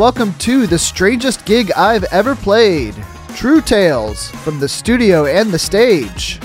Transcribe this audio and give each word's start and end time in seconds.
welcome 0.00 0.32
to 0.38 0.66
the 0.66 0.78
strangest 0.78 1.44
gig 1.44 1.70
I've 1.72 2.04
ever 2.04 2.34
played 2.34 2.94
True 3.34 3.60
Tales 3.60 4.30
from 4.30 4.58
the 4.58 4.66
studio 4.66 5.26
and 5.26 5.50
the 5.50 5.58
stage. 5.58 6.40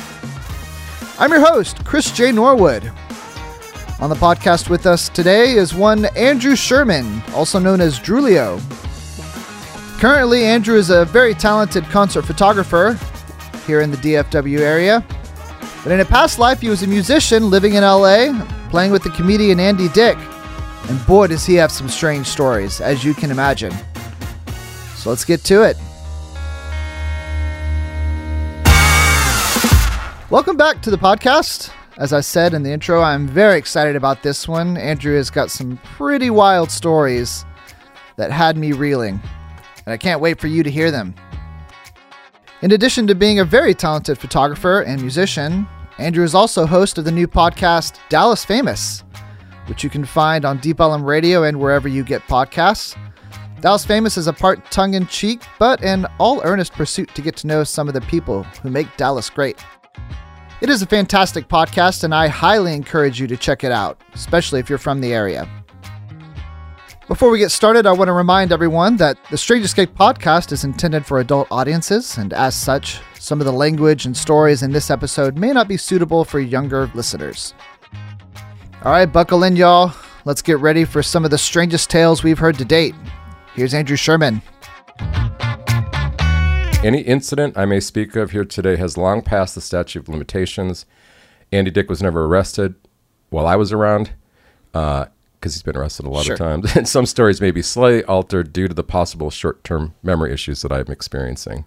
I'm 1.18 1.32
your 1.32 1.40
host, 1.40 1.86
Chris 1.86 2.12
J. 2.12 2.34
Norwood. 2.34 2.92
On 4.02 4.10
the 4.10 4.18
podcast 4.18 4.70
with 4.70 4.86
us 4.86 5.08
today 5.08 5.52
is 5.52 5.74
one 5.74 6.04
Andrew 6.18 6.58
Sherman, 6.58 7.24
also 7.34 7.58
known 7.58 7.80
as 7.80 7.98
Drewlio. 7.98 8.60
Currently, 10.02 10.44
Andrew 10.44 10.76
is 10.76 10.90
a 10.90 11.06
very 11.06 11.34
talented 11.34 11.86
concert 11.86 12.24
photographer 12.26 13.00
here 13.66 13.80
in 13.80 13.90
the 13.90 13.98
DFW 13.98 14.60
area. 14.60 15.02
But 15.82 15.94
in 15.94 16.02
a 16.02 16.06
past 16.06 16.40
life, 16.40 16.60
he 16.60 16.68
was 16.68 16.84
a 16.84 16.88
musician 16.88 17.50
living 17.50 17.76
in 17.76 17.84
LA, 17.84 18.34
playing 18.70 18.92
with 18.92 19.04
the 19.04 19.12
comedian 19.12 19.62
Andy 19.62 19.88
Dick. 19.88 20.18
And 20.88 21.04
boy, 21.08 21.28
does 21.28 21.46
he 21.46 21.56
have 21.56 21.72
some 21.72 21.90
strange 21.90 22.28
stories, 22.28 22.80
as 22.80 23.04
you 23.04 23.16
can 23.16 23.32
imagine. 23.32 23.74
So 24.98 25.10
let's 25.10 25.26
get 25.26 25.44
to 25.46 25.64
it. 25.64 25.78
Welcome 30.30 30.58
back 30.58 30.82
to 30.84 30.92
the 30.92 30.98
podcast. 30.98 31.72
As 31.98 32.14
I 32.14 32.22
said 32.22 32.54
in 32.54 32.62
the 32.62 32.72
intro, 32.72 33.02
I'm 33.02 33.28
very 33.28 33.58
excited 33.58 33.96
about 33.96 34.22
this 34.22 34.48
one. 34.48 34.78
Andrew 34.78 35.16
has 35.16 35.32
got 35.32 35.50
some 35.50 35.78
pretty 35.96 36.30
wild 36.30 36.70
stories 36.70 37.46
that 38.18 38.32
had 38.32 38.58
me 38.58 38.72
reeling, 38.72 39.20
and 39.86 39.94
I 39.94 39.98
can't 39.98 40.22
wait 40.22 40.40
for 40.40 40.48
you 40.48 40.62
to 40.62 40.70
hear 40.70 40.92
them. 40.92 41.16
In 42.62 42.72
addition 42.72 43.08
to 43.08 43.16
being 43.16 43.40
a 43.40 43.46
very 43.46 43.74
talented 43.74 44.18
photographer 44.18 44.82
and 44.82 45.02
musician, 45.02 45.68
Andrew 45.98 46.24
is 46.24 46.36
also 46.36 46.66
host 46.66 46.98
of 46.98 47.06
the 47.06 47.12
new 47.12 47.28
podcast 47.28 47.98
Dallas 48.10 48.44
Famous, 48.44 49.04
which 49.68 49.84
you 49.84 49.90
can 49.90 50.06
find 50.06 50.46
on 50.46 50.58
Deep 50.58 50.80
Ellum 50.80 51.04
Radio 51.04 51.44
and 51.44 51.60
wherever 51.60 51.88
you 51.88 52.04
get 52.04 52.22
podcasts. 52.24 52.98
Dallas 53.62 53.86
Famous 53.86 54.18
is 54.18 54.28
a 54.28 54.34
part 54.34 54.70
tongue 54.72 54.94
in 54.94 55.08
cheek, 55.08 55.42
but 55.58 55.84
an 55.84 56.06
all 56.20 56.42
earnest 56.44 56.74
pursuit 56.74 57.14
to 57.16 57.22
get 57.22 57.36
to 57.38 57.48
know 57.48 57.64
some 57.64 57.88
of 57.88 57.94
the 57.94 58.02
people 58.02 58.44
who 58.62 58.70
make 58.70 58.96
Dallas 58.98 59.30
great. 59.30 59.64
It 60.62 60.70
is 60.70 60.82
a 60.82 60.88
fantastic 60.88 61.48
podcast, 61.48 62.04
and 62.04 62.14
I 62.14 62.28
highly 62.28 62.74
encourage 62.74 63.20
you 63.20 63.28
to 63.28 63.38
check 63.38 63.64
it 63.64 63.72
out, 63.72 64.02
especially 64.14 64.60
if 64.60 64.70
you're 64.70 64.78
from 64.78 65.02
the 65.02 65.14
area. 65.14 65.50
Before 67.08 67.30
we 67.30 67.38
get 67.38 67.52
started, 67.52 67.86
I 67.86 67.92
want 67.92 68.08
to 68.08 68.14
remind 68.14 68.52
everyone 68.52 68.98
that 68.98 69.18
the 69.30 69.38
Strangest 69.38 69.74
Escape 69.74 69.96
podcast 69.96 70.52
is 70.52 70.64
intended 70.64 71.06
for 71.06 71.20
adult 71.20 71.48
audiences, 71.52 72.18
and 72.18 72.34
as 72.34 72.56
such, 72.56 73.00
some 73.20 73.40
of 73.40 73.46
the 73.46 73.54
language 73.54 74.06
and 74.06 74.16
stories 74.18 74.64
in 74.64 74.72
this 74.72 74.90
episode 74.90 75.38
may 75.38 75.52
not 75.52 75.68
be 75.68 75.78
suitable 75.78 76.26
for 76.26 76.40
younger 76.40 76.90
listeners. 76.96 77.54
All 78.86 78.92
right, 78.92 79.12
buckle 79.12 79.44
in, 79.44 79.56
y'all. 79.56 79.94
Let's 80.26 80.44
get 80.44 80.60
ready 80.60 80.86
for 80.86 81.02
some 81.02 81.26
of 81.26 81.32
the 81.32 81.40
strangest 81.40 81.90
tales 81.90 82.24
we've 82.24 82.38
heard 82.38 82.56
to 82.60 82.66
date. 82.66 82.94
Here's 83.56 83.74
Andrew 83.74 83.96
Sherman. 83.96 84.44
Any 86.84 87.02
incident 87.02 87.58
I 87.58 87.66
may 87.66 87.80
speak 87.80 88.16
of 88.16 88.30
here 88.30 88.46
today 88.46 88.76
has 88.76 88.96
long 88.96 89.24
passed 89.24 89.56
the 89.56 89.62
statute 89.62 90.02
of 90.02 90.10
limitations. 90.10 90.86
Andy 91.52 91.72
Dick 91.72 91.90
was 91.90 92.04
never 92.04 92.26
arrested 92.26 92.76
while 93.32 93.48
I 93.48 93.56
was 93.56 93.74
around, 93.74 94.12
because 94.72 95.08
uh, 95.08 95.10
he's 95.42 95.64
been 95.64 95.76
arrested 95.76 96.06
a 96.06 96.10
lot 96.10 96.26
Sure. 96.26 96.34
of 96.36 96.40
times. 96.40 96.76
And 96.76 96.88
some 96.88 97.08
stories 97.08 97.42
may 97.42 97.50
be 97.50 97.64
slightly 97.64 98.04
altered 98.04 98.54
due 98.54 98.68
to 98.68 98.76
the 98.76 98.84
possible 98.84 99.32
short-term 99.32 99.96
memory 100.04 100.32
issues 100.32 100.62
that 100.62 100.72
I'm 100.72 100.92
experiencing 100.92 101.66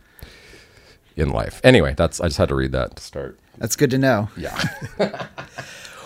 in 1.16 1.30
life. 1.30 1.60
Anyway, 1.64 1.94
that's 1.96 2.20
I 2.20 2.26
just 2.28 2.38
had 2.38 2.50
to 2.50 2.54
read 2.54 2.70
that 2.70 2.94
to 2.94 3.02
start. 3.02 3.40
That's 3.56 3.74
good 3.74 3.90
to 3.90 3.98
know. 3.98 4.28
Yeah. 4.36 4.56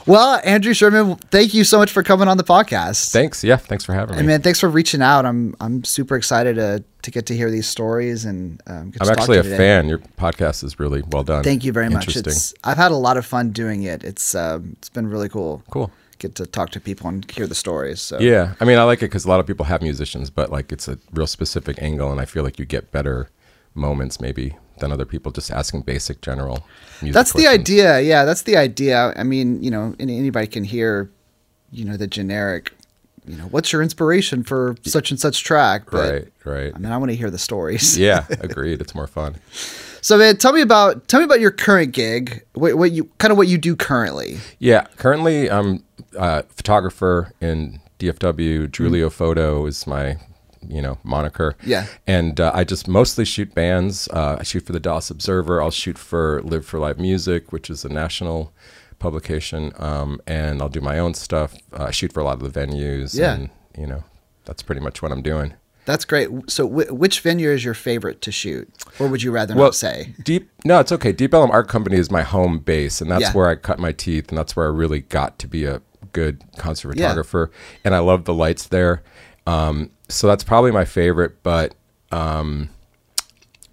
Well, 0.06 0.40
Andrew 0.44 0.74
Sherman, 0.74 1.16
thank 1.30 1.54
you 1.54 1.64
so 1.64 1.78
much 1.78 1.92
for 1.92 2.02
coming 2.02 2.28
on 2.28 2.36
the 2.36 2.44
podcast. 2.44 3.12
thanks. 3.12 3.44
Yeah. 3.44 3.56
Thanks 3.56 3.84
for 3.84 3.92
having 3.92 4.14
me. 4.16 4.18
And 4.20 4.26
man, 4.26 4.42
thanks 4.42 4.58
for 4.60 4.68
reaching 4.68 5.02
out. 5.02 5.24
I'm 5.24 5.54
I'm 5.60 5.84
super 5.84 6.16
excited 6.16 6.56
to 6.56 6.82
to 7.02 7.10
get 7.10 7.26
to 7.26 7.36
hear 7.36 7.50
these 7.50 7.68
stories 7.68 8.24
and 8.24 8.60
um, 8.66 8.90
get 8.90 9.02
I'm 9.02 9.08
talk 9.08 9.18
actually 9.18 9.38
a 9.38 9.42
today. 9.42 9.56
fan. 9.56 9.88
Your 9.88 9.98
podcast 9.98 10.64
is 10.64 10.78
really 10.80 11.02
well 11.10 11.22
done. 11.24 11.44
Thank 11.44 11.64
you 11.64 11.72
very 11.72 11.88
much. 11.88 12.16
It's 12.16 12.54
I've 12.64 12.76
had 12.76 12.90
a 12.90 12.96
lot 12.96 13.16
of 13.16 13.26
fun 13.26 13.50
doing 13.50 13.82
it. 13.84 14.02
It's 14.04 14.34
um, 14.34 14.74
it's 14.78 14.88
been 14.88 15.08
really 15.08 15.28
cool. 15.28 15.62
cool. 15.70 15.90
Get 16.18 16.34
to 16.36 16.46
talk 16.46 16.70
to 16.70 16.80
people 16.80 17.08
and 17.08 17.28
hear 17.30 17.46
the 17.48 17.54
stories. 17.54 18.00
So 18.00 18.18
Yeah, 18.20 18.54
I 18.60 18.64
mean, 18.64 18.78
I 18.78 18.84
like 18.84 19.00
it 19.00 19.06
because 19.06 19.24
a 19.24 19.28
lot 19.28 19.40
of 19.40 19.46
people 19.46 19.66
have 19.66 19.82
musicians, 19.82 20.30
but 20.30 20.50
like 20.50 20.70
it's 20.70 20.86
a 20.86 20.98
real 21.12 21.26
specific 21.26 21.82
angle, 21.82 22.12
and 22.12 22.20
I 22.20 22.26
feel 22.26 22.44
like 22.44 22.58
you 22.60 22.64
get 22.64 22.92
better 22.92 23.28
moments 23.74 24.20
maybe 24.20 24.54
than 24.78 24.92
other 24.92 25.04
people 25.04 25.30
just 25.32 25.50
asking 25.50 25.82
basic 25.82 26.20
general. 26.22 26.66
Music 27.00 27.14
that's 27.14 27.32
the 27.32 27.46
idea. 27.46 28.00
Yeah, 28.00 28.24
that's 28.24 28.42
the 28.42 28.56
idea. 28.56 29.12
I 29.16 29.22
mean, 29.22 29.62
you 29.62 29.70
know, 29.70 29.94
anybody 29.98 30.46
can 30.46 30.64
hear, 30.64 31.10
you 31.70 31.84
know, 31.84 31.96
the 31.96 32.06
generic. 32.06 32.72
You 33.24 33.36
know, 33.36 33.44
what's 33.44 33.72
your 33.72 33.82
inspiration 33.82 34.42
for 34.42 34.74
such 34.82 35.12
and 35.12 35.20
such 35.20 35.44
track? 35.44 35.84
But, 35.92 36.12
Right, 36.12 36.32
right. 36.44 36.72
I 36.74 36.78
mean, 36.78 36.90
I 36.90 36.96
want 36.98 37.10
to 37.12 37.16
hear 37.16 37.30
the 37.30 37.38
stories. 37.38 37.96
yeah, 37.96 38.26
agreed. 38.40 38.80
It's 38.80 38.96
more 38.96 39.06
fun. 39.06 39.36
So, 40.00 40.18
man, 40.18 40.36
tell 40.38 40.52
me 40.52 40.60
about 40.60 41.06
tell 41.06 41.20
me 41.20 41.24
about 41.24 41.38
your 41.38 41.52
current 41.52 41.92
gig. 41.92 42.42
What, 42.54 42.74
what 42.76 42.90
you 42.90 43.04
kind 43.18 43.30
of 43.30 43.38
what 43.38 43.46
you 43.46 43.58
do 43.58 43.76
currently? 43.76 44.38
Yeah, 44.58 44.86
currently 44.96 45.48
I'm 45.48 45.84
a 46.18 46.42
photographer 46.42 47.32
in 47.40 47.78
DFW. 48.00 48.66
Drewlio 48.66 49.12
Photo 49.12 49.64
is 49.66 49.86
my, 49.86 50.16
you 50.68 50.80
know, 50.82 50.98
moniker. 51.04 51.56
Yeah. 51.64 51.86
And 52.06 52.40
uh, 52.40 52.50
I 52.54 52.64
just 52.64 52.88
mostly 52.88 53.24
shoot 53.24 53.54
bands. 53.54 54.08
Uh, 54.08 54.36
I 54.40 54.42
shoot 54.42 54.64
for 54.66 54.72
the 54.72 54.80
Dallas 54.80 55.10
Observer. 55.10 55.60
I'll 55.62 55.70
shoot 55.70 55.98
for 55.98 56.42
Live 56.42 56.64
for 56.66 56.78
Live 56.78 56.98
Music, 56.98 57.52
which 57.52 57.68
is 57.70 57.84
a 57.84 57.88
national 57.88 58.52
publication. 58.98 59.72
Um, 59.78 60.20
and 60.26 60.60
I'll 60.62 60.68
do 60.68 60.80
my 60.80 60.98
own 60.98 61.14
stuff. 61.14 61.54
Uh, 61.72 61.84
I 61.84 61.90
shoot 61.90 62.12
for 62.12 62.20
a 62.20 62.24
lot 62.24 62.40
of 62.40 62.52
the 62.52 62.60
venues. 62.60 63.18
Yeah. 63.18 63.34
And, 63.34 63.50
you 63.76 63.86
know, 63.86 64.04
that's 64.44 64.62
pretty 64.62 64.80
much 64.80 65.02
what 65.02 65.12
I'm 65.12 65.22
doing. 65.22 65.54
That's 65.84 66.04
great. 66.04 66.28
So, 66.48 66.68
wh- 66.68 66.92
which 66.96 67.20
venue 67.20 67.50
is 67.50 67.64
your 67.64 67.74
favorite 67.74 68.20
to 68.22 68.30
shoot, 68.30 68.70
or 69.00 69.08
would 69.08 69.24
you 69.24 69.32
rather 69.32 69.54
Well, 69.56 69.64
not 69.64 69.74
say? 69.74 70.14
Deep 70.22 70.48
no, 70.64 70.78
it's 70.78 70.92
okay. 70.92 71.10
Deep 71.10 71.34
Ellum 71.34 71.50
Art 71.50 71.66
Company 71.66 71.96
is 71.96 72.08
my 72.08 72.22
home 72.22 72.60
base, 72.60 73.00
and 73.00 73.10
that's 73.10 73.22
Yeah. 73.22 73.32
where 73.32 73.48
I 73.48 73.56
cut 73.56 73.80
my 73.80 73.90
teeth, 73.90 74.28
and 74.28 74.38
that's 74.38 74.54
where 74.54 74.64
I 74.66 74.70
really 74.70 75.00
got 75.00 75.40
to 75.40 75.48
be 75.48 75.64
a 75.64 75.82
good 76.12 76.44
concert 76.56 76.96
Yeah. 76.96 77.08
photographer. 77.08 77.50
And 77.84 77.96
I 77.96 77.98
love 77.98 78.26
the 78.26 78.34
lights 78.34 78.68
there, 78.68 79.02
um, 79.44 79.90
so 80.12 80.26
that's 80.26 80.44
probably 80.44 80.70
my 80.70 80.84
favorite. 80.84 81.42
But 81.42 81.74
um, 82.10 82.68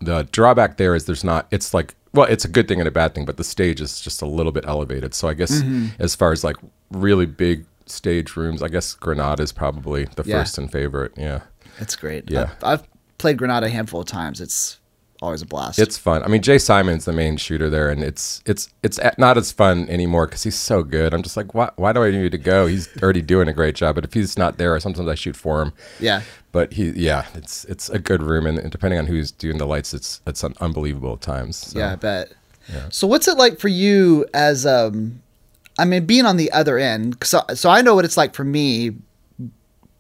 the 0.02 0.24
drawback 0.32 0.78
there 0.78 0.96
is 0.96 1.06
there's 1.06 1.24
not. 1.24 1.48
It's 1.52 1.74
like 1.74 1.96
well, 2.14 2.26
it's 2.26 2.44
a 2.46 2.48
good 2.48 2.68
thing 2.68 2.80
and 2.80 2.88
a 2.88 2.92
bad 2.92 3.14
thing, 3.14 3.26
but 3.26 3.38
the 3.38 3.44
stage 3.44 3.80
is 3.82 4.02
just 4.02 4.22
a 4.22 4.26
little 4.26 4.52
bit 4.52 4.66
elevated. 4.68 5.14
So 5.14 5.28
I 5.28 5.34
guess 5.36 5.62
Mm-hmm. 5.62 5.88
as 6.02 6.16
far 6.16 6.32
as 6.32 6.44
like 6.44 6.56
really 6.92 7.26
big 7.28 7.66
stage 7.86 8.36
rooms, 8.36 8.64
I 8.64 8.68
guess 8.68 8.94
Granada 8.94 9.44
is 9.44 9.52
probably 9.52 10.06
the 10.16 10.24
Yeah. 10.26 10.40
first 10.40 10.58
and 10.58 10.72
favorite. 10.72 11.12
Yeah. 11.18 11.42
It's 11.80 11.96
great. 11.96 12.30
Yeah. 12.30 12.50
I've, 12.64 12.80
I've 12.82 12.88
played 13.20 13.38
Granada 13.38 13.68
a 13.68 13.70
handful 13.70 14.02
of 14.02 14.08
times. 14.08 14.42
It's 14.42 14.80
always 15.22 15.42
a 15.42 15.46
blast. 15.46 15.80
It's 15.80 15.98
fun. 15.98 16.24
I 16.24 16.28
mean, 16.28 16.42
Jay 16.42 16.58
Simon's 16.58 17.06
the 17.06 17.14
main 17.14 17.38
shooter 17.38 17.70
there, 17.70 17.90
and 17.90 18.04
it's 18.04 18.42
it's 18.46 18.70
it's 18.84 19.00
not 19.18 19.38
as 19.38 19.52
fun 19.52 19.88
anymore 19.90 20.26
because 20.28 20.44
he's 20.44 20.56
so 20.56 20.84
good. 20.84 21.14
I'm 21.14 21.24
just 21.24 21.36
like, 21.38 21.54
why 21.54 21.70
why 21.76 21.92
do 21.94 22.04
I 22.04 22.12
need 22.12 22.32
to 22.32 22.38
go? 22.38 22.68
He's 22.68 22.88
already 23.04 23.22
doing 23.22 23.48
a 23.48 23.54
great 23.54 23.76
job. 23.76 23.96
But 23.96 24.06
if 24.06 24.14
he's 24.14 24.38
not 24.38 24.58
there, 24.58 24.80
sometimes 24.80 25.08
I 25.08 25.16
shoot 25.16 25.36
for 25.36 25.62
him. 25.62 25.74
yeah. 26.00 26.22
But 26.52 26.74
he, 26.74 26.90
yeah, 26.90 27.26
it's 27.36 27.64
it's 27.66 27.90
a 27.90 28.00
good 28.00 28.24
room, 28.24 28.48
and, 28.48 28.58
and 28.58 28.72
depending 28.72 28.98
on 29.00 29.06
who's 29.06 29.32
doing 29.32 29.60
the 29.60 29.68
lights, 29.68 29.94
it's 29.94 30.20
it's 30.26 30.44
un- 30.44 30.56
unbelievable 30.60 31.14
at 31.14 31.22
times. 31.22 31.58
So, 31.58 31.78
Yeah, 31.80 31.92
I 31.92 31.96
bet. 31.96 32.32
Yeah. 32.74 32.86
So 32.90 33.06
what's 33.08 33.28
it 33.28 33.38
like 33.38 33.60
for 33.60 33.68
you 33.68 34.26
as 34.34 34.66
um 34.66 35.22
I 35.78 35.86
mean 35.86 36.06
being 36.08 36.26
on 36.26 36.38
the 36.38 36.52
other 36.52 36.78
end 36.80 37.18
so, 37.24 37.42
so 37.54 37.70
I 37.70 37.82
know 37.82 37.94
what 37.96 38.04
it's 38.06 38.18
like 38.18 38.34
for 38.34 38.44
me 38.44 38.96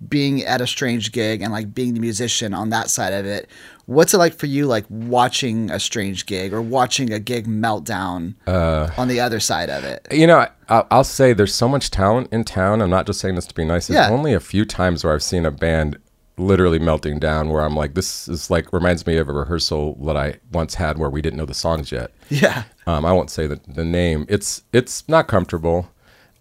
being 0.07 0.43
at 0.43 0.61
a 0.61 0.67
strange 0.67 1.11
gig 1.11 1.41
and 1.41 1.51
like 1.51 1.73
being 1.73 1.93
the 1.93 1.99
musician 1.99 2.53
on 2.53 2.69
that 2.69 2.89
side 2.89 3.13
of 3.13 3.25
it. 3.25 3.49
What's 3.89 4.13
it 4.13 4.17
like 4.19 4.35
for 4.35 4.45
you 4.45 4.67
like 4.67 4.85
watching 4.89 5.71
a 5.71 5.79
strange 5.79 6.27
gig 6.27 6.53
or 6.53 6.61
watching 6.61 7.11
a 7.11 7.19
gig 7.19 7.47
meltdown 7.47 8.35
Uh, 8.45 8.89
on 8.97 9.07
the 9.07 9.19
other 9.19 9.39
side 9.39 9.69
of 9.71 9.83
it? 9.83 10.07
You 10.11 10.27
know, 10.27 10.37
I, 10.37 10.49
I'll 10.69 10.87
I'll 10.91 11.03
say 11.03 11.33
there's 11.33 11.55
so 11.55 11.67
much 11.67 11.89
talent 11.89 12.31
in 12.31 12.43
town. 12.43 12.81
I'm 12.83 12.89
not 12.91 13.07
just 13.07 13.19
saying 13.19 13.33
this 13.35 13.47
to 13.47 13.55
be 13.55 13.65
nice. 13.65 13.87
There's 13.87 13.97
Yeah. 14.09 14.13
only 14.15 14.33
a 14.33 14.39
few 14.39 14.63
times 14.63 15.03
where 15.03 15.13
I've 15.13 15.23
seen 15.23 15.43
a 15.45 15.51
band 15.51 15.97
literally 16.37 16.79
melting 16.79 17.19
down 17.19 17.49
where 17.49 17.63
I'm 17.63 17.75
like, 17.75 17.95
this 17.95 18.27
is 18.27 18.49
like 18.49 18.71
reminds 18.71 19.05
me 19.07 19.17
of 19.17 19.27
a 19.27 19.33
rehearsal 19.33 19.95
that 20.05 20.15
I 20.15 20.35
once 20.53 20.75
had 20.75 20.97
where 20.97 21.09
we 21.09 21.21
didn't 21.21 21.37
know 21.37 21.45
the 21.45 21.53
songs 21.53 21.91
yet. 21.91 22.11
Yeah. 22.29 22.63
Um, 22.85 23.05
I 23.05 23.11
won't 23.11 23.31
say 23.31 23.47
the, 23.47 23.59
the 23.67 23.83
name. 23.83 24.25
It's 24.29 24.61
it's 24.71 25.03
not 25.09 25.27
comfortable. 25.27 25.89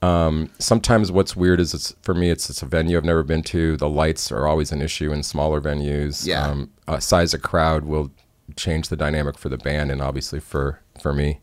Um, 0.00 0.50
sometimes 0.58 1.10
what's 1.10 1.34
weird 1.34 1.58
is 1.58 1.74
it's 1.74 1.94
for 2.02 2.14
me 2.14 2.30
it's 2.30 2.48
it's 2.48 2.62
a 2.62 2.66
venue 2.66 2.96
I've 2.96 3.04
never 3.04 3.22
been 3.22 3.42
to. 3.44 3.76
The 3.76 3.88
lights 3.88 4.30
are 4.30 4.46
always 4.46 4.70
an 4.70 4.80
issue 4.80 5.12
in 5.12 5.22
smaller 5.22 5.60
venues. 5.60 6.26
Yeah. 6.26 6.46
Um, 6.46 6.70
uh, 6.86 6.98
size 7.00 7.34
of 7.34 7.42
crowd 7.42 7.84
will 7.84 8.10
change 8.56 8.88
the 8.88 8.96
dynamic 8.96 9.36
for 9.36 9.48
the 9.48 9.58
band 9.58 9.90
and 9.90 10.00
obviously 10.00 10.40
for 10.40 10.80
for 11.00 11.12
me. 11.12 11.40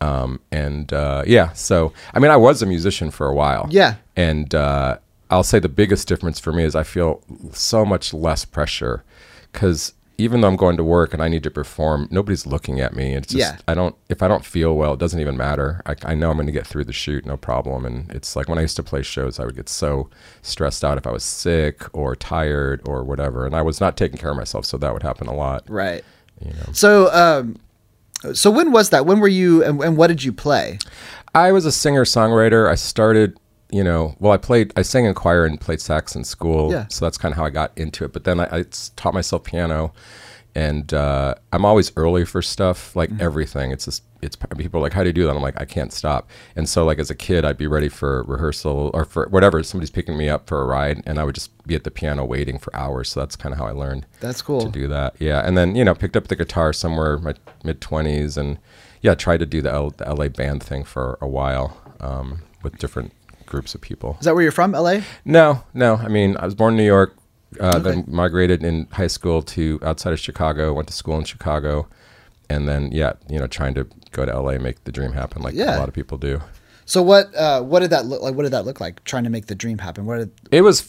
Um, 0.00 0.40
and 0.50 0.92
uh, 0.92 1.22
yeah, 1.26 1.52
so 1.52 1.92
I 2.12 2.18
mean 2.18 2.30
I 2.30 2.36
was 2.36 2.60
a 2.60 2.66
musician 2.66 3.10
for 3.10 3.28
a 3.28 3.34
while. 3.34 3.66
Yeah. 3.70 3.96
And 4.16 4.54
uh, 4.54 4.98
I'll 5.30 5.44
say 5.44 5.58
the 5.58 5.68
biggest 5.68 6.08
difference 6.08 6.40
for 6.40 6.52
me 6.52 6.64
is 6.64 6.74
I 6.74 6.82
feel 6.82 7.22
so 7.52 7.84
much 7.84 8.12
less 8.12 8.44
pressure 8.44 9.04
because 9.52 9.94
even 10.18 10.40
though 10.40 10.48
I'm 10.48 10.56
going 10.56 10.76
to 10.76 10.84
work 10.84 11.12
and 11.12 11.22
I 11.22 11.28
need 11.28 11.42
to 11.42 11.50
perform, 11.50 12.08
nobody's 12.10 12.46
looking 12.46 12.80
at 12.80 12.94
me. 12.94 13.14
It's 13.14 13.28
just 13.28 13.38
Yeah. 13.38 13.58
I 13.68 13.74
don't 13.74 13.94
if 14.08 14.22
I 14.22 14.28
don't 14.28 14.44
feel 14.44 14.74
well, 14.76 14.94
it 14.94 14.98
doesn't 14.98 15.20
even 15.20 15.36
matter. 15.36 15.82
I, 15.86 15.94
I 16.04 16.14
know 16.14 16.30
I'm 16.30 16.36
going 16.36 16.46
to 16.46 16.52
get 16.52 16.66
through 16.66 16.84
the 16.84 16.92
shoot, 16.92 17.26
no 17.26 17.36
problem. 17.36 17.84
And 17.84 18.10
it's 18.10 18.34
like 18.36 18.48
when 18.48 18.58
I 18.58 18.62
used 18.62 18.76
to 18.76 18.82
play 18.82 19.02
shows, 19.02 19.38
I 19.38 19.44
would 19.44 19.56
get 19.56 19.68
so 19.68 20.08
stressed 20.42 20.84
out 20.84 20.96
if 20.98 21.06
I 21.06 21.10
was 21.12 21.24
sick 21.24 21.84
or 21.94 22.16
tired 22.16 22.80
or 22.86 23.04
whatever, 23.04 23.44
and 23.44 23.54
I 23.54 23.62
was 23.62 23.80
not 23.80 23.96
taking 23.96 24.18
care 24.18 24.30
of 24.30 24.36
myself, 24.36 24.64
so 24.64 24.78
that 24.78 24.92
would 24.92 25.02
happen 25.02 25.26
a 25.26 25.34
lot. 25.34 25.64
Right. 25.68 26.04
You 26.44 26.52
know. 26.52 26.72
So, 26.72 27.12
um, 27.12 27.56
so 28.34 28.50
when 28.50 28.72
was 28.72 28.90
that? 28.90 29.06
When 29.06 29.20
were 29.20 29.28
you, 29.28 29.62
and, 29.62 29.82
and 29.82 29.96
what 29.96 30.06
did 30.06 30.24
you 30.24 30.32
play? 30.32 30.78
I 31.34 31.52
was 31.52 31.66
a 31.66 31.72
singer 31.72 32.04
songwriter. 32.04 32.68
I 32.70 32.74
started, 32.74 33.38
you 33.70 33.82
know, 33.82 34.14
well, 34.20 34.32
I 34.32 34.36
played, 34.36 34.72
I 34.76 34.82
sang 34.82 35.04
in 35.06 35.14
choir 35.14 35.44
and 35.44 35.60
played 35.60 35.80
sax 35.80 36.14
in 36.14 36.24
school. 36.24 36.70
Yeah. 36.72 36.86
So 36.88 37.04
that's 37.04 37.18
kind 37.18 37.32
of 37.32 37.36
how 37.36 37.44
I 37.44 37.50
got 37.50 37.76
into 37.76 38.04
it. 38.04 38.12
But 38.12 38.24
then 38.24 38.40
I 38.40 38.64
taught 38.96 39.14
myself 39.14 39.44
piano, 39.44 39.92
and 40.54 40.94
uh, 40.94 41.34
I'm 41.52 41.64
always 41.64 41.92
early 41.96 42.24
for 42.24 42.40
stuff, 42.40 42.96
like 42.96 43.10
everything. 43.20 43.72
It's 43.72 43.84
just, 43.84 44.04
it's 44.22 44.36
people 44.36 44.80
are 44.80 44.82
like, 44.82 44.94
how 44.94 45.02
do 45.02 45.08
you 45.08 45.12
do 45.12 45.24
that? 45.26 45.36
I'm 45.36 45.42
like, 45.42 45.60
I 45.60 45.66
can't 45.66 45.92
stop. 45.92 46.30
And 46.54 46.66
so, 46.68 46.84
like 46.84 46.98
as 46.98 47.10
a 47.10 47.14
kid, 47.14 47.44
I'd 47.44 47.58
be 47.58 47.66
ready 47.66 47.88
for 47.88 48.22
rehearsal 48.22 48.90
or 48.94 49.04
for 49.04 49.28
whatever. 49.28 49.62
Somebody's 49.62 49.90
picking 49.90 50.16
me 50.16 50.28
up 50.30 50.46
for 50.46 50.62
a 50.62 50.64
ride, 50.64 51.02
and 51.04 51.18
I 51.18 51.24
would 51.24 51.34
just 51.34 51.50
be 51.66 51.74
at 51.74 51.84
the 51.84 51.90
piano 51.90 52.24
waiting 52.24 52.58
for 52.58 52.74
hours. 52.74 53.10
So 53.10 53.20
that's 53.20 53.36
kind 53.36 53.52
of 53.52 53.58
how 53.58 53.66
I 53.66 53.72
learned 53.72 54.06
That's 54.20 54.40
cool 54.40 54.62
to 54.62 54.70
do 54.70 54.88
that. 54.88 55.16
Yeah, 55.18 55.46
and 55.46 55.58
then 55.58 55.76
you 55.76 55.84
know 55.84 55.94
picked 55.94 56.16
up 56.16 56.28
the 56.28 56.36
guitar 56.36 56.72
somewhere 56.72 57.16
in 57.16 57.24
my 57.24 57.34
mid 57.62 57.80
twenties, 57.82 58.38
and 58.38 58.58
yeah, 59.02 59.14
tried 59.14 59.40
to 59.40 59.46
do 59.46 59.60
the, 59.60 59.70
L- 59.70 59.90
the 59.90 60.12
LA 60.12 60.28
band 60.28 60.62
thing 60.62 60.84
for 60.84 61.18
a 61.20 61.28
while 61.28 61.76
um, 62.00 62.38
with 62.62 62.78
different 62.78 63.12
groups 63.46 63.74
of 63.74 63.80
people. 63.80 64.16
Is 64.20 64.24
that 64.26 64.34
where 64.34 64.42
you're 64.42 64.52
from? 64.52 64.74
L.A. 64.74 65.02
No, 65.24 65.62
no, 65.74 65.96
I 65.96 66.08
mean 66.08 66.36
I 66.36 66.44
was 66.44 66.54
born 66.54 66.74
in 66.74 66.78
New 66.78 66.84
York, 66.86 67.16
uh, 67.60 67.78
then 67.78 68.04
migrated 68.06 68.62
in 68.64 68.86
high 68.92 69.06
school 69.06 69.42
to 69.42 69.78
outside 69.82 70.12
of 70.12 70.20
Chicago, 70.20 70.72
went 70.72 70.88
to 70.88 70.94
school 70.94 71.16
in 71.18 71.24
Chicago, 71.24 71.88
and 72.50 72.68
then 72.68 72.90
yeah, 72.92 73.14
you 73.28 73.38
know 73.38 73.46
trying 73.46 73.74
to 73.74 73.86
go 74.12 74.24
to 74.24 74.38
LA, 74.38 74.58
make 74.58 74.84
the 74.84 74.92
dream 74.92 75.12
happen 75.12 75.42
like 75.42 75.54
Yeah. 75.54 75.76
a 75.76 75.80
lot 75.80 75.88
of 75.88 75.94
people 75.94 76.18
do. 76.18 76.40
So 76.84 77.02
what? 77.02 77.34
Uh, 77.34 77.62
what 77.62 77.80
did 77.80 77.90
that 77.90 78.06
look 78.06 78.22
like? 78.22 78.34
What 78.34 78.44
did 78.44 78.52
that 78.52 78.64
look 78.64 78.80
like? 78.80 79.02
Trying 79.04 79.24
to 79.24 79.30
make 79.30 79.46
the 79.46 79.54
dream 79.56 79.78
happen. 79.78 80.06
What 80.06 80.18
did? 80.18 80.30
it 80.52 80.60
was 80.62 80.80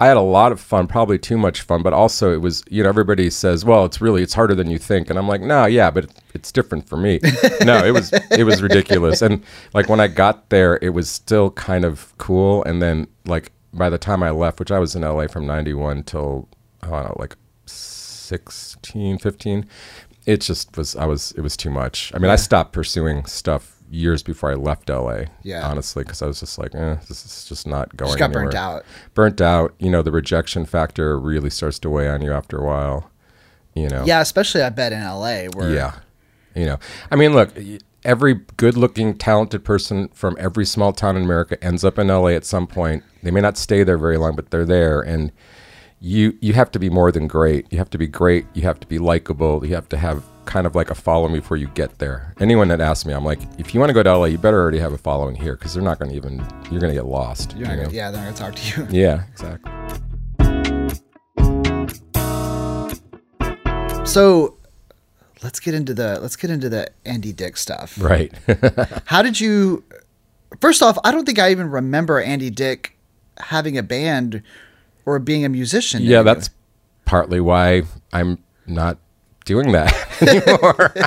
i 0.00 0.06
had 0.06 0.16
a 0.16 0.20
lot 0.20 0.50
of 0.50 0.58
fun 0.58 0.86
probably 0.86 1.18
too 1.18 1.36
much 1.36 1.60
fun 1.60 1.82
but 1.82 1.92
also 1.92 2.32
it 2.32 2.40
was 2.40 2.64
you 2.70 2.82
know 2.82 2.88
everybody 2.88 3.30
says 3.30 3.64
well 3.64 3.84
it's 3.84 4.00
really 4.00 4.22
it's 4.22 4.34
harder 4.34 4.54
than 4.54 4.70
you 4.70 4.78
think. 4.78 5.10
And 5.10 5.18
i'm 5.18 5.28
like 5.28 5.42
no 5.42 5.66
yeah 5.66 5.90
but 5.90 6.10
it's 6.34 6.50
different 6.50 6.88
for 6.88 6.96
me. 6.96 7.20
No 7.64 7.84
it 7.84 7.92
was 7.92 8.12
it 8.30 8.44
was 8.44 8.62
ridiculous. 8.62 9.20
And 9.22 9.44
like 9.74 9.88
when 9.88 10.00
i 10.00 10.08
got 10.08 10.48
there 10.48 10.78
it 10.80 10.90
was 10.90 11.10
still 11.10 11.50
kind 11.50 11.84
of 11.84 12.12
cool. 12.18 12.64
And 12.64 12.80
then 12.80 13.06
like 13.26 13.52
by 13.72 13.90
the 13.90 13.98
time 13.98 14.22
i 14.22 14.30
left 14.30 14.58
which 14.58 14.70
i 14.70 14.78
was 14.78 14.96
in 14.96 15.02
la 15.02 15.26
from 15.28 15.46
91 15.46 16.02
till 16.04 16.48
i 16.82 16.88
don't 16.88 17.04
know 17.04 17.16
like 17.18 17.36
16 17.66 19.18
15 19.18 19.68
it 20.26 20.40
just 20.40 20.76
was 20.76 20.96
i 20.96 21.04
was 21.04 21.32
it 21.32 21.40
was 21.42 21.56
too 21.56 21.70
much. 21.70 22.12
I 22.14 22.18
mean 22.18 22.30
i 22.30 22.36
stopped 22.36 22.72
pursuing 22.72 23.26
stuff 23.26 23.79
years 23.90 24.22
before 24.22 24.50
i 24.52 24.54
left 24.54 24.88
la 24.88 25.22
Yeah. 25.42 25.66
honestly 25.68 26.04
because 26.04 26.22
i 26.22 26.26
was 26.26 26.38
just 26.40 26.58
like 26.58 26.74
eh, 26.74 26.96
this 27.08 27.24
is 27.26 27.44
just 27.48 27.66
not 27.66 27.96
going 27.96 28.08
Just 28.10 28.18
got 28.18 28.32
burnt 28.32 28.54
out. 28.54 28.84
burnt 29.14 29.40
out, 29.40 29.74
you 29.78 29.90
know, 29.90 30.00
the 30.02 30.12
rejection 30.12 30.64
factor 30.64 31.18
really 31.18 31.50
starts 31.50 31.78
to 31.80 31.90
weigh 31.90 32.08
on 32.08 32.22
you 32.22 32.32
after 32.32 32.56
a 32.58 32.64
while. 32.64 33.10
You 33.74 33.88
know. 33.88 34.04
Yeah, 34.04 34.20
especially 34.20 34.62
I 34.62 34.70
bet 34.70 34.92
in 34.92 35.00
L.A. 35.00 35.48
Where 35.48 35.72
Yeah. 35.72 35.92
You 36.54 36.66
know. 36.66 36.78
I 37.10 37.16
mean, 37.16 37.32
look, 37.34 37.50
every 38.04 38.40
good-looking, 38.56 39.16
talented 39.18 39.64
person 39.64 40.08
from 40.08 40.36
every 40.40 40.66
small 40.66 40.92
town 40.92 41.16
in 41.16 41.22
America 41.22 41.62
ends 41.62 41.84
up 41.84 41.96
in 41.98 42.08
LA 42.08 42.28
at 42.30 42.44
some 42.44 42.66
point. 42.66 43.04
They 43.22 43.30
may 43.30 43.40
not 43.40 43.56
stay 43.56 43.82
there 43.84 43.96
very 43.98 44.16
long, 44.18 44.34
but 44.34 44.50
they're 44.50 44.64
there 44.66 45.00
and 45.00 45.30
you 46.00 46.36
you 46.40 46.54
have 46.54 46.70
to 46.72 46.78
be 46.78 46.88
more 46.88 47.12
than 47.12 47.26
great. 47.26 47.66
You 47.70 47.78
have 47.78 47.90
to 47.90 47.98
be 47.98 48.06
great. 48.06 48.46
You 48.54 48.62
have 48.62 48.80
to 48.80 48.86
be 48.86 48.98
likable. 48.98 49.64
You 49.64 49.74
have 49.74 49.88
to 49.90 49.98
have 49.98 50.24
kind 50.46 50.66
of 50.66 50.74
like 50.74 50.90
a 50.90 50.94
following 50.94 51.34
before 51.34 51.58
you 51.58 51.68
get 51.68 51.98
there. 51.98 52.34
Anyone 52.40 52.68
that 52.68 52.80
asks 52.80 53.04
me, 53.04 53.12
I'm 53.12 53.24
like, 53.24 53.38
if 53.58 53.74
you 53.74 53.80
want 53.80 53.90
to 53.90 53.94
go 53.94 54.02
to 54.02 54.16
LA, 54.16 54.24
you 54.26 54.38
better 54.38 54.60
already 54.60 54.78
have 54.78 54.92
a 54.92 54.98
following 54.98 55.36
here 55.36 55.56
because 55.56 55.74
they're 55.74 55.82
not 55.82 55.98
going 55.98 56.10
to 56.10 56.16
even. 56.16 56.38
You're 56.70 56.80
going 56.80 56.92
to 56.92 56.98
get 56.98 57.04
lost. 57.04 57.56
You 57.56 57.66
gonna, 57.66 57.90
yeah, 57.90 58.10
they're 58.10 58.24
not 58.24 58.36
gonna 58.38 58.52
talk 58.52 58.56
to 58.56 58.80
you. 58.80 58.88
Yeah, 58.90 59.24
exactly. 59.30 59.70
So 64.06 64.56
let's 65.42 65.60
get 65.60 65.74
into 65.74 65.94
the 65.94 66.18
let's 66.20 66.34
get 66.36 66.50
into 66.50 66.68
the 66.70 66.88
Andy 67.04 67.32
Dick 67.32 67.56
stuff. 67.58 68.00
Right. 68.00 68.32
How 69.04 69.22
did 69.22 69.38
you? 69.38 69.84
First 70.60 70.82
off, 70.82 70.98
I 71.04 71.12
don't 71.12 71.26
think 71.26 71.38
I 71.38 71.50
even 71.50 71.70
remember 71.70 72.20
Andy 72.20 72.50
Dick 72.50 72.96
having 73.38 73.78
a 73.78 73.82
band 73.82 74.42
or 75.06 75.18
being 75.18 75.44
a 75.44 75.48
musician. 75.48 76.02
yeah, 76.02 76.18
anyway. 76.18 76.34
that's 76.34 76.50
partly 77.04 77.40
why 77.40 77.82
I'm 78.12 78.38
not 78.66 78.98
doing 79.44 79.72
that 79.72 79.92
anymore. 80.22 80.94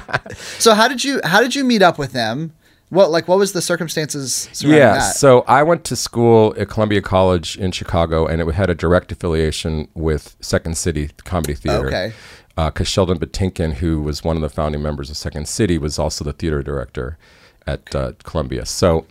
So 0.60 0.74
how 0.74 0.88
did 0.88 1.04
you 1.04 1.22
how 1.24 1.42
did 1.42 1.54
you 1.54 1.64
meet 1.64 1.82
up 1.82 2.00
with 2.00 2.14
them? 2.14 2.54
What 2.90 3.12
like 3.12 3.28
what 3.28 3.38
was 3.38 3.54
the 3.54 3.62
circumstances 3.62 4.50
surrounding 4.52 4.80
yeah, 4.80 4.94
that? 4.96 5.16
so 5.16 5.42
I 5.48 5.62
went 5.64 5.84
to 5.86 5.96
school 5.96 6.56
at 6.58 6.70
Columbia 6.70 7.02
College 7.02 7.58
in 7.58 7.72
Chicago, 7.72 8.26
and 8.26 8.42
it 8.42 8.48
had 8.54 8.70
a 8.70 8.76
direct 8.76 9.12
affiliation 9.12 9.88
with 9.94 10.36
Second 10.42 10.78
City 10.78 11.12
Comedy 11.24 11.54
Theater. 11.54 11.88
Okay. 11.88 12.14
Because 12.56 12.88
Sheldon 12.88 13.18
Patinkin, 13.18 13.76
who 13.76 14.02
was 14.02 14.24
one 14.24 14.36
of 14.36 14.42
the 14.42 14.50
founding 14.50 14.82
members 14.82 15.10
of 15.10 15.18
Second 15.18 15.48
City, 15.48 15.78
was 15.78 15.98
also 15.98 16.24
the 16.24 16.34
theater 16.34 16.62
director 16.62 17.18
at 17.66 17.96
uh, 17.96 18.14
Columbia. 18.24 18.66
So, 18.66 19.06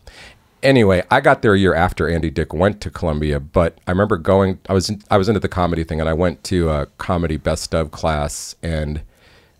anyway, 0.63 1.03
I 1.11 1.21
got 1.21 1.43
there 1.43 1.55
a 1.55 1.59
year 1.59 1.75
after 1.75 2.09
Andy 2.09 2.31
Dick 2.31 2.53
went 2.53 2.81
to 2.83 2.91
Columbia, 2.91 3.41
but 3.41 3.79
I 3.87 3.91
remember 3.91 4.17
going. 4.17 4.59
I 4.69 4.73
was 4.73 4.89
in, 4.89 5.03
I 5.11 5.19
was 5.19 5.29
into 5.29 5.41
the 5.41 5.49
comedy 5.49 5.85
thing, 5.85 6.01
and 6.01 6.09
I 6.09 6.15
went 6.15 6.45
to 6.45 6.71
a 6.71 6.87
comedy 6.99 7.37
best 7.37 7.75
of 7.75 7.91
class 7.91 8.55
and 8.63 9.03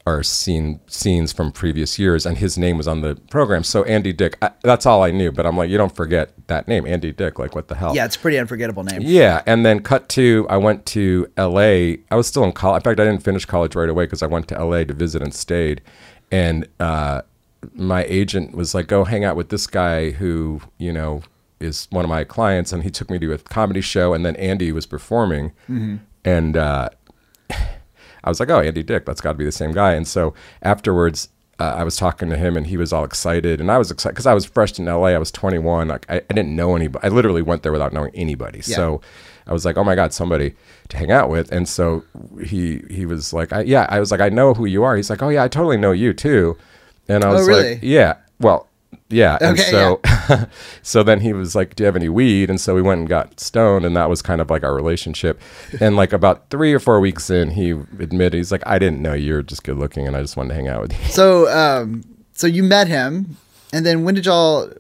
or 0.05 0.23
seen 0.23 0.81
scenes 0.89 1.33
from 1.33 1.53
previous 1.53 1.97
years, 1.99 2.27
and 2.27 2.39
his 2.39 2.59
name 2.59 2.77
was 2.77 2.89
on 2.89 3.03
the 3.03 3.15
program. 3.31 3.63
So 3.63 3.85
Andy 3.85 4.13
Dick, 4.13 4.37
I, 4.43 4.51
that's 4.63 4.85
all 4.85 5.03
I 5.03 5.13
knew. 5.13 5.31
But 5.31 5.47
I'm 5.47 5.57
like, 5.57 5.71
you 5.71 5.79
don't 5.79 5.95
forget 5.95 6.33
that 6.49 6.67
name, 6.67 6.87
Andy 6.87 7.13
Dick. 7.13 7.39
Like, 7.39 7.55
what 7.55 7.69
the 7.69 7.77
hell? 7.77 7.95
yeah, 7.95 8.05
it's 8.05 8.17
a 8.17 8.19
pretty 8.19 8.39
unforgettable 8.39 8.83
name. 8.83 9.03
Yeah, 9.03 9.43
and 9.47 9.65
then 9.65 9.81
cut 9.81 10.09
to 10.11 10.47
I 10.51 10.57
went 10.57 10.87
to 10.87 11.31
L.A. 11.37 12.01
I 12.11 12.17
was 12.17 12.27
still 12.27 12.45
in 12.45 12.53
college. 12.53 12.81
In 12.81 12.85
fact, 12.85 13.01
I 13.01 13.05
didn't 13.05 13.23
finish 13.23 13.45
college 13.45 13.77
right 13.77 13.89
away 13.89 14.05
because 14.05 14.23
I 14.23 14.27
went 14.27 14.49
to 14.49 14.59
L.A. 14.59 14.85
to 14.85 14.95
visit 14.95 15.23
and 15.23 15.33
stayed. 15.33 15.83
And 16.33 16.67
uh, 16.81 17.23
my 17.75 18.05
agent 18.05 18.55
was 18.55 18.75
like, 18.75 18.87
"Go 18.89 19.05
hang 19.05 19.25
out 19.25 19.37
with 19.37 19.49
this 19.51 19.67
guy 19.67 20.11
who 20.11 20.61
you 20.79 20.93
know 20.93 21.23
is 21.61 21.87
one 21.91 22.05
of 22.05 22.09
my 22.09 22.25
clients," 22.25 22.73
and 22.73 22.83
he 22.83 22.91
took 22.91 23.11
me 23.11 23.19
to 23.19 23.33
a 23.33 23.39
comedy 23.39 23.81
show. 23.81 24.15
And 24.15 24.25
then 24.27 24.37
Andy 24.37 24.73
was 24.73 24.87
performing, 24.87 25.53
and 26.25 26.57
uh, 26.57 26.89
I 27.51 28.29
was 28.29 28.41
like, 28.41 28.51
"Oh, 28.51 28.61
Andy 28.61 28.83
Dick, 28.83 29.07
that's 29.07 29.21
got 29.21 29.33
to 29.33 29.39
be 29.39 29.45
the 29.45 29.53
same 29.53 29.73
guy." 29.73 29.93
And 29.95 30.07
so 30.07 30.35
afterwards, 30.63 31.29
uh, 31.59 31.75
I 31.77 31.85
was 31.85 31.97
talking 31.97 32.31
to 32.31 32.37
him, 32.37 32.57
and 32.57 32.67
he 32.67 32.77
was 32.77 32.93
all 32.93 33.05
excited, 33.05 33.61
and 33.61 33.71
I 33.71 33.79
was 33.79 33.91
excited 33.91 34.15
because 34.15 34.27
I 34.27 34.35
was 34.35 34.45
fresh 34.45 34.79
in 34.79 34.87
LA. 34.87 35.09
I 35.09 35.19
was 35.19 35.31
21. 35.31 35.89
Like 35.89 36.07
I, 36.09 36.17
I 36.17 36.35
didn't 36.35 36.57
know 36.57 36.75
anybody. 36.75 37.07
I 37.07 37.09
literally 37.11 37.43
went 37.43 37.63
there 37.63 37.73
without 37.73 37.93
knowing 37.93 38.11
anybody. 38.15 38.59
Yeah. 38.59 38.77
So 38.77 39.01
I 39.47 39.53
was 39.53 39.65
like, 39.65 39.77
"Oh 39.77 39.85
my 39.85 39.95
god, 39.95 40.13
somebody 40.13 40.55
to 40.89 40.97
hang 40.97 41.13
out 41.13 41.31
with." 41.31 41.53
And 41.53 41.69
so 41.69 42.03
he 42.45 42.83
he 42.91 43.07
was 43.07 43.33
like, 43.33 43.53
I, 43.53 43.63
"Yeah." 43.63 43.87
I 43.89 44.01
was 44.01 44.11
like, 44.11 44.21
"I 44.21 44.31
know 44.31 44.55
who 44.55 44.65
you 44.65 44.83
are." 44.83 44.97
He's 44.97 45.11
like, 45.11 45.23
"Oh 45.23 45.29
yeah, 45.29 45.45
I 45.45 45.49
totally 45.49 45.77
know 45.77 45.93
you 45.93 46.13
too." 46.13 46.57
And 47.09 47.25
I 47.25 47.29
Oh, 47.31 47.33
was 47.35 47.49
really? 47.49 47.71
like, 47.75 47.79
"Yeah." 47.83 48.15
Well, 48.41 48.67
yeah. 49.09 49.39
And 49.41 49.59
Okay, 49.59 49.71
so 49.71 50.01
so 50.83 51.03
then 51.03 51.21
he 51.21 51.33
was 51.33 51.55
like, 51.55 51.75
"Do 51.77 51.83
you 51.83 51.87
have 51.87 51.97
any 51.97 52.09
weed?" 52.09 52.49
And 52.51 52.61
so 52.61 52.75
we 52.75 52.83
went 52.83 53.01
and 53.01 53.09
got 53.09 53.39
stoned, 53.41 53.85
and 53.85 53.97
that 53.97 54.09
was 54.09 54.23
kind 54.23 54.41
of 54.41 54.51
like 54.51 54.63
our 54.65 54.75
relationship. 54.75 55.41
And 55.81 55.97
like 55.97 56.13
about 56.13 56.49
three 56.51 56.73
or 56.73 56.79
four 56.79 57.01
weeks 57.01 57.29
in, 57.31 57.51
he 57.51 57.71
admitted 57.71 58.35
he's 58.35 58.53
like, 58.53 58.63
"I 58.67 58.79
didn't 58.79 59.03
know 59.03 59.15
you 59.15 59.35
were 59.35 59.43
just 59.43 59.65
good 59.65 59.77
looking, 59.79 60.07
and 60.07 60.17
I 60.17 60.21
just 60.23 60.37
wanted 60.37 60.51
to 60.51 60.55
hang 60.55 60.69
out 60.69 60.83
with 60.83 60.93
you." 60.93 61.05
So 61.11 61.49
um 61.51 62.03
so 62.35 62.47
you 62.47 62.63
met 62.63 62.89
him 62.89 63.37
and 63.73 63.85
then 63.85 64.05
when 64.05 64.15
did 64.15 64.25
y'all 64.27 64.71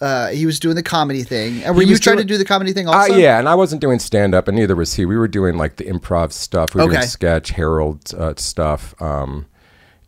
uh 0.00 0.28
he 0.28 0.46
was 0.46 0.58
doing 0.58 0.74
the 0.76 0.82
comedy 0.82 1.22
thing. 1.22 1.62
And 1.62 1.76
were 1.76 1.82
you 1.82 1.96
trying 1.98 2.16
doing- 2.16 2.26
to 2.28 2.34
do 2.34 2.38
the 2.38 2.44
comedy 2.44 2.72
thing 2.72 2.88
Uh, 2.88 2.92
also? 2.92 3.14
yeah, 3.16 3.38
and 3.38 3.48
I 3.48 3.54
wasn't 3.54 3.80
doing 3.80 3.98
stand 3.98 4.34
up, 4.34 4.48
and 4.48 4.56
neither 4.56 4.74
was 4.76 4.94
he. 4.94 5.04
We 5.04 5.16
were 5.16 5.28
doing 5.28 5.56
like 5.58 5.76
the 5.76 5.84
improv 5.84 6.32
stuff. 6.32 6.74
We 6.74 6.80
were 6.80 6.86
Okay. 6.88 6.96
doing 6.98 7.08
sketch, 7.08 7.50
Harold 7.50 8.12
uh, 8.16 8.34
stuff. 8.36 8.94
Um, 9.02 9.46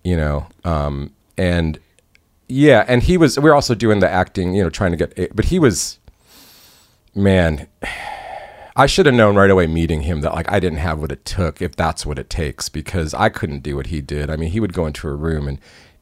you 0.05 0.17
know, 0.17 0.47
um, 0.65 1.11
and 1.39 1.79
yeah, 2.49 2.85
and 2.89 3.03
he 3.03 3.17
was. 3.17 3.39
We 3.39 3.45
were 3.45 3.55
also 3.55 3.75
doing 3.75 4.01
the 4.01 4.11
acting. 4.11 4.55
You 4.55 4.65
know, 4.65 4.71
trying 4.71 4.91
to 4.91 4.97
get. 4.97 5.19
Eh, 5.19 5.29
but 5.35 5.47
he 5.47 5.59
was, 5.59 5.99
man. 7.15 7.69
I 8.77 8.87
should 8.87 9.07
have 9.07 9.15
known 9.17 9.35
right 9.35 9.51
away 9.51 9.67
meeting 9.67 10.03
him 10.03 10.21
that 10.21 10.35
like 10.35 10.49
I 10.53 10.61
didn't 10.61 10.79
have 10.79 11.01
what 11.01 11.11
it 11.11 11.25
took 11.25 11.61
if 11.61 11.75
that's 11.75 12.07
what 12.07 12.17
it 12.17 12.31
takes 12.31 12.69
because 12.69 13.13
I 13.13 13.29
couldn't 13.29 13.65
do 13.65 13.75
what 13.75 13.89
he 13.89 14.01
did. 14.01 14.31
I 14.31 14.37
mean, 14.37 14.53
he 14.53 14.61
would 14.61 14.73
go 14.73 14.87
into 14.87 15.09
a 15.09 15.17
room 15.17 15.49
and 15.49 15.59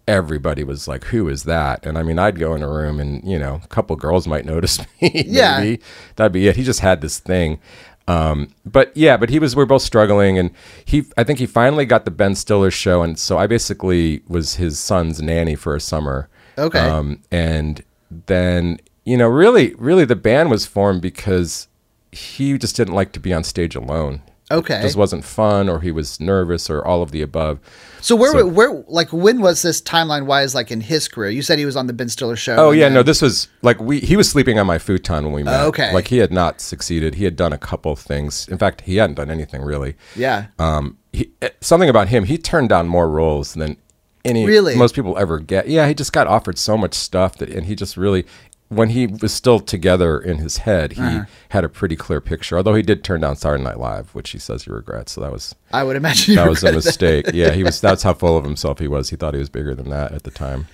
everybody 0.06 0.62
was 0.62 0.86
like, 0.86 1.04
"Who 1.04 1.26
is 1.30 1.44
that?" 1.44 1.86
And 1.86 1.96
I 1.96 2.02
mean, 2.02 2.18
I'd 2.18 2.38
go 2.38 2.54
in 2.54 2.62
a 2.62 2.68
room 2.68 3.00
and 3.00 3.26
you 3.26 3.38
know, 3.38 3.62
a 3.64 3.68
couple 3.68 3.96
girls 3.96 4.26
might 4.28 4.44
notice 4.54 4.78
me. 5.00 5.10
Yeah. 5.26 5.76
that'd 6.16 6.32
be 6.32 6.48
it. 6.48 6.56
He 6.56 6.64
just 6.64 6.80
had 6.80 7.00
this 7.00 7.18
thing. 7.18 7.60
Um, 8.08 8.48
but 8.64 8.96
yeah, 8.96 9.16
but 9.16 9.30
he 9.30 9.38
was. 9.38 9.56
We 9.56 9.62
are 9.62 9.66
both 9.66 9.82
struggling, 9.82 10.38
and 10.38 10.50
he. 10.84 11.04
I 11.16 11.24
think 11.24 11.38
he 11.38 11.46
finally 11.46 11.84
got 11.84 12.04
the 12.04 12.10
Ben 12.10 12.34
Stiller 12.34 12.70
show, 12.70 13.02
and 13.02 13.18
so 13.18 13.36
I 13.36 13.46
basically 13.46 14.22
was 14.28 14.54
his 14.54 14.78
son's 14.78 15.20
nanny 15.20 15.56
for 15.56 15.74
a 15.74 15.80
summer. 15.80 16.28
Okay. 16.56 16.78
Um, 16.78 17.22
and 17.30 17.82
then 18.26 18.78
you 19.04 19.16
know, 19.16 19.28
really, 19.28 19.74
really, 19.74 20.04
the 20.04 20.16
band 20.16 20.50
was 20.50 20.66
formed 20.66 21.00
because 21.00 21.68
he 22.12 22.58
just 22.58 22.76
didn't 22.76 22.94
like 22.94 23.12
to 23.12 23.20
be 23.20 23.32
on 23.32 23.44
stage 23.44 23.76
alone. 23.76 24.20
Okay. 24.50 24.80
just 24.80 24.96
wasn't 24.96 25.24
fun, 25.24 25.68
or 25.68 25.80
he 25.80 25.90
was 25.90 26.20
nervous, 26.20 26.70
or 26.70 26.84
all 26.86 27.02
of 27.02 27.10
the 27.10 27.20
above. 27.22 27.58
So 28.00 28.14
where 28.14 28.30
So- 28.32 28.46
where 28.46 28.84
like 28.86 29.12
when 29.12 29.40
was 29.40 29.62
this 29.62 29.80
timeline 29.80 30.26
wise 30.26 30.54
like 30.54 30.70
in 30.70 30.80
his 30.82 31.08
career? 31.08 31.30
You 31.30 31.42
said 31.42 31.58
he 31.58 31.64
was 31.64 31.74
on 31.76 31.88
the 31.88 31.92
Ben 31.92 32.08
Stiller 32.08 32.36
show. 32.36 32.54
Oh 32.56 32.70
yeah, 32.70 32.84
then- 32.84 32.94
no, 32.94 33.02
this 33.02 33.20
was 33.20 33.48
like 33.62 33.80
we 33.80 33.98
he 34.00 34.16
was 34.16 34.28
sleeping 34.30 34.58
on 34.58 34.66
my 34.66 34.78
futon 34.78 35.24
when 35.24 35.32
we 35.32 35.42
met. 35.42 35.60
Oh, 35.60 35.66
okay. 35.68 35.92
like 35.92 36.08
he 36.08 36.18
had 36.18 36.32
not 36.32 36.60
succeeded. 36.60 37.16
He 37.16 37.24
had 37.24 37.34
done 37.34 37.52
a 37.52 37.58
couple 37.58 37.96
things. 37.96 38.46
In 38.48 38.58
fact, 38.58 38.82
he 38.82 38.96
hadn't 38.96 39.16
done 39.16 39.30
anything 39.30 39.62
really. 39.62 39.96
Yeah. 40.14 40.46
Um, 40.58 40.98
he, 41.12 41.30
eh, 41.42 41.48
something 41.60 41.88
about 41.88 42.08
him. 42.08 42.24
He 42.24 42.38
turned 42.38 42.68
down 42.68 42.86
more 42.86 43.08
roles 43.08 43.54
than 43.54 43.76
any 44.24 44.44
Really? 44.44 44.74
most 44.76 44.94
people 44.94 45.16
ever 45.18 45.38
get. 45.38 45.68
Yeah, 45.68 45.86
he 45.86 45.94
just 45.94 46.12
got 46.12 46.26
offered 46.26 46.58
so 46.58 46.76
much 46.76 46.94
stuff 46.94 47.36
that, 47.38 47.48
and 47.48 47.66
he 47.66 47.74
just 47.76 47.96
really. 47.96 48.26
When 48.68 48.88
he 48.90 49.06
was 49.06 49.32
still 49.32 49.60
together 49.60 50.18
in 50.18 50.38
his 50.38 50.58
head, 50.58 50.94
he 50.94 51.00
Uh-huh. 51.00 51.24
had 51.50 51.62
a 51.64 51.68
pretty 51.68 51.94
clear 51.94 52.20
picture. 52.20 52.56
Although 52.56 52.74
he 52.74 52.82
did 52.82 53.04
turn 53.04 53.20
down 53.20 53.36
Saturday 53.36 53.62
Night 53.62 53.78
Live, 53.78 54.12
which 54.12 54.30
he 54.30 54.38
says 54.38 54.64
he 54.64 54.72
regrets. 54.72 55.12
So 55.12 55.20
that 55.20 55.30
was 55.30 55.54
I 55.72 55.84
would 55.84 55.94
imagine 55.96 56.34
that 56.34 56.48
was 56.48 56.64
a 56.64 56.66
regretted 56.66 56.82
that. 56.82 56.86
mistake. 56.88 57.26
Yeah, 57.32 57.50
he 57.52 57.62
was. 57.62 57.80
That's 57.80 58.02
how 58.02 58.12
full 58.14 58.36
of 58.36 58.42
himself 58.44 58.80
he 58.80 58.88
was. 58.88 59.10
He 59.10 59.16
thought 59.16 59.34
he 59.34 59.38
was 59.40 59.48
bigger 59.48 59.74
than 59.74 59.88
that 59.90 60.10
at 60.12 60.24
the 60.24 60.32
time. 60.32 60.66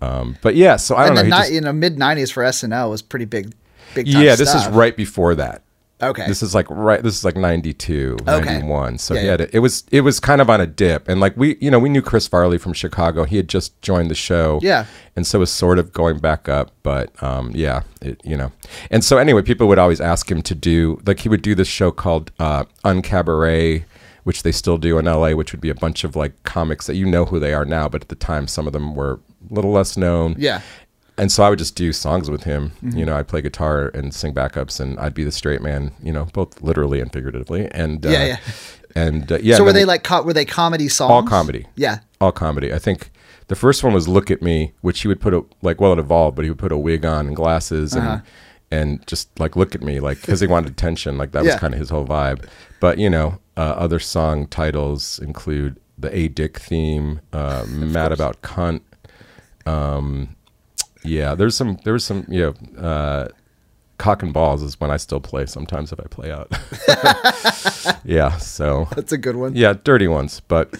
Um, 0.00 0.36
but 0.42 0.54
yeah, 0.54 0.76
so 0.76 0.94
I 0.94 1.08
don't 1.08 1.16
And 1.18 1.28
know. 1.30 1.36
the 1.36 1.40
ni- 1.40 1.42
just- 1.42 1.52
you 1.54 1.60
know 1.62 1.72
mid 1.72 1.96
'90s 1.96 2.30
for 2.32 2.44
SNL 2.44 2.90
was 2.90 3.02
pretty 3.02 3.24
big. 3.24 3.52
Big 3.94 4.06
yeah, 4.06 4.36
this 4.36 4.54
is 4.54 4.66
right 4.68 4.96
before 4.96 5.34
that. 5.36 5.62
Okay. 6.02 6.26
This 6.26 6.42
is 6.42 6.54
like 6.54 6.66
right. 6.68 7.02
This 7.02 7.16
is 7.16 7.24
like 7.24 7.36
92, 7.36 8.18
Okay. 8.28 8.44
91. 8.44 8.98
So 8.98 9.14
Yeah, 9.14 9.20
he 9.20 9.24
yeah. 9.26 9.30
had 9.32 9.40
it. 9.40 9.50
It 9.54 9.58
was 9.60 9.84
it 9.90 10.02
was 10.02 10.20
kind 10.20 10.40
of 10.42 10.50
on 10.50 10.60
a 10.60 10.66
dip, 10.66 11.08
and 11.08 11.20
like 11.20 11.34
we, 11.36 11.56
you 11.60 11.70
know, 11.70 11.78
we 11.78 11.88
knew 11.88 12.02
Chris 12.02 12.28
Farley 12.28 12.58
from 12.58 12.74
Chicago. 12.74 13.24
He 13.24 13.36
had 13.38 13.48
just 13.48 13.80
joined 13.80 14.10
the 14.10 14.14
show. 14.14 14.60
Yeah. 14.62 14.84
and 15.16 15.26
so 15.26 15.38
was 15.38 15.50
sort 15.50 15.78
of 15.78 15.92
going 15.94 16.18
back 16.18 16.48
up. 16.50 16.72
But 16.82 17.10
um, 17.22 17.50
yeah, 17.54 17.82
it, 18.02 18.20
you 18.24 18.36
know, 18.36 18.52
and 18.90 19.02
so 19.02 19.16
anyway, 19.16 19.40
people 19.40 19.68
would 19.68 19.78
always 19.78 20.00
ask 20.00 20.30
him 20.30 20.42
to 20.42 20.54
do 20.54 21.00
like 21.06 21.20
he 21.20 21.30
would 21.30 21.42
do 21.42 21.54
this 21.54 21.68
show 21.68 21.90
called 21.90 22.30
uh, 22.38 22.64
Uncabaret. 22.84 23.84
Which 24.24 24.42
they 24.42 24.50
still 24.50 24.76
do 24.76 24.98
in 24.98 25.04
LA, 25.04 25.34
which 25.34 25.52
would 25.52 25.60
be 25.60 25.70
a 25.70 25.74
bunch 25.76 26.02
of 26.02 26.16
like 26.16 26.42
comics 26.42 26.88
that 26.88 26.96
you 26.96 27.06
know 27.06 27.26
who 27.26 27.38
they 27.38 27.54
are 27.54 27.64
now, 27.64 27.88
but 27.88 28.02
at 28.02 28.08
the 28.08 28.16
time 28.16 28.48
some 28.48 28.66
of 28.66 28.72
them 28.72 28.96
were 28.96 29.20
a 29.48 29.54
little 29.54 29.70
less 29.70 29.96
known. 29.96 30.34
Yeah. 30.36 30.62
And 31.18 31.32
so 31.32 31.42
I 31.42 31.48
would 31.50 31.58
just 31.58 31.74
do 31.76 31.92
songs 31.92 32.30
with 32.30 32.44
him. 32.44 32.72
Mm-hmm. 32.84 32.98
You 32.98 33.06
know, 33.06 33.16
I'd 33.16 33.26
play 33.28 33.40
guitar 33.40 33.88
and 33.94 34.12
sing 34.14 34.34
backups, 34.34 34.80
and 34.80 34.98
I'd 35.00 35.14
be 35.14 35.24
the 35.24 35.32
straight 35.32 35.62
man. 35.62 35.92
You 36.02 36.12
know, 36.12 36.26
both 36.32 36.60
literally 36.60 37.00
and 37.00 37.10
figuratively. 37.12 37.68
And 37.72 38.04
uh, 38.04 38.10
Yeah, 38.10 38.24
yeah. 38.26 38.36
And 38.94 39.30
uh, 39.32 39.38
yeah, 39.42 39.56
so 39.56 39.64
were 39.64 39.72
they 39.72 39.84
like 39.84 40.04
co- 40.04 40.22
were 40.22 40.32
they 40.32 40.44
comedy 40.44 40.88
songs? 40.88 41.10
all 41.10 41.22
comedy? 41.22 41.66
Yeah. 41.76 41.98
all 42.20 42.32
comedy. 42.32 42.72
I 42.72 42.78
think 42.78 43.10
the 43.48 43.54
first 43.56 43.82
one 43.84 43.92
was 43.94 44.08
"Look 44.08 44.30
at 44.30 44.40
Me," 44.42 44.72
which 44.80 45.00
he 45.02 45.08
would 45.08 45.20
put 45.20 45.32
a 45.34 45.44
like 45.62 45.80
well, 45.80 45.92
it 45.92 45.98
evolved, 45.98 46.36
but 46.36 46.44
he 46.44 46.50
would 46.50 46.58
put 46.58 46.72
a 46.72 46.78
wig 46.78 47.04
on 47.04 47.26
and 47.28 47.36
glasses 47.36 47.94
and 47.94 48.06
Uh-huh. 48.06 48.20
and 48.70 49.06
just 49.06 49.28
like 49.38 49.54
look 49.56 49.74
at 49.74 49.82
me, 49.82 50.00
like 50.00 50.20
because 50.20 50.40
he 50.40 50.46
wanted 50.46 50.70
attention. 50.72 51.16
Like 51.18 51.32
that 51.32 51.44
was 51.44 51.54
kind 51.56 51.72
of 51.74 51.80
his 51.80 51.90
whole 51.90 52.06
vibe. 52.06 52.46
But 52.80 52.98
you 52.98 53.08
know, 53.10 53.38
uh, 53.56 53.60
other 53.76 53.98
song 53.98 54.46
titles 54.48 55.18
include 55.18 55.78
the 55.98 56.14
A 56.16 56.28
Dick 56.28 56.58
theme, 56.58 57.20
uh, 57.32 57.64
"Mad 57.68 58.12
About 58.12 58.40
Cunt." 58.42 58.80
Um, 59.66 60.35
yeah, 61.06 61.34
there's 61.34 61.56
some 61.56 61.78
there's 61.84 62.04
some 62.04 62.24
you 62.28 62.54
know. 62.76 62.80
Uh, 62.82 63.28
Cock 63.98 64.22
and 64.22 64.30
balls 64.30 64.62
is 64.62 64.78
when 64.78 64.90
I 64.90 64.98
still 64.98 65.20
play 65.20 65.46
sometimes 65.46 65.90
if 65.90 65.98
I 65.98 66.04
play 66.10 66.30
out. 66.30 66.52
yeah, 68.04 68.36
so 68.36 68.88
That's 68.94 69.12
a 69.12 69.16
good 69.16 69.36
one. 69.36 69.56
yeah, 69.56 69.72
dirty 69.84 70.06
ones. 70.06 70.40
But 70.40 70.74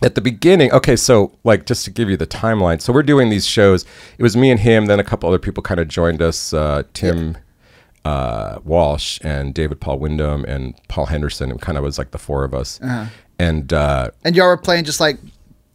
at 0.00 0.14
the 0.14 0.20
beginning, 0.20 0.70
okay, 0.70 0.94
so 0.94 1.32
like 1.42 1.66
just 1.66 1.84
to 1.86 1.90
give 1.90 2.08
you 2.08 2.16
the 2.16 2.26
timeline, 2.26 2.80
so 2.80 2.92
we're 2.92 3.02
doing 3.02 3.30
these 3.30 3.46
shows. 3.46 3.84
It 4.16 4.22
was 4.22 4.36
me 4.36 4.48
and 4.50 4.60
him, 4.60 4.86
then 4.86 5.00
a 5.00 5.04
couple 5.04 5.28
other 5.28 5.40
people 5.40 5.60
kind 5.62 5.80
of 5.80 5.88
joined 5.88 6.22
us. 6.22 6.52
Uh, 6.54 6.84
Tim 6.94 7.36
uh, 8.04 8.58
Walsh 8.64 9.18
and 9.22 9.54
David 9.54 9.80
Paul 9.80 9.98
Wyndham 9.98 10.44
and 10.44 10.74
Paul 10.88 11.06
Henderson. 11.06 11.50
It 11.50 11.60
kind 11.60 11.76
of 11.78 11.84
was 11.84 11.98
like 11.98 12.10
the 12.12 12.18
four 12.18 12.44
of 12.44 12.54
us. 12.54 12.80
And 13.38 13.72
uh, 13.72 14.10
And 14.24 14.36
y'all 14.36 14.46
were 14.46 14.56
playing 14.56 14.84
just 14.84 15.00
like, 15.00 15.18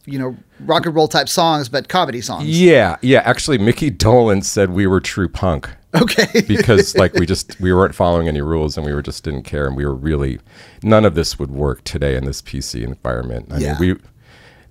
you 0.08 0.18
know, 0.18 0.36
rock 0.60 0.86
and 0.86 0.94
roll 0.94 1.08
type 1.08 1.28
songs, 1.28 1.68
but 1.68 1.88
comedy 1.88 2.20
songs. 2.20 2.46
yeah, 2.48 2.96
yeah. 3.02 3.20
Actually, 3.24 3.58
Mickey 3.58 3.90
Dolan 3.90 4.42
said 4.42 4.70
we 4.70 4.86
were 4.86 5.00
true 5.00 5.28
punk. 5.28 5.68
Okay. 5.94 6.42
because 6.48 6.94
like 6.96 7.14
we 7.14 7.24
just 7.26 7.58
we 7.60 7.72
weren't 7.72 7.94
following 7.94 8.28
any 8.28 8.40
rules 8.42 8.76
and 8.76 8.84
we 8.84 8.92
were 8.92 9.00
just 9.02 9.24
didn't 9.24 9.44
care 9.44 9.66
and 9.66 9.74
we 9.76 9.86
were 9.86 9.94
really 9.94 10.38
none 10.82 11.04
of 11.06 11.14
this 11.14 11.38
would 11.38 11.50
work 11.50 11.82
today 11.84 12.14
in 12.16 12.24
this 12.26 12.42
PC 12.42 12.82
environment. 12.84 13.46
I 13.50 13.58
Yeah. 13.58 13.78
mean 13.78 13.94
we 13.94 14.00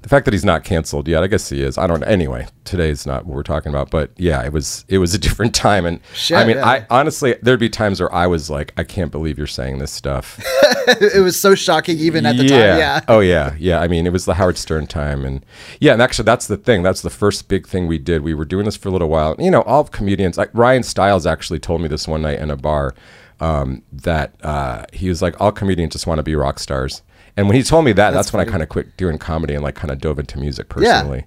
the 0.08 0.16
fact 0.16 0.24
that 0.24 0.34
he's 0.34 0.46
not 0.46 0.64
canceled 0.64 1.06
yet, 1.10 1.22
I 1.22 1.28
guess 1.28 1.50
he 1.50 1.62
is. 1.62 1.78
I 1.78 1.86
don't 1.86 2.00
know. 2.00 2.08
Anyway, 2.08 2.48
today's 2.64 3.06
not 3.06 3.26
what 3.26 3.36
we're 3.36 3.44
talking 3.44 3.74
about, 3.74 3.90
but 3.90 4.10
yeah, 4.16 4.42
it 4.42 4.54
was 4.54 4.86
it 4.88 5.00
was 5.00 5.14
a 5.14 5.18
different 5.28 5.54
time 5.54 5.86
and 5.86 6.00
Shit, 6.14 6.38
I 6.38 6.46
mean, 6.46 6.56
yeah. 6.56 6.66
I 6.66 6.88
honestly 6.90 7.36
there'd 7.42 7.60
be 7.60 7.68
times 7.68 8.00
where 8.00 8.14
I 8.16 8.26
was 8.26 8.50
like, 8.50 8.74
I 8.78 8.86
can't 8.86 9.12
believe 9.12 9.38
you're 9.38 9.48
saying 9.48 9.80
this 9.80 9.92
stuff. 9.92 10.40
it 10.88 11.22
was 11.22 11.38
so 11.38 11.56
shocking 11.56 11.98
even 11.98 12.26
at 12.26 12.38
the 12.38 12.48
time. 12.48 12.58
Yeah. 12.58 13.02
Oh 13.10 13.20
yeah. 13.20 13.54
Yeah. 13.60 13.82
I 13.82 13.90
mean, 13.90 14.08
it 14.08 14.14
was 14.14 14.24
the 14.24 14.36
Howard 14.36 14.58
Stern 14.58 14.88
time, 14.88 15.26
and 15.26 15.46
yeah, 15.82 15.92
and 15.92 16.02
actually, 16.02 16.24
that's 16.24 16.48
the 16.48 16.56
thing. 16.56 16.84
That's 16.84 17.02
the 17.02 17.10
first 17.10 17.50
big 17.50 17.68
thing 17.68 17.86
we 17.86 17.98
did. 17.98 18.22
We 18.22 18.34
were 18.34 18.46
doing 18.46 18.64
this 18.64 18.78
for 18.78 18.88
a 18.88 18.94
little 18.94 19.10
while. 19.10 19.36
You 19.38 19.52
know, 19.52 19.64
all 19.64 19.84
comedians. 19.84 20.38
Like 20.38 20.52
Ryan 20.54 20.84
Stiles 20.84 21.26
actually 21.26 21.60
told 21.60 21.82
me 21.82 21.90
this 21.90 22.08
one 22.08 22.22
night 22.22 22.40
in 22.40 22.50
a 22.50 22.56
bar 22.56 22.96
um, 23.42 23.84
that 23.92 24.34
uh, 24.42 24.86
he 24.94 25.10
was 25.10 25.22
like, 25.22 25.40
all 25.42 25.52
comedians 25.52 25.92
just 25.92 26.08
want 26.08 26.20
to 26.20 26.24
be 26.24 26.34
rock 26.34 26.60
stars. 26.60 27.02
And 27.38 27.48
when 27.48 27.56
he 27.56 27.64
told 27.64 27.86
me 27.86 27.92
that, 27.94 28.12
that's, 28.12 28.34
when 28.34 28.46
I 28.46 28.50
kind 28.50 28.64
of 28.64 28.70
quit 28.70 28.98
doing 28.98 29.18
comedy 29.20 29.54
and 29.54 29.64
like 29.64 29.76
kind 29.76 29.92
of 29.92 30.00
dove 30.00 30.18
into 30.20 30.40
music 30.40 30.70
personally. 30.70 31.26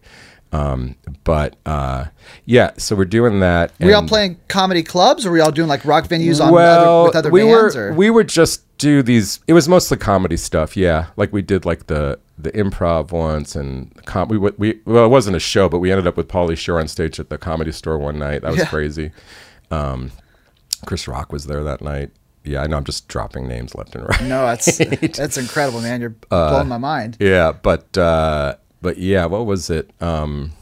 Um, 0.53 0.97
but 1.23 1.55
uh, 1.65 2.07
yeah, 2.45 2.73
so 2.77 2.97
we're 2.97 3.05
doing 3.05 3.39
that. 3.41 3.73
Were 3.79 3.91
y'all 3.91 4.07
playing 4.07 4.39
comedy 4.49 4.83
clubs 4.83 5.25
or 5.25 5.31
were 5.31 5.39
y'all 5.39 5.53
doing 5.53 5.69
like 5.69 5.85
rock 5.85 6.09
venues 6.09 6.45
on 6.45 6.53
well, 6.53 7.03
other, 7.03 7.09
with 7.09 7.17
other 7.17 7.31
we 7.31 7.43
bands? 7.43 7.77
were 7.77 7.91
or? 7.91 7.95
we 7.95 8.11
would 8.11 8.29
just 8.29 8.65
do 8.79 9.03
these. 9.03 9.39
It 9.47 9.53
was 9.53 9.69
mostly 9.69 9.97
comedy 9.97 10.37
stuff. 10.37 10.77
Yeah, 10.77 11.07
like 11.17 11.33
we 11.33 11.43
did 11.43 11.65
like 11.65 11.87
the 11.87 12.19
the 12.37 12.51
improv 12.51 13.13
once, 13.13 13.55
and 13.55 13.95
com- 14.07 14.27
we 14.29 14.39
we 14.39 14.81
well, 14.87 15.05
it 15.05 15.09
wasn't 15.09 15.37
a 15.37 15.41
show, 15.41 15.69
but 15.69 15.79
we 15.79 15.93
ended 15.93 16.09
up 16.09 16.17
with 16.17 16.27
Pauly 16.27 16.59
Shore 16.59 16.81
on 16.81 16.89
stage 16.89 17.21
at 17.21 17.31
the 17.31 17.39
comedy 17.39 17.71
store 17.71 17.97
one 17.99 18.19
night. 18.19 18.43
That 18.43 18.51
was 18.51 18.59
Yeah. 18.61 18.67
crazy. 18.67 19.13
Um, 19.71 20.11
Chris 20.85 21.07
Rock 21.07 21.33
was 21.33 21.47
there 21.47 21.63
that 21.63 21.81
night. 21.81 22.11
Yeah, 22.45 22.63
I 22.63 22.67
know. 22.67 22.77
I'm 22.79 22.85
just 22.85 23.07
dropping 23.09 23.47
names 23.49 23.75
left 23.75 23.95
and 23.95 24.09
right. 24.09 24.23
no, 24.23 24.47
that's 24.47 24.79
that's 25.17 25.37
incredible, 25.37 25.81
man. 25.81 26.01
You're 26.01 26.15
Uh, 26.31 26.51
blowing 26.51 26.69
my 26.69 26.79
mind. 26.79 27.17
Yeah, 27.21 27.53
but 27.53 27.97
uh, 27.99 28.57
but 28.81 28.99
yeah, 28.99 29.27
what 29.27 29.45
was 29.47 29.69
it? 29.71 29.91
Um, 30.01 30.53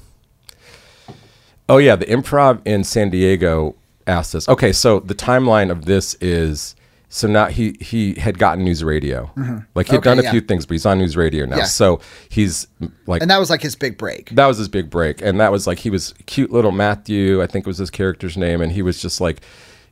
oh 1.69 1.79
yeah, 1.79 1.97
the 1.97 2.07
improv 2.07 2.61
in 2.67 2.85
San 2.85 3.11
Diego 3.11 3.77
asked 4.07 4.35
us. 4.35 4.49
Okay, 4.49 4.73
so 4.73 5.01
the 5.01 5.15
timeline 5.15 5.71
of 5.71 5.85
this 5.85 6.15
is 6.21 6.75
so 7.11 7.27
now 7.29 7.47
he 7.47 7.77
he 7.81 8.15
had 8.15 8.39
gotten 8.39 8.65
news 8.65 8.85
radio, 8.85 9.31
like 9.37 9.37
he'd 9.37 9.43
Mm-hmm. 9.43 9.79
Okay, 9.79 9.99
done 10.01 10.19
a 10.19 10.23
yeah. 10.25 10.31
few 10.31 10.41
things, 10.41 10.67
but 10.67 10.75
he's 10.75 10.85
on 10.87 10.99
news 10.99 11.17
radio 11.17 11.47
now. 11.47 11.59
Yeah. 11.59 11.65
So 11.65 12.01
he's 12.29 12.67
like 13.07 13.23
And 13.23 13.31
that 13.31 13.39
was 13.39 13.51
like 13.51 13.63
his 13.63 13.77
big 13.77 13.97
break. 13.97 14.31
that 14.31 14.47
was 14.47 14.59
his 14.59 14.69
big 14.69 14.91
break 14.91 15.23
and 15.23 15.41
that 15.41 15.53
was 15.53 15.67
like 15.67 15.79
he 15.79 15.91
was 15.91 16.13
cute 16.27 16.51
little 16.51 16.73
matthew 16.73 17.43
i 17.43 17.47
think 17.47 17.67
was 17.67 17.79
his 17.79 17.91
character's 17.91 18.37
name 18.37 18.61
and 18.61 18.73
he 18.73 18.83
was 18.83 19.01
just 19.01 19.21
like 19.21 19.41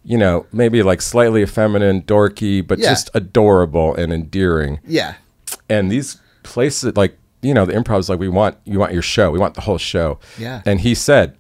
you 0.06 0.16
know 0.16 0.46
maybe 0.52 0.82
like 0.82 1.02
slightly 1.02 1.42
effeminate 1.42 2.06
dorky 2.06 2.66
but 2.66 2.78
Yeah. 2.78 2.90
just 2.90 3.10
adorable 3.12 3.94
and 3.94 4.12
endearing 4.12 4.78
Yeah. 4.86 5.14
and 5.68 5.90
these 5.90 6.18
places 6.44 6.96
like 6.96 7.18
you 7.42 7.52
know 7.52 7.66
the 7.66 7.74
improv's 7.74 8.08
like 8.08 8.18
we 8.20 8.28
want 8.28 8.56
you 8.64 8.78
want 8.78 8.92
your 8.92 9.02
show 9.02 9.30
we 9.30 9.38
want 9.38 9.54
the 9.54 9.60
whole 9.62 9.78
show 9.78 10.18
Yeah. 10.38 10.62
and 10.64 10.80
he 10.80 10.94
said 10.94 11.36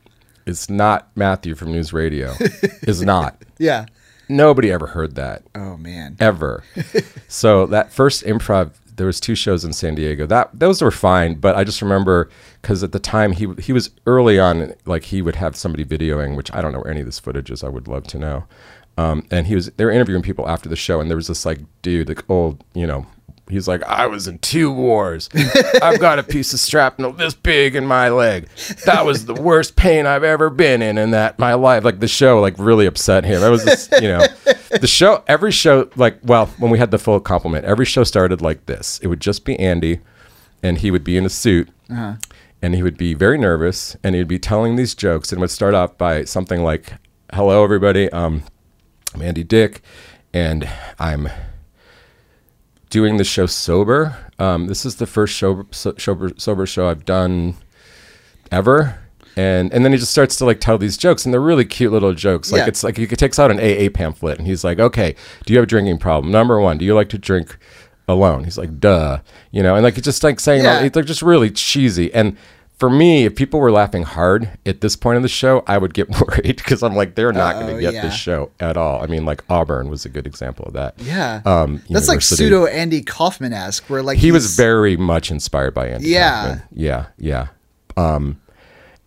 it's 0.46 0.68
not 0.68 1.08
matthew 1.14 1.54
from 1.54 1.70
news 1.72 1.92
radio 1.92 2.34
it's 2.82 3.00
not 3.00 3.40
Yeah. 3.58 3.86
nobody 4.28 4.70
ever 4.72 4.88
heard 4.88 5.14
that 5.14 5.42
Oh 5.54 5.76
man. 5.76 6.16
ever. 6.20 6.64
so 7.28 7.66
that 7.66 7.92
first 7.92 8.24
improv, 8.24 8.72
there 8.96 9.06
was 9.06 9.20
two 9.20 9.34
shows 9.34 9.64
in 9.64 9.72
San 9.72 9.94
Diego. 9.94 10.26
That 10.26 10.50
those 10.58 10.82
were 10.82 10.90
fine, 10.90 11.34
but 11.34 11.54
I 11.54 11.64
just 11.64 11.82
remember 11.82 12.28
because 12.60 12.82
at 12.82 12.92
the 12.92 12.98
time 12.98 13.32
he 13.32 13.48
he 13.58 13.72
was 13.72 13.90
early 14.06 14.38
on, 14.38 14.74
like 14.84 15.04
he 15.04 15.22
would 15.22 15.36
have 15.36 15.56
somebody 15.56 15.84
videoing, 15.84 16.36
which 16.36 16.52
I 16.52 16.60
don't 16.60 16.72
know 16.72 16.80
where 16.80 16.90
any 16.90 17.00
of 17.00 17.06
this 17.06 17.18
footage 17.18 17.50
is. 17.50 17.62
I 17.62 17.68
would 17.68 17.88
love 17.88 18.04
to 18.08 18.18
know. 18.18 18.44
Um, 18.98 19.26
and 19.30 19.46
he 19.46 19.54
was 19.54 19.70
they 19.72 19.84
were 19.84 19.90
interviewing 19.90 20.22
people 20.22 20.48
after 20.48 20.68
the 20.68 20.76
show, 20.76 21.00
and 21.00 21.10
there 21.10 21.16
was 21.16 21.28
this 21.28 21.44
like 21.44 21.60
dude, 21.82 22.08
like 22.08 22.28
old, 22.28 22.64
you 22.74 22.86
know. 22.86 23.06
He's 23.48 23.68
like, 23.68 23.82
I 23.84 24.06
was 24.08 24.26
in 24.26 24.38
two 24.38 24.72
wars. 24.72 25.28
I've 25.80 26.00
got 26.00 26.18
a 26.18 26.24
piece 26.24 26.52
of 26.52 26.58
shrapnel 26.58 27.12
this 27.12 27.34
big 27.34 27.76
in 27.76 27.86
my 27.86 28.08
leg. 28.08 28.48
That 28.86 29.06
was 29.06 29.26
the 29.26 29.34
worst 29.34 29.76
pain 29.76 30.04
I've 30.04 30.24
ever 30.24 30.50
been 30.50 30.82
in 30.82 30.98
in 30.98 31.12
that 31.12 31.38
my 31.38 31.54
life. 31.54 31.84
Like 31.84 32.00
the 32.00 32.08
show, 32.08 32.40
like 32.40 32.54
really 32.58 32.86
upset 32.86 33.24
him. 33.24 33.40
It 33.40 33.48
was, 33.48 33.64
this, 33.64 33.88
you 34.02 34.08
know, 34.08 34.26
the 34.80 34.88
show. 34.88 35.22
Every 35.28 35.52
show, 35.52 35.88
like, 35.94 36.18
well, 36.24 36.46
when 36.58 36.72
we 36.72 36.78
had 36.78 36.90
the 36.90 36.98
full 36.98 37.20
compliment, 37.20 37.64
every 37.64 37.86
show 37.86 38.02
started 38.02 38.42
like 38.42 38.66
this. 38.66 38.98
It 39.00 39.06
would 39.06 39.20
just 39.20 39.44
be 39.44 39.56
Andy, 39.60 40.00
and 40.60 40.78
he 40.78 40.90
would 40.90 41.04
be 41.04 41.16
in 41.16 41.24
a 41.24 41.30
suit, 41.30 41.68
and 42.60 42.74
he 42.74 42.82
would 42.82 42.98
be 42.98 43.14
very 43.14 43.38
nervous, 43.38 43.96
and 44.02 44.16
he'd 44.16 44.26
be 44.26 44.40
telling 44.40 44.74
these 44.74 44.92
jokes, 44.92 45.30
and 45.30 45.40
would 45.40 45.52
start 45.52 45.72
off 45.72 45.96
by 45.96 46.24
something 46.24 46.64
like, 46.64 46.94
"Hello, 47.32 47.62
everybody. 47.62 48.10
Um, 48.10 48.42
I'm 49.14 49.22
Andy 49.22 49.44
Dick, 49.44 49.82
and 50.34 50.68
I'm." 50.98 51.28
Doing 52.96 53.18
the 53.18 53.24
show 53.24 53.44
sober. 53.44 54.16
Um, 54.38 54.68
this 54.68 54.86
is 54.86 54.96
the 54.96 55.06
first 55.06 55.36
show, 55.36 55.66
so, 55.70 55.92
sober, 55.98 56.30
sober 56.38 56.64
show 56.64 56.88
I've 56.88 57.04
done 57.04 57.54
ever. 58.50 58.98
And 59.36 59.70
and 59.70 59.84
then 59.84 59.92
he 59.92 59.98
just 59.98 60.12
starts 60.12 60.36
to 60.36 60.46
like 60.46 60.60
tell 60.60 60.78
these 60.78 60.96
jokes, 60.96 61.26
and 61.26 61.34
they're 61.34 61.42
really 61.42 61.66
cute 61.66 61.92
little 61.92 62.14
jokes. 62.14 62.50
Like 62.50 62.60
Yeah. 62.60 62.68
it's 62.68 62.82
like 62.82 62.96
he 62.96 63.06
takes 63.06 63.38
out 63.38 63.50
an 63.50 63.58
AA 63.60 63.90
pamphlet, 63.90 64.38
and 64.38 64.46
he's 64.46 64.64
like, 64.64 64.78
"Okay, 64.80 65.14
do 65.44 65.52
you 65.52 65.58
have 65.58 65.64
a 65.64 65.66
drinking 65.66 65.98
problem? 65.98 66.32
Number 66.32 66.58
one, 66.58 66.78
do 66.78 66.86
you 66.86 66.94
like 66.94 67.10
to 67.10 67.18
drink 67.18 67.58
alone. 68.08 68.44
He's 68.44 68.56
like, 68.56 68.78
duh, 68.78 69.18
you 69.50 69.62
know, 69.64 69.74
and 69.74 69.82
like 69.82 69.98
it's 69.98 70.04
just 70.04 70.22
like 70.22 70.38
saying, 70.40 70.62
Yeah. 70.62 70.88
they're 70.88 71.02
just 71.02 71.22
really 71.22 71.50
cheesy. 71.50 72.14
And 72.14 72.36
for 72.78 72.90
me, 72.90 73.24
if 73.24 73.34
people 73.34 73.58
were 73.60 73.70
laughing 73.72 74.02
hard 74.02 74.50
at 74.66 74.80
this 74.82 74.96
point 74.96 75.16
of 75.16 75.22
the 75.22 75.28
show, 75.30 75.64
I 75.66 75.78
would 75.78 75.94
get 75.94 76.08
worried 76.20 76.56
because 76.56 76.82
I'm 76.82 76.94
like, 76.94 77.14
they're 77.14 77.32
not 77.32 77.54
going 77.54 77.70
Oh, 77.70 77.74
to 77.76 77.80
get 77.80 77.94
yeah. 77.94 78.02
this 78.02 78.14
show 78.14 78.50
at 78.60 78.76
all. 78.76 79.02
I 79.02 79.06
mean, 79.06 79.24
like 79.24 79.42
Auburn 79.48 79.88
was 79.88 80.04
a 80.04 80.08
good 80.10 80.26
example 80.26 80.66
of 80.66 80.74
that. 80.74 80.94
Yeah. 80.98 81.40
Um, 81.46 81.82
That's 81.88 82.08
like 82.08 82.20
pseudo 82.22 82.66
Andy 82.66 83.02
Kaufman 83.02 83.52
esque, 83.54 83.88
where 83.88 84.02
like 84.02 84.18
He 84.18 84.30
was 84.30 84.56
very 84.56 84.96
much 84.96 85.30
inspired 85.30 85.72
by 85.74 85.88
Andy. 85.88 86.08
Yeah. 86.10 86.42
Kaufman. 86.42 86.62
yeah, 86.72 87.06
yeah. 87.18 87.46
Um, 87.96 88.40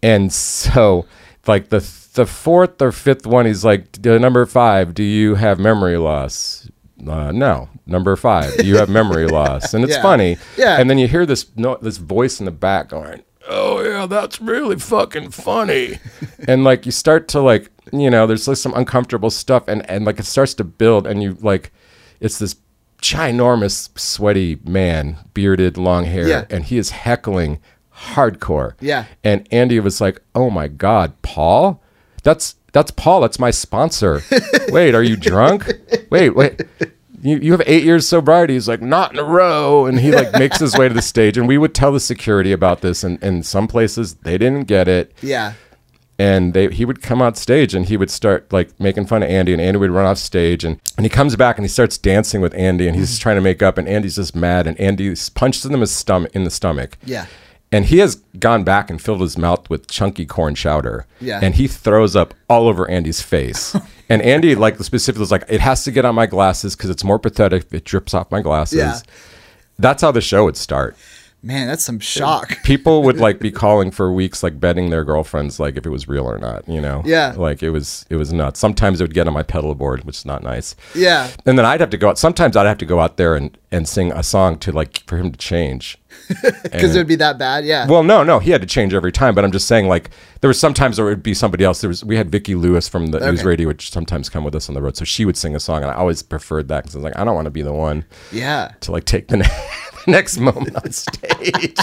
and 0.01 0.31
so 0.33 1.05
like 1.47 1.69
the 1.69 1.79
the 2.15 2.25
fourth 2.25 2.81
or 2.81 2.91
fifth 2.91 3.27
one, 3.27 3.45
he's 3.45 3.63
like, 3.63 4.03
number 4.03 4.45
five, 4.47 4.93
do 4.95 5.03
you 5.03 5.35
have 5.35 5.59
memory 5.59 5.97
loss? 5.97 6.67
Uh, 7.07 7.31
no. 7.31 7.69
Number 7.85 8.15
five, 8.15 8.65
you 8.65 8.77
have 8.77 8.89
memory 8.89 9.27
loss? 9.31 9.73
And 9.73 9.83
it's 9.85 9.95
Yeah. 9.95 10.01
funny. 10.01 10.38
Yeah. 10.57 10.77
And 10.81 10.89
then 10.89 10.97
you 10.97 11.07
hear 11.07 11.25
this 11.25 11.45
no, 11.55 11.77
this 11.81 11.97
voice 11.97 12.39
in 12.39 12.45
the 12.45 12.51
back 12.51 12.89
going, 12.89 13.21
"Oh 13.50 13.82
yeah, 13.84 14.06
that's 14.06 14.39
really 14.39 14.77
fucking 14.77 15.32
funny," 15.32 16.00
and 16.48 16.63
like 16.63 16.86
you 16.86 16.91
start 16.91 17.27
to 17.29 17.41
like, 17.41 17.70
you 17.91 18.10
know, 18.10 18.25
there's 18.27 18.48
like 18.48 18.58
some 18.58 18.74
uncomfortable 18.75 19.29
stuff, 19.29 19.68
and 19.68 19.89
and 19.89 20.06
like 20.06 20.20
it 20.20 20.25
starts 20.25 20.53
to 20.56 20.63
build, 20.63 21.06
and 21.08 21.22
you 21.24 21.38
like, 21.41 21.72
it's 22.20 22.39
this 22.39 22.56
ginormous, 23.01 23.98
sweaty 23.98 24.60
man, 24.65 25.18
bearded, 25.34 25.77
long 25.77 26.06
hair, 26.06 26.27
Yeah. 26.27 26.46
and 26.50 26.65
he 26.65 26.77
is 26.77 26.89
heckling 26.91 27.60
hardcore. 28.13 28.74
Yeah. 28.79 29.06
And 29.24 29.48
Andy 29.51 29.79
was 29.79 30.00
like, 30.01 30.22
"Oh 30.36 30.50
my 30.50 30.68
god, 30.68 31.13
Paul? 31.22 31.82
That's 32.24 32.56
that's 32.72 32.91
Paul. 32.91 33.22
That's 33.22 33.39
my 33.39 33.51
sponsor. 33.51 34.22
wait, 34.70 34.94
are 34.96 35.03
you 35.03 35.15
drunk? 35.15 35.72
Wait, 36.10 36.36
wait." 36.36 36.62
You, 37.21 37.38
you 37.38 37.51
have 37.51 37.63
eight 37.65 37.83
years 37.83 38.07
sobriety. 38.07 38.53
He's 38.53 38.67
like, 38.67 38.81
not 38.81 39.13
in 39.13 39.19
a 39.19 39.23
row. 39.23 39.85
And 39.85 39.99
he 39.99 40.11
like 40.11 40.33
makes 40.39 40.59
his 40.59 40.77
way 40.77 40.88
to 40.88 40.93
the 40.93 41.01
stage. 41.01 41.38
And 41.38 41.47
we 41.47 41.57
would 41.57 41.73
tell 41.73 41.91
the 41.91 41.99
security 41.99 42.51
about 42.51 42.81
this. 42.81 43.03
And 43.03 43.21
in 43.23 43.43
some 43.43 43.67
places, 43.67 44.15
they 44.15 44.38
didn't 44.38 44.65
get 44.65 44.88
it 44.88 45.13
yeah, 45.21 45.53
and 46.19 46.53
they 46.53 46.67
he 46.69 46.85
would 46.85 47.01
come 47.01 47.21
on 47.21 47.33
stage 47.33 47.73
and 47.73 47.85
he 47.85 47.97
would 47.97 48.11
start 48.11 48.51
like 48.51 48.77
making 48.79 49.05
fun 49.05 49.23
of 49.23 49.29
Andy 49.29 49.53
and 49.53 49.61
Andy 49.61 49.79
would 49.79 49.89
run 49.89 50.05
off 50.05 50.17
stage 50.17 50.65
and, 50.65 50.79
and 50.97 51.05
he 51.05 51.09
comes 51.09 51.35
back 51.35 51.57
and 51.57 51.63
he 51.63 51.69
starts 51.69 51.97
dancing 51.97 52.41
with 52.41 52.53
Andy 52.53 52.88
and 52.88 52.95
he's 52.95 53.17
mm. 53.17 53.21
trying 53.21 53.38
to 53.38 53.41
make 53.41 53.63
up 53.63 53.77
and 53.77 53.88
Andy's 53.88 54.17
just 54.17 54.35
mad 54.35 54.67
and 54.67 54.79
Andy 54.79 55.15
punches 55.33 55.65
him 55.65 55.73
in 55.73 55.79
the 55.79 55.88
stomach 55.88 56.35
in 56.35 56.43
the 56.43 56.51
stomach. 56.51 56.97
Yeah. 57.05 57.25
And 57.71 57.85
he 57.85 57.99
has 57.99 58.15
gone 58.39 58.63
back 58.63 58.89
and 58.89 59.01
filled 59.01 59.21
his 59.21 59.38
mouth 59.38 59.69
with 59.69 59.88
chunky 59.88 60.25
corn 60.25 60.55
chowder. 60.55 61.05
Yeah. 61.21 61.39
And 61.41 61.55
he 61.55 61.67
throws 61.67 62.15
up 62.15 62.33
all 62.49 62.67
over 62.67 62.89
Andy's 62.89 63.21
face. 63.21 63.75
and 64.09 64.21
Andy 64.21 64.55
like 64.55 64.77
specifically 64.79 65.21
was 65.21 65.31
like, 65.31 65.45
it 65.47 65.61
has 65.61 65.83
to 65.83 65.91
get 65.91 66.05
on 66.05 66.15
my 66.15 66.25
glasses 66.25 66.75
because 66.75 66.89
it's 66.89 67.03
more 67.03 67.19
pathetic 67.19 67.65
if 67.65 67.73
it 67.73 67.83
drips 67.85 68.13
off 68.13 68.31
my 68.31 68.41
glasses. 68.41 68.77
Yeah. 68.77 68.99
That's 69.77 70.01
how 70.01 70.11
the 70.11 70.21
show 70.21 70.45
would 70.45 70.57
start 70.57 70.97
man, 71.41 71.67
that's 71.67 71.84
some 71.84 72.00
shock. 72.00 72.58
people 72.63 73.03
would 73.03 73.17
like 73.17 73.39
be 73.39 73.51
calling 73.63 73.91
for 73.91 74.12
weeks 74.12 74.43
like 74.43 74.60
betting 74.60 74.89
their 74.89 75.03
girlfriends 75.03 75.60
like 75.60 75.77
if 75.77 75.86
it 75.86 75.89
was 75.89 76.08
real 76.08 76.29
or 76.29 76.38
not 76.38 76.67
you 76.67 76.81
know? 76.81 77.01
Yeah. 77.05 77.34
like 77.38 77.63
it 77.63 77.69
was 77.72 78.05
it 78.10 78.15
was 78.15 78.34
nuts. 78.34 78.60
Sometimes 78.60 79.00
it 79.00 79.03
would 79.03 79.13
get 79.13 79.27
on 79.27 79.34
my 79.34 79.43
pedal 79.43 79.74
board 79.75 80.03
which 80.03 80.17
is 80.17 80.25
not 80.25 80.43
nice. 80.43 80.75
Yeah, 80.96 81.29
and 81.46 81.58
then 81.58 81.65
i'd 81.65 81.79
have 81.79 81.89
to 81.91 81.98
go 81.98 82.10
out 82.10 82.17
sometimes 82.17 82.55
i'd 82.55 82.65
have 82.65 82.77
to 82.79 82.86
go 82.86 83.00
out 83.00 83.17
there 83.17 83.36
and 83.36 83.58
and 83.72 83.88
sing 83.88 84.12
a 84.12 84.24
song 84.24 84.58
to 84.60 84.72
like 84.72 85.00
for 85.08 85.17
him 85.17 85.31
to 85.31 85.38
change. 85.38 85.98
Because 86.63 86.96
it 86.96 87.00
would 87.00 87.08
be 87.08 87.15
that 87.15 87.38
bad. 87.38 87.65
Yeah, 87.65 87.88
well 87.88 88.03
no 88.03 88.24
no 88.24 88.39
he 88.39 88.51
had 88.51 88.62
to 88.62 88.67
change 88.67 88.93
every 88.93 89.12
time 89.12 89.36
but 89.36 89.43
i'm 89.43 89.51
just 89.51 89.67
saying 89.67 89.88
like 89.88 90.10
there 90.41 90.48
was 90.48 90.60
sometimes 90.60 90.96
there 90.96 91.05
would 91.05 91.24
be 91.24 91.34
somebody 91.34 91.63
else 91.63 91.81
there 91.81 91.88
was 91.88 92.03
we 92.03 92.15
had 92.15 92.29
Vicki 92.31 92.55
lewis 92.55 92.88
from 92.88 93.08
the 93.08 93.19
news 93.19 93.43
radio 93.43 93.67
which 93.67 93.91
sometimes 93.91 94.29
come 94.29 94.43
with 94.43 94.55
us 94.55 94.69
on 94.69 94.75
the 94.75 94.81
road 94.81 94.98
so 94.98 95.05
she 95.05 95.25
would 95.25 95.38
sing 95.38 95.55
a 95.55 95.60
song 95.60 95.81
and 95.81 95.91
i 95.91 95.93
always 95.93 96.22
preferred 96.24 96.67
that 96.67 96.84
because 96.84 96.96
i 96.96 96.98
was 97.00 97.03
like 97.03 97.17
i 97.17 97.24
don't 97.24 97.36
want 97.36 97.46
to 97.46 97.51
be 97.51 97.62
the 97.62 97.74
one 97.74 98.05
yeah, 98.31 98.72
to 98.81 98.91
like 98.91 99.05
take 99.05 99.27
the 99.27 99.38
next 100.09 100.37
moment 100.39 100.75
on 100.75 100.91
stage. 100.91 101.75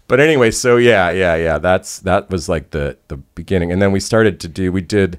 but 0.08 0.20
anyway, 0.20 0.50
so 0.50 0.76
yeah, 0.76 1.10
yeah, 1.10 1.34
yeah. 1.36 1.58
That's 1.58 2.00
that 2.00 2.30
was 2.30 2.48
like 2.48 2.70
the 2.70 2.96
the 3.08 3.16
beginning, 3.16 3.72
and 3.72 3.80
then 3.80 3.92
we 3.92 4.00
started 4.00 4.40
to 4.40 4.48
do. 4.48 4.72
We 4.72 4.80
did 4.80 5.18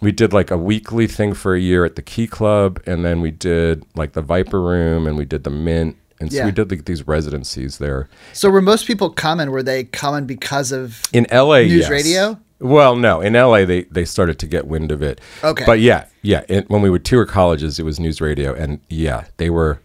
we 0.00 0.12
did 0.12 0.32
like 0.32 0.50
a 0.50 0.58
weekly 0.58 1.06
thing 1.06 1.34
for 1.34 1.54
a 1.54 1.60
year 1.60 1.84
at 1.84 1.96
the 1.96 2.02
Key 2.02 2.26
Club, 2.26 2.80
and 2.86 3.04
then 3.04 3.20
we 3.20 3.30
did 3.30 3.84
like 3.94 4.12
the 4.12 4.22
Viper 4.22 4.60
Room, 4.60 5.06
and 5.06 5.16
we 5.16 5.24
did 5.24 5.44
the 5.44 5.50
Mint. 5.50 5.96
And 6.20 6.30
so 6.32 6.38
Yeah. 6.38 6.44
we 6.46 6.52
did 6.52 6.70
like 6.70 6.84
these 6.84 7.06
residencies 7.08 7.78
there 7.78 8.08
So 8.32 8.48
were 8.48 8.62
most 8.62 8.86
people 8.86 9.10
coming? 9.10 9.50
Were 9.50 9.64
they 9.64 9.84
coming 9.84 10.26
because 10.26 10.70
of? 10.72 11.02
in 11.12 11.26
LA. 11.30 11.62
News 11.62 11.72
yes. 11.72 11.90
radio? 11.90 12.38
Well, 12.60 12.94
no, 12.96 13.20
in 13.20 13.32
LA 13.34 13.64
they 13.64 13.82
they 13.90 14.04
started 14.04 14.38
to 14.38 14.46
get 14.46 14.66
wind 14.66 14.92
of 14.92 15.02
it. 15.02 15.20
Okay. 15.42 15.64
but 15.66 15.80
yeah, 15.80 16.04
yeah. 16.22 16.44
It, 16.48 16.70
when 16.70 16.82
we 16.82 16.88
would 16.90 17.04
tour 17.04 17.26
colleges, 17.26 17.78
it 17.78 17.84
was 17.84 17.98
news 17.98 18.20
radio, 18.20 18.54
and 18.54 18.78
yeah, 18.88 19.24
they 19.38 19.50
were 19.50 19.80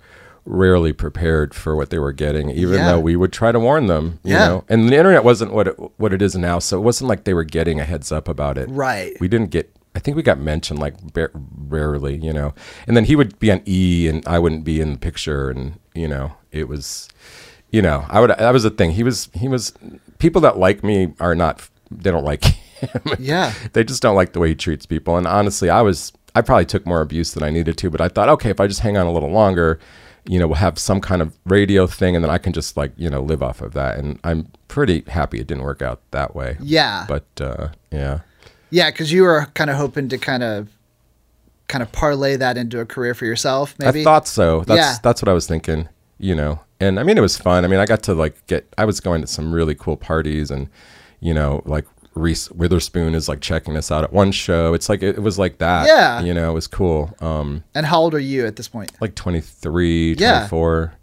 rarely 0.51 0.91
prepared 0.91 1.53
for 1.53 1.75
what 1.75 1.91
they 1.91 1.99
were 1.99 2.12
getting, 2.12 2.49
even 2.49 2.75
Yeah. 2.79 2.91
though 2.93 2.99
we 2.99 3.15
would 3.15 3.31
try 3.31 3.51
to 3.51 3.59
warn 3.59 3.85
them. 3.88 4.19
You 4.23 4.33
Yeah. 4.33 4.47
know, 4.47 4.63
and 4.67 4.89
the 4.89 4.95
internet 4.97 5.23
wasn't 5.23 5.53
what 5.53 5.67
it, 5.67 5.75
what 5.97 6.12
it 6.12 6.21
is 6.21 6.35
now, 6.35 6.57
so 6.59 6.77
it 6.77 6.81
wasn't 6.81 7.07
like 7.07 7.23
they 7.23 7.33
were 7.35 7.43
getting 7.43 7.79
a 7.79 7.83
heads 7.85 8.12
up 8.12 8.27
about 8.27 8.57
it. 8.57 8.67
Right. 8.69 9.13
We 9.21 9.27
didn't 9.27 9.51
get. 9.51 9.69
I 9.95 9.99
think 9.99 10.17
we 10.17 10.23
got 10.23 10.39
mentioned 10.39 10.79
like 10.79 10.95
rarely, 11.67 12.15
you 12.17 12.33
know. 12.33 12.53
And 12.88 12.95
then 12.95 13.05
he 13.05 13.15
would 13.15 13.38
be 13.39 13.51
on 13.51 13.62
E, 13.65 14.07
and 14.07 14.23
I 14.27 14.39
wouldn't 14.39 14.63
be 14.63 14.81
in 14.81 14.93
the 14.93 14.97
picture, 14.99 15.49
and 15.49 15.79
you 15.93 16.07
know, 16.07 16.33
it 16.51 16.67
was, 16.67 17.09
you 17.71 17.81
know, 17.81 18.05
I 18.09 18.19
would. 18.19 18.29
That 18.31 18.51
was 18.53 18.63
the 18.63 18.69
thing. 18.69 18.91
He 18.91 19.03
was. 19.03 19.29
He 19.33 19.47
was. 19.47 19.73
People 20.19 20.41
that 20.41 20.57
like 20.57 20.83
me 20.83 21.13
are 21.19 21.35
not. 21.35 21.67
They 21.91 22.12
don't 22.12 22.25
like 22.25 22.43
him. 22.79 23.01
Yeah. 23.19 23.53
they 23.73 23.83
just 23.83 24.01
don't 24.01 24.15
like 24.15 24.33
the 24.33 24.39
way 24.39 24.49
he 24.49 24.55
treats 24.55 24.85
people. 24.85 25.17
And 25.17 25.27
honestly, 25.27 25.69
I 25.69 25.81
was. 25.81 26.12
I 26.35 26.41
probably 26.41 26.65
took 26.65 26.85
more 26.85 27.01
abuse 27.01 27.33
than 27.33 27.41
I 27.43 27.49
needed 27.49 27.77
to, 27.79 27.89
but 27.89 27.99
I 28.01 28.07
thought, 28.07 28.29
okay, 28.29 28.51
if 28.51 28.59
I 28.59 28.67
just 28.67 28.81
hang 28.81 28.97
on 28.97 29.07
a 29.07 29.12
little 29.12 29.31
longer, 29.31 29.79
you 30.29 30.37
know, 30.37 30.45
we'll 30.45 30.57
have 30.57 30.77
some 30.77 31.01
kind 31.01 31.23
of 31.23 31.35
radio 31.45 31.87
thing, 31.87 32.15
and 32.15 32.23
then 32.23 32.29
I 32.29 32.37
can 32.37 32.53
just 32.53 32.77
like 32.77 32.91
you 32.97 33.09
know 33.09 33.21
live 33.21 33.41
off 33.41 33.61
of 33.61 33.73
that. 33.73 33.97
And 33.97 34.19
I'm 34.23 34.47
pretty 34.67 35.03
happy 35.07 35.39
it 35.39 35.47
didn't 35.47 35.63
work 35.63 35.81
out 35.81 36.01
that 36.11 36.35
way. 36.35 36.55
Yeah, 36.61 37.05
But 37.07 37.25
uh, 37.41 37.69
yeah. 37.91 38.19
yeah, 38.69 38.91
because 38.91 39.11
you 39.11 39.23
were 39.23 39.47
kind 39.55 39.71
of 39.71 39.77
hoping 39.77 40.07
to 40.09 40.19
kind 40.19 40.43
of, 40.43 40.69
kind 41.67 41.81
of 41.81 41.91
parlay 41.91 42.35
that 42.35 42.57
into 42.57 42.79
a 42.79 42.85
career 42.85 43.15
for 43.15 43.25
yourself. 43.25 43.73
Maybe. 43.79 44.01
I 44.01 44.03
thought 44.03 44.27
so. 44.27 44.61
That's 44.67 44.77
Yeah. 44.77 44.95
that's 45.01 45.19
what 45.23 45.29
I 45.29 45.33
was 45.33 45.47
thinking. 45.47 45.89
You 46.19 46.35
know, 46.35 46.59
and 46.79 46.99
I 46.99 47.03
mean, 47.03 47.17
it 47.17 47.21
was 47.21 47.35
fun. 47.37 47.65
I 47.65 47.67
mean, 47.67 47.79
I 47.79 47.87
got 47.87 48.03
to 48.03 48.13
like 48.13 48.45
get. 48.45 48.71
I 48.77 48.85
was 48.85 48.99
going 48.99 49.21
to 49.21 49.27
some 49.27 49.51
really 49.51 49.73
cool 49.73 49.97
parties, 49.97 50.51
and 50.51 50.69
you 51.21 51.33
know, 51.33 51.63
like 51.65 51.87
Reese 52.15 52.50
Witherspoon 52.52 53.13
is 53.15 53.30
like 53.30 53.39
checking 53.41 53.78
us 53.78 53.91
out 53.91 54.04
at 54.04 54.12
one 54.12 54.32
show. 54.32 54.74
It's 54.74 54.89
like 54.89 55.02
it, 55.04 55.17
it 55.17 55.22
was 55.22 55.38
like 55.39 55.60
that. 55.60 55.88
Yeah. 55.88 56.22
you 56.22 56.34
know, 56.34 56.52
it 56.52 56.54
was 56.54 56.67
cool. 56.67 57.15
Um, 57.22 57.63
And 57.76 57.86
how 57.86 58.00
old 58.02 58.13
are 58.13 58.19
you 58.19 58.45
at 58.45 58.56
this 58.56 58.67
point? 58.67 58.91
like 59.00 59.15
23, 59.15 60.15
Yeah. 60.17 60.39
24. 60.48 60.93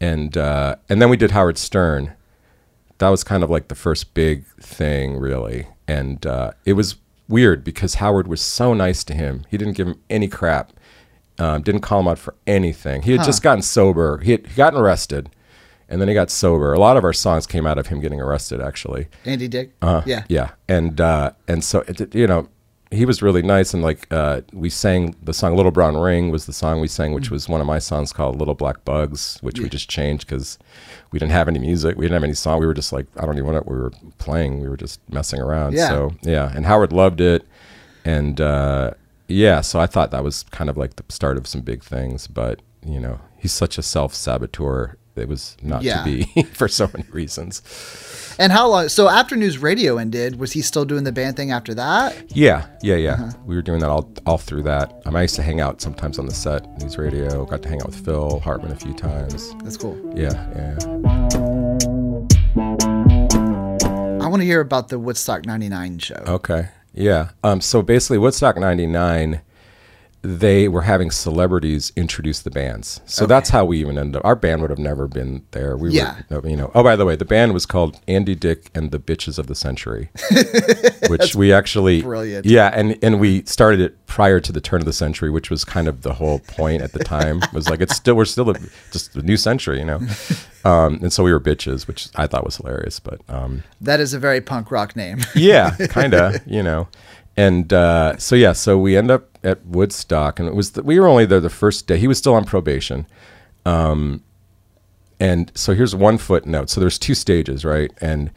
and 0.00 0.36
uh, 0.36 0.76
and 0.88 1.00
then 1.00 1.08
we 1.10 1.16
did 1.16 1.30
Howard 1.32 1.58
Stern. 1.58 2.12
That 2.98 3.10
was 3.10 3.22
kind 3.24 3.42
of 3.44 3.50
like 3.50 3.68
the 3.68 3.74
first 3.74 4.14
big 4.14 4.44
thing, 4.60 5.18
really, 5.18 5.68
and 5.86 6.24
uh, 6.26 6.52
it 6.64 6.72
was 6.72 6.96
weird 7.28 7.62
because 7.62 7.94
Howard 7.96 8.26
was 8.26 8.40
so 8.40 8.72
nice 8.72 9.04
to 9.04 9.12
him. 9.14 9.44
He 9.50 9.58
didn't 9.58 9.74
give 9.76 9.86
him 9.86 10.00
any 10.08 10.28
crap. 10.28 10.72
Um, 11.38 11.60
didn't 11.60 11.82
call 11.82 12.00
him 12.00 12.08
out 12.08 12.18
for 12.18 12.34
anything. 12.46 13.02
He 13.02 13.12
had 13.12 13.22
just 13.22 13.42
gotten 13.42 13.60
sober. 13.60 14.18
He 14.18 14.30
had 14.32 14.54
gotten 14.56 14.80
arrested, 14.80 15.28
and 15.88 16.00
then 16.00 16.08
he 16.08 16.14
got 16.14 16.30
sober. 16.30 16.72
A 16.72 16.78
lot 16.78 16.96
of 16.96 17.04
our 17.04 17.12
songs 17.12 17.46
came 17.46 17.66
out 17.66 17.78
of 17.78 17.88
him 17.88 18.00
getting 18.00 18.20
arrested, 18.20 18.60
actually. 18.60 19.08
Andy 19.24 19.48
Dick. 19.48 19.72
Uh, 19.82 20.02
yeah. 20.06 20.24
yeah, 20.28 20.50
and 20.68 21.00
uh, 21.00 21.32
and 21.46 21.62
so 21.62 21.84
it, 21.86 22.14
you 22.14 22.26
know, 22.26 22.48
he 22.90 23.04
was 23.04 23.22
really 23.22 23.42
nice, 23.42 23.74
and 23.74 23.82
like 23.82 24.06
uh, 24.12 24.42
we 24.52 24.70
sang 24.70 25.16
the 25.22 25.34
song 25.34 25.56
"Little 25.56 25.72
Brown 25.72 25.96
Ring" 25.96 26.30
was 26.30 26.46
the 26.46 26.52
song 26.52 26.80
we 26.80 26.88
sang, 26.88 27.12
which 27.12 27.30
was 27.30 27.48
one 27.48 27.60
of 27.60 27.66
my 27.66 27.78
songs 27.78 28.12
called 28.12 28.38
"Little 28.38 28.54
Black 28.54 28.84
Bugs," 28.84 29.38
which 29.42 29.58
we 29.58 29.68
just 29.68 29.88
changed 29.88 30.26
because 30.26 30.58
we 31.10 31.18
didn't 31.18 31.32
have 31.32 31.48
any 31.48 31.58
music, 31.58 31.96
we 31.96 32.04
didn't 32.04 32.14
have 32.14 32.24
any 32.24 32.34
song. 32.34 32.60
We 32.60 32.66
were 32.66 32.74
just 32.74 32.92
like 32.92 33.06
I 33.16 33.26
don't 33.26 33.36
even 33.38 33.46
know 33.46 33.54
what 33.54 33.68
we 33.68 33.76
were 33.76 33.92
playing. 34.18 34.60
We 34.60 34.68
were 34.68 34.76
just 34.76 35.00
messing 35.10 35.40
around. 35.40 35.74
Yeah. 35.74 35.88
So 35.88 36.14
yeah, 36.22 36.52
and 36.54 36.66
Howard 36.66 36.92
loved 36.92 37.20
it, 37.20 37.46
and 38.04 38.40
uh, 38.40 38.92
yeah, 39.28 39.60
so 39.60 39.80
I 39.80 39.86
thought 39.86 40.10
that 40.12 40.22
was 40.22 40.44
kind 40.44 40.70
of 40.70 40.76
like 40.76 40.96
the 40.96 41.04
start 41.08 41.36
of 41.36 41.46
some 41.46 41.62
big 41.62 41.82
things, 41.82 42.26
but 42.26 42.60
you 42.84 43.00
know, 43.00 43.20
he's 43.36 43.52
such 43.52 43.78
a 43.78 43.82
self 43.82 44.14
saboteur. 44.14 44.96
It 45.16 45.28
was 45.28 45.56
not 45.62 45.82
Yeah. 45.82 45.98
to 45.98 46.04
be 46.04 46.42
for 46.52 46.68
so 46.68 46.90
many 46.92 47.08
reasons. 47.10 47.62
And 48.38 48.52
how 48.52 48.68
long? 48.68 48.88
So 48.90 49.08
after 49.08 49.34
News 49.34 49.56
Radio 49.58 49.96
ended, 49.96 50.38
was 50.38 50.52
he 50.52 50.60
still 50.60 50.84
doing 50.84 51.04
the 51.04 51.12
band 51.12 51.36
thing 51.36 51.52
after 51.52 51.72
that? 51.74 52.14
Yeah, 52.36 52.66
yeah, 52.82 52.96
yeah. 52.96 53.12
Uh-huh. 53.14 53.32
We 53.46 53.54
were 53.56 53.62
doing 53.62 53.80
that 53.80 53.88
all 53.88 54.12
all 54.26 54.36
through 54.38 54.64
that. 54.64 54.92
Um, 55.06 55.16
I 55.16 55.22
used 55.22 55.36
to 55.36 55.42
hang 55.42 55.60
out 55.60 55.80
sometimes 55.80 56.18
on 56.18 56.26
the 56.26 56.34
set, 56.34 56.66
news 56.82 56.98
radio. 56.98 57.46
Got 57.46 57.62
to 57.62 57.68
hang 57.70 57.80
out 57.80 57.86
with 57.86 58.04
Phil 58.04 58.40
Hartman 58.40 58.72
a 58.72 58.76
few 58.76 58.92
times. 58.92 59.54
That's 59.64 59.78
cool. 59.78 59.96
Yeah, 60.14 60.34
yeah. 60.54 61.86
I 64.20 64.28
want 64.28 64.42
to 64.42 64.46
hear 64.46 64.60
about 64.60 64.88
the 64.88 64.98
Woodstock 64.98 65.46
'99 65.46 65.98
show. 66.00 66.22
Okay, 66.26 66.68
yeah. 66.92 67.30
Um, 67.44 67.60
so 67.60 67.80
basically, 67.80 68.18
Woodstock 68.18 68.56
'99. 68.58 69.40
They 70.26 70.66
were 70.66 70.82
having 70.82 71.10
celebrities 71.10 71.92
introduce 71.94 72.40
the 72.40 72.50
bands. 72.50 73.00
So 73.06 73.26
that's 73.26 73.50
how 73.50 73.64
we 73.64 73.78
even 73.80 73.96
ended 73.96 74.16
up. 74.16 74.24
Our 74.24 74.34
band 74.34 74.60
would 74.60 74.70
have 74.70 74.78
never 74.78 75.06
been 75.06 75.44
there. 75.52 75.76
We 75.76 75.90
Yeah. 75.90 76.16
were, 76.30 76.46
you 76.48 76.56
know. 76.56 76.70
Oh, 76.74 76.82
by 76.82 76.96
the 76.96 77.04
way, 77.04 77.14
the 77.16 77.24
band 77.24 77.52
was 77.54 77.64
called 77.66 78.00
Andy 78.08 78.34
Dick 78.34 78.70
and 78.74 78.90
the 78.90 78.98
Bitches 78.98 79.38
of 79.38 79.46
the 79.46 79.54
Century, 79.54 80.10
which 81.08 81.34
we 81.34 81.52
actually 81.52 82.02
brilliant. 82.02 82.46
Yeah, 82.46 82.70
and 82.74 82.98
and 83.02 83.20
we 83.20 83.44
started 83.44 83.80
it 83.80 84.04
prior 84.06 84.40
to 84.40 84.52
the 84.52 84.60
turn 84.60 84.80
of 84.80 84.86
the 84.86 84.92
century, 84.92 85.30
which 85.30 85.50
was 85.50 85.64
kind 85.64 85.88
of 85.88 86.02
the 86.02 86.14
whole 86.14 86.38
point 86.40 86.82
at 86.82 86.92
the 86.92 87.04
time. 87.04 87.40
was 87.52 87.68
like 87.68 87.80
it's 87.80 87.94
still 87.96 88.14
we're 88.16 88.24
still 88.24 88.50
a, 88.50 88.54
just 88.92 89.14
a 89.16 89.22
new 89.22 89.36
century, 89.36 89.78
you 89.78 89.84
know. 89.84 90.00
Um, 90.66 90.98
and 91.00 91.12
so 91.12 91.22
we 91.22 91.32
were 91.32 91.38
bitches, 91.38 91.86
which 91.86 92.08
I 92.16 92.26
thought 92.26 92.44
was 92.44 92.56
hilarious, 92.56 92.98
but 92.98 93.20
um, 93.28 93.62
That 93.80 94.00
is 94.00 94.12
a 94.14 94.18
very 94.18 94.40
punk 94.40 94.72
rock 94.72 94.96
name. 94.96 95.20
yeah, 95.36 95.76
kind 95.90 96.12
of, 96.12 96.44
you 96.44 96.60
know. 96.60 96.88
And 97.36 97.72
uh, 97.72 98.16
so 98.16 98.34
yeah, 98.34 98.52
so 98.52 98.78
we 98.78 98.96
end 98.96 99.10
up 99.10 99.38
at 99.44 99.64
Woodstock, 99.66 100.38
and 100.38 100.48
it 100.48 100.54
was 100.54 100.70
the, 100.72 100.82
we 100.82 100.98
were 100.98 101.06
only 101.06 101.26
there 101.26 101.40
the 101.40 101.50
first 101.50 101.86
day. 101.86 101.98
He 101.98 102.08
was 102.08 102.16
still 102.18 102.34
on 102.34 102.44
probation, 102.44 103.06
um, 103.66 104.22
and 105.20 105.52
so 105.54 105.74
here's 105.74 105.94
one 105.94 106.18
footnote. 106.18 106.70
So 106.70 106.80
there's 106.80 106.98
two 106.98 107.14
stages, 107.14 107.64
right? 107.64 107.90
And 108.00 108.30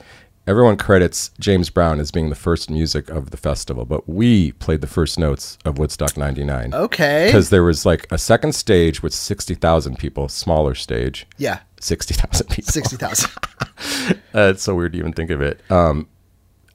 everyone 0.48 0.76
credits 0.78 1.32
James 1.40 1.70
Brown 1.70 2.00
as 2.00 2.12
being 2.12 2.30
the 2.30 2.36
first 2.36 2.70
music 2.70 3.10
of 3.10 3.32
the 3.32 3.38
festival, 3.38 3.86
but 3.86 4.08
we 4.10 4.52
played 4.54 4.82
the 4.82 4.88
first 4.88 5.18
notes 5.20 5.58
of 5.64 5.78
Woodstock 5.78 6.18
'99 6.18 6.74
Okay. 6.74 7.28
because 7.28 7.50
there 7.52 7.64
was 7.64 7.86
like 7.86 8.06
a 8.12 8.18
second 8.18 8.54
stage 8.54 9.02
with 9.02 9.14
sixty 9.14 9.56
thousand 9.56 9.98
people, 9.98 10.28
smaller 10.28 10.76
stage, 10.76 11.26
Yeah. 11.38 11.60
sixty 11.80 12.14
thousand 12.16 12.48
people. 12.50 12.72
60,000. 12.72 13.30
Uh, 13.78 14.14
it's 14.52 14.64
so 14.64 14.76
weird 14.76 14.92
to 14.94 15.00
even 15.00 15.14
think 15.14 15.30
of 15.30 15.42
it. 15.42 15.62
Um, 15.70 16.08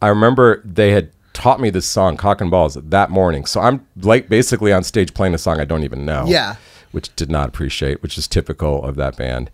I 0.00 0.08
remember 0.08 0.62
they 0.64 0.92
had 0.92 1.10
taught 1.44 1.60
me 1.60 1.68
this 1.68 1.84
song, 1.84 2.16
Cock 2.16 2.40
and 2.40 2.50
Balls, 2.50 2.72
that 2.72 3.10
morning. 3.10 3.44
So 3.44 3.60
I'm 3.60 3.86
like 4.00 4.30
basically 4.30 4.72
on 4.72 4.82
stage 4.82 5.12
playing 5.12 5.34
a 5.34 5.38
song 5.38 5.60
I 5.60 5.66
don't 5.66 5.84
even 5.84 6.06
know. 6.06 6.24
Yeah. 6.26 6.56
Which 6.92 7.14
did 7.16 7.30
not 7.30 7.50
appreciate, 7.50 8.02
which 8.02 8.16
is 8.16 8.26
typical 8.26 8.82
of 8.82 8.96
that 8.96 9.18
band. 9.18 9.50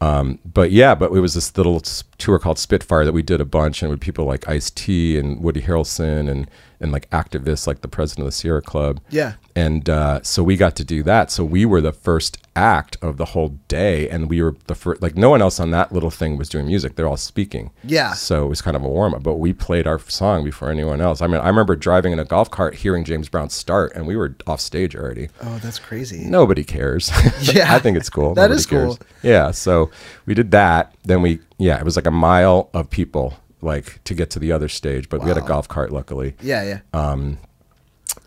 Um, 0.00 0.38
but 0.50 0.70
yeah, 0.70 0.94
but 0.94 1.12
it 1.12 1.20
was 1.20 1.34
this 1.34 1.54
little 1.54 1.80
tour 2.16 2.38
called 2.38 2.58
Spitfire 2.58 3.04
that 3.04 3.12
we 3.12 3.22
did 3.22 3.42
a 3.42 3.44
bunch, 3.44 3.82
and 3.82 3.90
with 3.90 4.00
people 4.00 4.24
like 4.24 4.48
Ice 4.48 4.70
T 4.70 5.18
and 5.18 5.42
Woody 5.42 5.60
Harrelson 5.60 6.30
and 6.30 6.48
and 6.80 6.92
like 6.92 7.08
activists 7.10 7.66
like 7.66 7.80
the 7.80 7.88
president 7.88 8.26
of 8.26 8.32
the 8.32 8.36
Sierra 8.36 8.62
Club. 8.62 9.00
Yeah. 9.10 9.34
And 9.56 9.88
uh, 9.88 10.20
so 10.22 10.42
we 10.42 10.56
got 10.56 10.74
to 10.76 10.84
do 10.84 11.02
that. 11.04 11.30
So 11.30 11.44
we 11.44 11.64
were 11.64 11.80
the 11.80 11.92
first 11.92 12.38
act 12.56 12.96
of 13.00 13.16
the 13.16 13.26
whole 13.26 13.50
day, 13.68 14.08
and 14.08 14.28
we 14.28 14.42
were 14.42 14.56
the 14.66 14.74
first. 14.74 15.00
Like 15.00 15.16
no 15.16 15.30
one 15.30 15.40
else 15.40 15.60
on 15.60 15.70
that 15.70 15.92
little 15.92 16.10
thing 16.10 16.36
was 16.36 16.48
doing 16.48 16.66
music; 16.66 16.96
they're 16.96 17.06
all 17.06 17.16
speaking. 17.16 17.70
Yeah. 17.84 18.14
So 18.14 18.44
it 18.46 18.48
was 18.48 18.60
kind 18.60 18.76
of 18.76 18.82
a 18.82 18.88
warm 18.88 19.14
up, 19.14 19.22
but 19.22 19.34
we 19.34 19.52
played 19.52 19.86
our 19.86 20.00
song 20.00 20.44
before 20.44 20.70
anyone 20.70 21.00
else. 21.00 21.22
I 21.22 21.28
mean, 21.28 21.40
I 21.40 21.46
remember 21.48 21.76
driving 21.76 22.12
in 22.12 22.18
a 22.18 22.24
golf 22.24 22.50
cart, 22.50 22.74
hearing 22.76 23.04
James 23.04 23.28
Brown 23.28 23.48
start, 23.48 23.92
and 23.94 24.06
we 24.08 24.16
were 24.16 24.34
off 24.46 24.60
stage 24.60 24.96
already. 24.96 25.28
Oh, 25.40 25.58
that's 25.62 25.78
crazy. 25.78 26.24
Nobody 26.24 26.64
cares. 26.64 27.10
Yeah. 27.40 27.74
I 27.74 27.78
think 27.78 27.96
it's 27.96 28.08
cool. 28.08 28.34
That 28.34 28.42
Nobody 28.50 28.58
is 28.58 28.66
cool. 28.66 28.98
Yeah. 29.22 29.50
So 29.50 29.90
we 30.26 30.34
did 30.34 30.50
that. 30.52 30.94
Then 31.04 31.20
we, 31.20 31.40
yeah, 31.58 31.78
it 31.78 31.84
was 31.84 31.94
like 31.94 32.06
a 32.06 32.10
mile 32.10 32.70
of 32.72 32.88
people, 32.90 33.34
like 33.64 34.02
to 34.04 34.14
get 34.14 34.30
to 34.30 34.38
the 34.38 34.52
other 34.52 34.68
stage, 34.68 35.08
but 35.08 35.20
we 35.22 35.28
had 35.28 35.38
a 35.38 35.42
golf 35.42 35.66
cart, 35.68 35.90
luckily 35.90 36.34
Yeah, 36.40 36.62
yeah. 36.62 36.80
Uh, 36.92 37.32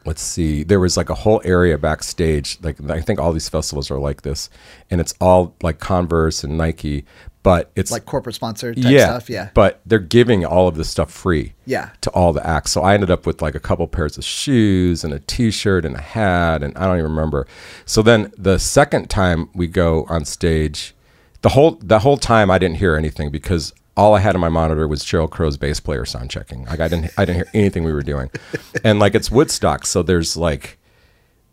let's 0.06 0.22
see 0.22 0.64
there 0.64 0.80
was 0.80 0.98
like 0.98 1.10
a 1.10 1.14
whole 1.14 1.42
area 1.44 1.78
backstage 1.78 2.58
like 2.62 2.78
i 2.90 3.00
think 3.02 3.20
all 3.20 3.32
these 3.34 3.50
festivals 3.50 3.92
are 3.92 4.00
like 4.00 4.22
this 4.22 4.50
and 4.90 5.00
it's 5.02 5.14
all 5.22 5.54
like 5.62 5.80
converse 5.80 6.44
and 6.44 6.58
nike 6.58 7.06
but 7.44 7.72
it's 7.76 7.92
like 7.92 8.06
corporate 8.06 8.36
sponsored 8.36 8.76
type 8.82 8.92
yeah, 8.92 9.06
stuff. 9.06 9.30
Yeah. 9.30 9.50
but 9.54 9.80
they're 9.86 10.00
giving 10.00 10.46
all 10.46 10.68
of 10.68 10.76
this 10.76 10.90
stuff 10.90 11.10
free 11.12 11.54
Yeah. 11.66 11.90
to 12.02 12.10
all 12.12 12.34
the 12.34 12.46
acts 12.46 12.72
so 12.72 12.82
i 12.82 12.94
ended 12.94 13.12
up 13.12 13.26
with 13.26 13.42
like 13.42 13.56
a 13.56 13.60
couple 13.60 13.88
pairs 13.88 14.18
of 14.18 14.24
shoes 14.24 15.04
and 15.04 15.14
a 15.14 15.20
t-shirt 15.20 15.86
and 15.86 15.96
a 15.96 16.02
hat 16.02 16.64
and 16.64 16.78
i 16.78 16.86
don't 16.86 16.98
even 17.00 17.12
remember 17.12 17.46
so 17.86 18.02
then 18.02 18.32
the 18.38 18.58
second 18.60 19.10
time 19.10 19.50
we 19.54 19.68
go 19.68 20.06
on 20.10 20.26
stage 20.26 20.96
the 21.42 21.50
whole 21.50 21.78
the 21.82 22.00
whole 22.00 22.18
time 22.18 22.50
i 22.50 22.58
didn't 22.58 22.78
hear 22.78 22.96
anything 22.96 23.30
because 23.30 23.74
all 23.98 24.16
I 24.16 24.20
had 24.20 24.36
on 24.36 24.42
my 24.42 24.50
monitor 24.50 24.88
was 24.88 25.04
Sheryl 25.04 25.30
Crow's 25.30 25.58
bass 25.58 25.80
player 25.82 26.06
sound 26.06 26.30
checking. 26.32 26.64
Like 26.66 26.80
I 26.80 26.88
didn't 26.88 27.12
I 27.18 27.26
didn't 27.26 27.36
hear 27.38 27.48
anything 27.54 27.84
we 27.84 27.92
were 27.92 28.02
doing. 28.04 28.30
And 28.84 29.00
like 29.00 29.16
it's 29.16 29.30
Woodstock, 29.32 29.86
so 29.86 30.04
there's 30.04 30.38
like 30.38 30.78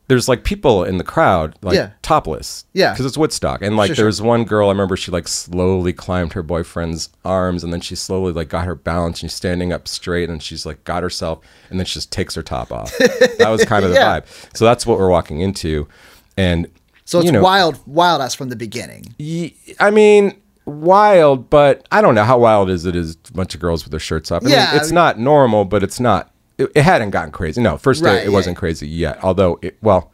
there's 0.07 0.29
like 0.29 0.45
people 0.45 0.85
in 0.85 0.99
the 0.99 1.05
crowd 1.05 1.57
like 1.63 1.75
Yeah. 1.77 1.93
topless. 2.03 2.67
Yeah. 2.75 2.93
Because 2.93 3.07
it's 3.07 3.17
Woodstock. 3.17 3.63
And 3.63 3.75
like 3.79 3.89
Sure, 3.95 4.05
there 4.05 4.13
sure. 4.13 4.27
one 4.27 4.45
girl 4.45 4.69
I 4.69 4.73
remember 4.73 4.99
she 4.99 5.11
like 5.11 5.27
slowly 5.27 5.95
climbed 5.95 6.35
her 6.35 6.43
boyfriend's 6.43 7.09
arms 7.25 7.65
and 7.65 7.73
then 7.73 7.81
she 7.81 7.95
slowly 7.97 8.31
like 8.33 8.51
got 8.51 8.67
her 8.67 8.75
balance 8.75 9.23
and 9.23 9.31
she's 9.31 9.37
standing 9.37 9.73
up 9.73 9.89
straight 9.89 10.29
and 10.29 10.43
she's 10.43 10.67
like 10.67 10.85
got 10.85 11.03
herself 11.03 11.41
and 11.71 11.79
then 11.81 11.87
she 11.87 11.95
just 11.95 12.13
takes 12.13 12.35
her 12.35 12.43
top 12.43 12.71
off. 12.71 12.93
that 12.99 13.49
was 13.49 13.65
kind 13.65 13.83
of 13.83 13.93
the 13.93 13.97
Yeah. 14.01 14.21
vibe. 14.21 14.57
So 14.57 14.67
that's 14.67 14.85
what 14.87 14.99
we're 14.99 15.09
walking 15.09 15.41
into. 15.41 15.89
And 16.37 16.67
So 17.07 17.21
it's 17.21 17.27
you 17.27 17.33
know, 17.33 17.43
wild, 17.43 17.81
wild 17.87 18.21
ass 18.21 18.35
from 18.35 18.51
the 18.51 18.57
beginning. 18.57 19.15
Ye- 19.17 19.57
I 19.81 19.91
mean, 19.91 20.35
wild, 20.67 21.51
but 21.51 21.87
I 21.93 22.01
don't 22.01 22.15
know 22.15 22.25
how 22.25 22.39
wild 22.39 22.71
is 22.71 22.85
it 22.87 22.97
is 22.97 23.17
a 23.29 23.33
bunch 23.33 23.55
of 23.55 23.61
girls 23.61 23.85
with 23.85 23.91
their 23.91 24.01
shirts 24.01 24.31
up. 24.31 24.45
I 24.45 24.49
Yeah, 24.49 24.67
mean, 24.73 24.77
it's 24.77 24.85
I 24.85 24.89
mean- 24.89 24.95
not 24.95 25.19
normal, 25.19 25.65
but 25.65 25.83
it's 25.83 26.01
not. 26.01 26.31
It, 26.59 26.71
it 26.75 26.83
hadn't 26.83 27.11
gotten 27.11 27.33
crazy. 27.33 27.61
No, 27.61 27.77
first 27.77 28.03
day 28.05 28.23
it 28.23 28.25
yeah. 28.27 28.31
wasn't 28.31 28.57
crazy 28.57 28.87
yet. 28.89 29.23
Although, 29.25 29.59
it, 29.61 29.77
well, 29.83 30.13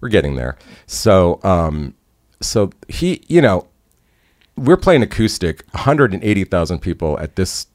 we're 0.00 0.08
getting 0.08 0.36
there. 0.36 0.56
So, 0.86 1.38
um, 1.42 1.94
so 2.40 2.70
he, 2.88 3.22
you 3.28 3.42
know, 3.42 3.66
we're 4.56 4.78
playing 4.78 5.02
acoustic, 5.02 5.64
180,000 5.72 6.78
people 6.80 7.18
at 7.18 7.36
this 7.36 7.66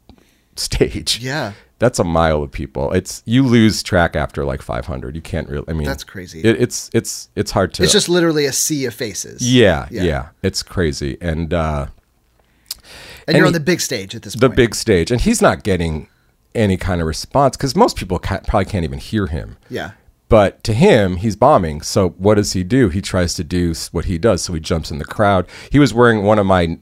stage. 0.56 1.20
Yeah. 1.20 1.54
That's 1.80 2.00
a 2.00 2.04
mile 2.04 2.42
of 2.42 2.52
people. 2.52 2.92
It's 2.92 3.22
you 3.26 3.44
lose 3.44 3.84
track 3.84 4.16
after 4.16 4.44
like 4.44 4.63
500. 4.63 5.16
You 5.16 5.22
can't 5.22 5.48
really. 5.48 5.66
I 5.68 5.74
mean, 5.74 5.86
That's 5.86 6.04
crazy. 6.04 6.42
It, 6.42 6.60
it's 6.60 6.90
it's 6.92 7.30
it's 7.36 7.52
hard 7.52 7.72
to. 7.76 7.84
It's 7.84 7.92
just 7.94 8.10
literally 8.10 8.46
a 8.46 8.52
sea 8.52 8.86
of 8.86 8.96
faces. 8.96 9.42
yeah, 9.48 9.88
Yeah. 9.92 10.02
yeah, 10.04 10.28
It's 10.42 10.63
crazy, 10.63 11.20
and 11.22 11.54
uh, 11.54 11.86
And 13.28 13.36
you're 13.36 13.46
And 13.46 13.48
on 13.48 13.54
the 13.54 13.60
big 13.66 13.82
stage 13.82 14.16
at 14.16 14.22
this 14.22 14.34
the 14.34 14.40
point. 14.40 14.52
The 14.52 14.56
big 14.63 14.76
stage, 14.76 15.12
and 15.12 15.20
he's 15.22 15.42
not 15.42 15.63
getting 15.63 16.08
any 16.56 16.78
kind 16.78 17.02
of 17.02 17.08
response 17.08 17.58
because 17.58 17.76
most 17.76 17.98
people 17.98 18.18
ca 18.20 18.40
probably 18.48 18.66
can't 18.66 18.84
even 18.86 19.00
hear 19.00 19.28
him. 19.28 19.58
Yeah. 19.70 19.92
But 20.30 20.63
to 20.66 20.74
him, 20.74 21.18
he's 21.18 21.36
bombing. 21.36 21.82
So 21.82 22.10
what 22.12 22.36
does 22.36 22.54
he 22.54 22.63
do? 22.63 22.90
He 22.90 23.02
tries 23.02 23.34
to 23.36 23.44
do 23.44 23.74
what 23.92 24.06
he 24.06 24.18
does. 24.18 24.42
So 24.44 24.54
he 24.54 24.60
jumps 24.60 24.92
in 24.92 24.98
the 24.98 25.06
crowd. 25.06 25.46
He 25.72 25.80
was 25.80 25.94
wearing 25.94 26.24
one 26.24 26.40
of 26.40 26.46
my 26.46 26.80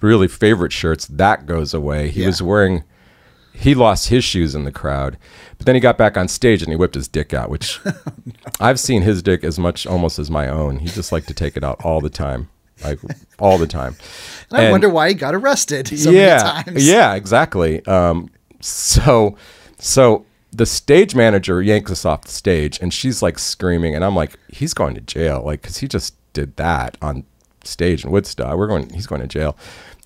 really 0.00 0.28
favorite 0.28 0.72
shirts. 0.72 1.06
That 1.06 1.46
goes 1.46 1.72
away. 1.74 2.08
He 2.10 2.20
Yeah. 2.22 2.26
was 2.28 2.42
wearing. 2.42 2.84
He 3.54 3.74
lost 3.74 4.08
his 4.08 4.24
shoes 4.24 4.54
in 4.54 4.64
the 4.64 4.72
crowd, 4.72 5.18
but 5.58 5.66
then 5.66 5.74
he 5.74 5.80
got 5.80 5.98
back 5.98 6.16
on 6.16 6.26
stage 6.26 6.62
and 6.62 6.70
he 6.72 6.76
whipped 6.76 6.94
his 6.94 7.06
dick 7.06 7.34
out, 7.34 7.50
which 7.50 7.78
oh, 7.86 7.92
I've 8.60 8.80
seen 8.80 9.02
his 9.02 9.22
dick 9.22 9.44
as 9.44 9.58
much 9.58 9.86
almost 9.86 10.18
as 10.18 10.30
my 10.30 10.48
own. 10.48 10.78
He 10.78 10.88
just 10.88 11.12
liked 11.12 11.28
to 11.28 11.34
take 11.34 11.54
it 11.58 11.62
out 11.62 11.78
all 11.84 12.00
the 12.00 12.08
time, 12.08 12.48
like 12.84 12.98
all 13.38 13.58
the 13.58 13.66
time. 13.66 13.96
And 14.50 14.66
I 14.66 14.70
wonder 14.70 14.90
why 14.90 15.08
he 15.08 15.14
got 15.14 15.34
arrested 15.34 15.88
so 15.88 16.10
yeah, 16.10 16.62
many 16.64 16.64
times. 16.64 16.86
Yeah, 16.86 17.14
exactly. 17.14 17.82
Um, 17.86 18.28
so, 18.60 19.34
so 19.78 20.26
the 20.52 20.66
stage 20.66 21.14
manager 21.14 21.62
yanks 21.62 21.90
us 21.90 22.04
off 22.04 22.24
the 22.24 22.30
stage, 22.30 22.78
and 22.82 22.92
she's 22.92 23.22
like 23.22 23.38
screaming, 23.38 23.94
and 23.94 24.04
I'm 24.04 24.14
like, 24.14 24.38
he's 24.48 24.74
going 24.74 24.94
to 24.94 25.00
jail, 25.00 25.42
like, 25.42 25.62
because 25.62 25.78
he 25.78 25.88
just 25.88 26.14
did 26.34 26.54
that 26.56 26.98
on 27.00 27.24
stage 27.64 28.04
in 28.04 28.10
Woodstock. 28.10 28.58
We're 28.58 28.66
going, 28.66 28.92
he's 28.92 29.06
going 29.06 29.22
to 29.22 29.26
jail, 29.26 29.56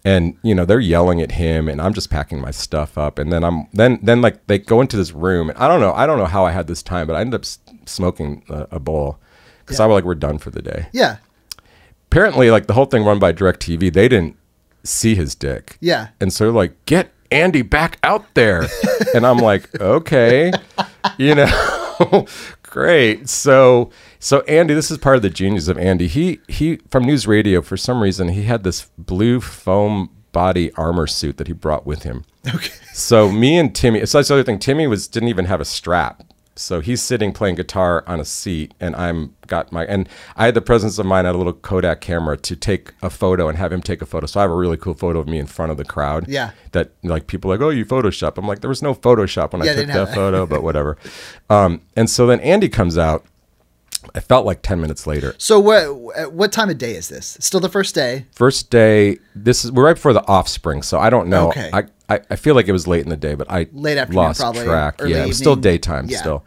and 0.04 0.36
you 0.42 0.54
know 0.54 0.64
they're 0.64 0.78
yelling 0.78 1.20
at 1.20 1.32
him, 1.32 1.68
and 1.68 1.82
I'm 1.82 1.92
just 1.92 2.10
packing 2.10 2.40
my 2.40 2.52
stuff 2.52 2.96
up, 2.96 3.18
and 3.18 3.32
then 3.32 3.42
I'm 3.42 3.66
then 3.72 3.98
then 4.00 4.22
like 4.22 4.46
they 4.46 4.58
go 4.58 4.80
into 4.80 4.96
this 4.96 5.10
room, 5.10 5.50
and 5.50 5.58
I 5.58 5.66
don't 5.66 5.80
know, 5.80 5.92
I 5.92 6.06
don't 6.06 6.18
know 6.18 6.26
how 6.26 6.46
I 6.46 6.52
had 6.52 6.68
this 6.68 6.84
time, 6.84 7.08
but 7.08 7.16
I 7.16 7.20
ended 7.20 7.34
up 7.34 7.42
s- 7.42 7.58
smoking 7.86 8.44
a, 8.48 8.68
a 8.70 8.78
bowl 8.78 9.18
because 9.60 9.80
I 9.80 9.86
was 9.86 9.94
like, 9.94 10.04
we're 10.04 10.14
done 10.14 10.38
for 10.38 10.50
the 10.50 10.62
day. 10.62 10.86
Yeah. 10.92 11.16
Apparently, 12.16 12.50
like 12.50 12.66
the 12.66 12.72
whole 12.72 12.87
thing 12.87 13.05
run 13.05 13.18
by 13.18 13.31
Directv, 13.31 13.92
they 13.92 14.09
didn't 14.09 14.38
see 14.85 15.14
his 15.14 15.35
dick. 15.35 15.76
Yeah. 15.83 16.09
And 16.18 16.33
so 16.33 16.44
they're 16.44 16.52
like, 16.52 16.87
get 16.87 17.12
Andy 17.31 17.61
back 17.61 17.98
out 18.02 18.33
there. 18.33 18.64
and 19.14 19.26
I'm 19.26 19.37
like, 19.37 19.79
okay, 19.79 20.50
you 21.18 21.35
know, 21.35 22.26
great. 22.62 23.29
So, 23.29 23.90
so 24.18 24.40
Andy, 24.44 24.72
this 24.72 24.90
is 24.90 24.96
part 24.96 25.16
of 25.16 25.22
the 25.22 25.29
genius 25.29 25.68
of 25.68 25.76
Andy. 25.76 26.07
He, 26.07 26.40
he, 26.48 26.76
from 26.88 27.05
news 27.05 27.26
radio, 27.26 27.61
for 27.61 27.76
some 27.76 28.02
reason, 28.02 28.29
he 28.29 28.44
had 28.44 28.64
this 28.64 28.88
blue 28.96 29.38
foam 29.42 30.09
body 30.33 30.72
armor 30.72 31.07
suit 31.07 31.37
that 31.37 31.48
he 31.48 31.52
brought 31.52 31.85
with 31.87 32.05
him. 32.05 32.24
Okay. 32.48 32.72
So 32.94 33.31
me 33.31 33.59
and 33.59 33.74
Timmy, 33.74 34.07
so 34.07 34.16
that's 34.16 34.29
the 34.29 34.35
other 34.37 34.42
thing. 34.42 34.59
Timmy 34.59 34.87
was, 34.87 35.07
didn't 35.07 35.29
even 35.29 35.44
have 35.44 35.61
a 35.61 35.66
strap. 35.66 36.22
So 36.58 36.80
he's 36.80 37.02
sitting 37.02 37.32
playing 37.32 37.56
guitar 37.56 38.02
on 38.06 38.18
a 38.18 38.24
seat, 38.24 38.72
and 38.80 38.96
I'm 38.96 39.34
got 39.46 39.70
my 39.72 39.84
and 39.84 40.08
I 40.36 40.46
had 40.46 40.54
the 40.54 40.60
presence 40.62 40.98
of 40.98 41.06
mind. 41.06 41.26
I 41.26 41.28
had 41.28 41.34
a 41.34 41.38
little 41.38 41.52
Kodak 41.52 42.00
camera 42.00 42.36
to 42.38 42.56
take 42.56 42.94
a 43.02 43.10
photo 43.10 43.48
and 43.48 43.58
have 43.58 43.72
him 43.72 43.82
take 43.82 44.00
a 44.02 44.06
photo. 44.06 44.26
So 44.26 44.40
I 44.40 44.42
have 44.44 44.50
a 44.50 44.54
really 44.56 44.76
cool 44.76 44.94
photo 44.94 45.20
of 45.20 45.28
me 45.28 45.38
in 45.38 45.46
front 45.46 45.70
of 45.70 45.76
the 45.78 45.84
crowd. 45.84 46.26
Yeah. 46.28 46.52
that 46.72 46.92
like 47.02 47.26
people 47.26 47.52
are 47.52 47.56
like, 47.56 47.64
oh, 47.64 47.70
you 47.70 47.84
Photoshop. 47.84 48.38
I'm 48.38 48.46
like, 48.46 48.60
there 48.60 48.68
was 48.70 48.82
no 48.82 48.94
Photoshop 48.94 49.52
when 49.52 49.62
Yeah, 49.64 49.72
I 49.72 49.74
took 49.74 49.86
that 49.88 50.06
that. 50.06 50.14
photo, 50.14 50.46
but 50.46 50.62
whatever. 50.62 50.96
Um, 51.50 51.82
and 51.94 52.08
so 52.08 52.26
then 52.26 52.40
Andy 52.40 52.68
comes 52.68 52.96
out. 52.98 53.24
I 54.14 54.20
felt 54.20 54.46
like 54.46 54.62
ten 54.62 54.80
minutes 54.80 55.06
later. 55.06 55.34
So 55.38 55.58
what 55.60 56.32
what 56.32 56.52
time 56.52 56.70
of 56.70 56.78
day 56.78 56.94
is 56.96 57.08
this? 57.08 57.36
Still 57.40 57.60
the 57.60 57.68
first 57.68 57.94
day. 57.94 58.26
First 58.32 58.70
day. 58.70 59.18
This 59.34 59.64
is 59.64 59.72
we're 59.72 59.84
right 59.84 59.94
before 59.94 60.12
the 60.12 60.26
offspring, 60.26 60.82
so 60.82 60.98
I 60.98 61.10
don't 61.10 61.28
know. 61.28 61.48
Okay. 61.48 61.70
I, 61.72 61.84
I 62.08 62.20
I 62.30 62.36
feel 62.36 62.54
like 62.54 62.68
it 62.68 62.72
was 62.72 62.86
late 62.86 63.02
in 63.02 63.08
the 63.10 63.16
day, 63.16 63.34
but 63.34 63.50
I 63.50 63.66
Late 63.72 63.98
afternoon, 63.98 64.22
lost 64.24 64.40
probably, 64.40 64.64
track. 64.64 64.96
early 65.00 65.12
yeah, 65.12 65.24
it 65.24 65.28
was 65.28 65.38
still 65.38 65.56
daytime 65.56 66.06
Yeah. 66.08 66.18
still. 66.18 66.44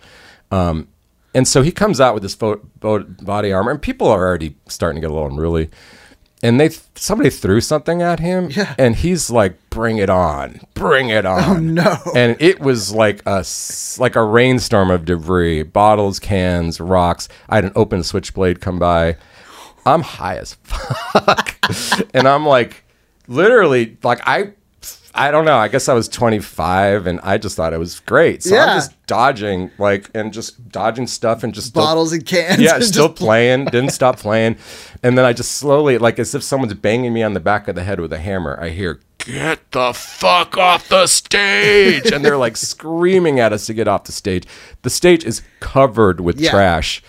Um, 0.52 0.88
and 1.36 1.48
so 1.48 1.62
he 1.62 1.72
comes 1.72 2.02
out 2.02 2.16
with 2.16 2.24
this 2.24 2.34
fo- 2.34 2.60
bo- 2.80 3.04
body 3.04 3.52
armor, 3.54 3.70
and 3.72 3.82
people 3.82 4.08
are 4.08 4.26
already 4.28 4.56
starting 4.68 5.00
to 5.02 5.08
get 5.08 5.12
a 5.12 5.14
little 5.14 5.30
unruly. 5.30 5.70
And 6.42 6.60
they 6.60 6.70
somebody 6.96 7.30
threw 7.30 7.60
something 7.60 8.02
at 8.02 8.20
him, 8.22 8.50
Yeah. 8.50 8.74
and 8.78 8.96
he's 8.96 9.30
like, 9.30 9.58
"Bring 9.70 9.98
it 9.98 10.10
on, 10.10 10.62
bring 10.74 11.10
it 11.10 11.26
oh, 11.26 11.32
on!" 11.34 11.58
Oh, 11.58 11.60
no. 11.60 11.98
And 12.16 12.38
it 12.40 12.62
was 12.62 12.94
like 12.94 13.22
a 13.26 13.44
like 13.98 14.16
a 14.16 14.24
rainstorm 14.24 14.90
of 14.90 15.04
debris, 15.04 15.64
bottles, 15.64 16.18
cans, 16.18 16.80
rocks. 16.80 17.28
I 17.50 17.56
had 17.56 17.66
an 17.66 17.74
open 17.76 18.04
switchblade 18.04 18.62
come 18.62 18.80
by. 18.80 19.18
I'm 19.86 20.02
high 20.02 20.38
as 20.38 20.54
fuck, 20.64 21.58
and 22.14 22.28
I'm 22.28 22.46
like, 22.46 22.86
literally, 23.28 23.98
like 24.04 24.22
I, 24.26 24.54
I 25.16 25.32
don't 25.32 25.46
know. 25.46 25.58
I 25.58 25.68
guess 25.68 25.90
I 25.90 25.94
was 25.94 26.08
25, 26.08 27.08
and 27.08 27.20
I 27.24 27.38
just 27.38 27.56
thought 27.56 27.74
it 27.74 27.80
was 27.80 28.00
great. 28.02 28.44
So 28.44 28.56
Yeah. 28.56 28.66
I'm 28.66 28.78
just 28.78 28.92
dodging, 29.08 29.72
like, 29.78 30.10
and 30.14 30.32
just 30.32 30.70
dodging 30.70 31.08
stuff, 31.08 31.44
and 31.44 31.54
just 31.54 31.68
still- 31.70 31.82
Bottles 31.84 32.14
and 32.14 32.26
cans. 32.26 32.62
yeah, 32.62 32.76
and 32.76 32.84
still 32.84 33.10
playing. 33.10 33.66
Didn't 33.72 33.90
stop 33.92 34.18
playing, 34.20 34.58
and 35.04 35.18
then 35.18 35.26
I 35.26 35.34
just 35.34 35.54
slowly, 35.54 35.98
like 35.98 36.20
as 36.20 36.36
if 36.36 36.44
someone's 36.44 36.74
banging 36.76 37.14
me 37.14 37.24
on 37.24 37.34
the 37.34 37.40
back 37.40 37.68
of 37.68 37.76
the 37.76 37.84
head 37.84 38.00
with 38.00 38.14
a 38.14 38.20
hammer. 38.20 38.58
I 38.62 38.70
hear, 38.70 39.00
"Get 39.18 39.72
the 39.72 39.94
fuck 39.94 40.58
off 40.58 40.88
the 40.90 41.08
stage!" 41.08 42.12
and 42.12 42.24
they're 42.24 42.38
like 42.38 42.56
screaming 42.74 43.40
at 43.40 43.52
us 43.54 43.66
to 43.66 43.74
get 43.74 43.88
off 43.88 44.04
the 44.04 44.12
stage. 44.12 44.46
The 44.84 44.90
stage 44.90 45.24
is 45.24 45.42
covered 45.60 46.20
with 46.22 46.40
Yeah. 46.40 46.52
trash. 46.52 47.02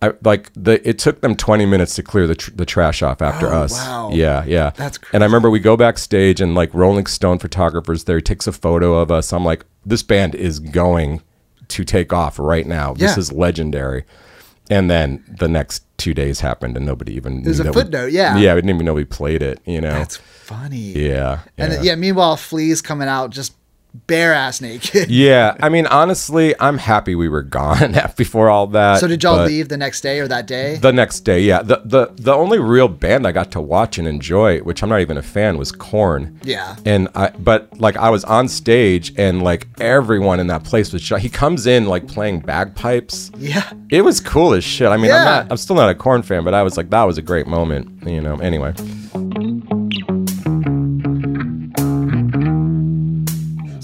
I, 0.00 0.12
like 0.22 0.50
the, 0.54 0.86
it 0.88 0.98
took 0.98 1.22
them 1.22 1.34
20 1.34 1.66
minutes 1.66 1.96
to 1.96 2.02
clear 2.04 2.26
the, 2.28 2.36
tr- 2.36 2.52
the 2.54 2.64
trash 2.64 3.02
off 3.02 3.20
after 3.20 3.48
Oh, 3.48 3.62
us. 3.62 3.72
wow. 3.72 4.10
Yeah, 4.12 4.44
yeah. 4.46 4.70
That's 4.76 4.98
And 5.12 5.24
I 5.24 5.26
remember 5.26 5.50
we 5.50 5.58
go 5.58 5.76
backstage 5.76 6.40
and 6.40 6.54
like 6.54 6.72
Rolling 6.72 7.06
Stone 7.06 7.40
photographers 7.40 8.04
there. 8.04 8.16
He 8.16 8.22
takes 8.22 8.46
a 8.46 8.52
photo 8.52 8.94
of 8.94 9.10
us. 9.10 9.32
I'm 9.32 9.44
like, 9.44 9.64
this 9.84 10.02
band 10.04 10.34
is 10.36 10.60
going 10.60 11.22
to 11.68 11.84
take 11.84 12.12
off 12.12 12.38
right 12.38 12.66
now. 12.66 12.94
This 12.94 13.16
is 13.18 13.32
legendary. 13.32 14.04
And 14.70 14.90
then 14.90 15.24
the 15.28 15.48
next 15.48 15.82
two 15.96 16.12
days 16.12 16.40
happened, 16.40 16.76
and 16.76 16.84
nobody 16.84 17.14
even. 17.14 17.42
There's 17.42 17.58
knew 17.58 17.62
a 17.62 17.64
that 17.72 17.74
we- 17.74 17.82
footnote, 17.82 18.12
yeah. 18.12 18.36
yeah, 18.36 18.54
we 18.54 18.60
didn't 18.60 18.74
even 18.74 18.84
know 18.86 18.92
we 18.94 19.04
played 19.06 19.42
it. 19.42 19.60
You 19.64 19.80
know. 19.80 19.90
That's 19.92 20.16
funny. 20.18 20.76
yeah. 20.92 21.40
And 21.56 21.72
yeah. 21.72 21.82
yeah, 21.82 21.94
meanwhile, 21.94 22.36
Flea's 22.36 22.82
coming 22.82 23.08
out 23.08 23.30
just 23.30 23.54
bare 24.06 24.32
ass 24.34 24.60
naked. 24.60 25.10
Yeah, 25.18 25.56
I 25.60 25.68
mean, 25.68 25.86
honestly, 25.86 26.54
I'm 26.60 26.78
happy 26.78 27.14
we 27.14 27.28
were 27.28 27.42
gone 27.42 27.96
before 28.16 28.48
all 28.50 28.66
that. 28.68 29.00
so 29.00 29.06
did 29.08 29.22
y'all 29.22 29.44
leave 29.44 29.68
the 29.68 29.76
next 29.76 30.02
day 30.02 30.20
or 30.20 30.28
that 30.28 30.46
day? 30.46 30.76
The 30.76 30.92
next 30.92 31.20
day, 31.20 31.40
yeah. 31.40 31.62
The, 31.62 31.82
the 31.84 32.12
the 32.16 32.32
only 32.34 32.58
real 32.58 32.88
band 32.88 33.26
I 33.26 33.32
got 33.32 33.50
to 33.52 33.60
watch 33.60 33.98
and 33.98 34.06
enjoy, 34.06 34.60
which 34.60 34.82
I'm 34.82 34.88
not 34.88 35.00
even 35.00 35.16
a 35.16 35.22
fan, 35.22 35.56
was 35.58 35.72
Korn. 35.72 36.38
Yeah. 36.44 36.76
And 36.84 37.08
I, 37.14 37.30
but 37.30 37.78
like 37.80 37.96
I 37.96 38.10
was 38.10 38.24
on 38.24 38.48
stage 38.48 39.12
and 39.18 39.42
like 39.42 39.66
everyone 39.80 40.38
in 40.40 40.46
that 40.48 40.64
place 40.64 40.92
was. 40.92 41.08
He 41.08 41.28
comes 41.30 41.66
in 41.66 41.86
like 41.86 42.06
playing 42.06 42.40
bagpipes. 42.40 43.30
yeah. 43.38 43.72
It 43.90 44.02
was 44.02 44.20
cool 44.20 44.52
as 44.52 44.62
shit. 44.62 44.88
I 44.88 44.96
mean, 44.96 45.06
Yeah. 45.06 45.16
I'm 45.16 45.24
not. 45.24 45.46
I'm 45.52 45.56
still 45.56 45.76
not 45.76 45.88
a 45.88 45.94
Korn 45.94 46.22
fan, 46.22 46.44
but 46.44 46.52
I 46.54 46.62
was 46.62 46.76
like, 46.76 46.90
that 46.90 47.04
was 47.04 47.18
a 47.18 47.22
great 47.22 47.46
moment. 47.46 48.06
You 48.06 48.20
know. 48.20 48.36
Anyway. 48.36 48.74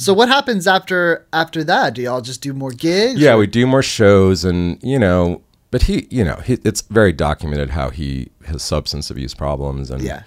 So 0.05 0.12
what 0.12 0.29
happens 0.29 0.67
after 0.67 1.27
after 1.33 1.64
that? 1.64 1.95
Do 1.95 2.03
y'all 2.03 2.21
just 2.21 2.43
do 2.43 2.53
more 2.53 2.71
gigs? 2.73 3.19
Yeah, 3.19 3.37
we 3.37 3.47
do 3.47 3.67
more 3.67 3.83
shows, 3.83 4.45
and 4.45 4.79
you 4.83 4.99
know, 4.99 5.40
but 5.71 5.83
he, 5.83 6.07
you 6.11 6.23
know, 6.25 6.37
he, 6.45 6.59
it's 6.64 6.83
very 6.83 7.12
documented 7.12 7.71
how 7.71 7.88
he 7.90 8.29
has 8.45 8.62
substance 8.62 9.11
abuse 9.11 9.33
problems, 9.35 9.90
and 9.90 10.03
Yeah. 10.03 10.23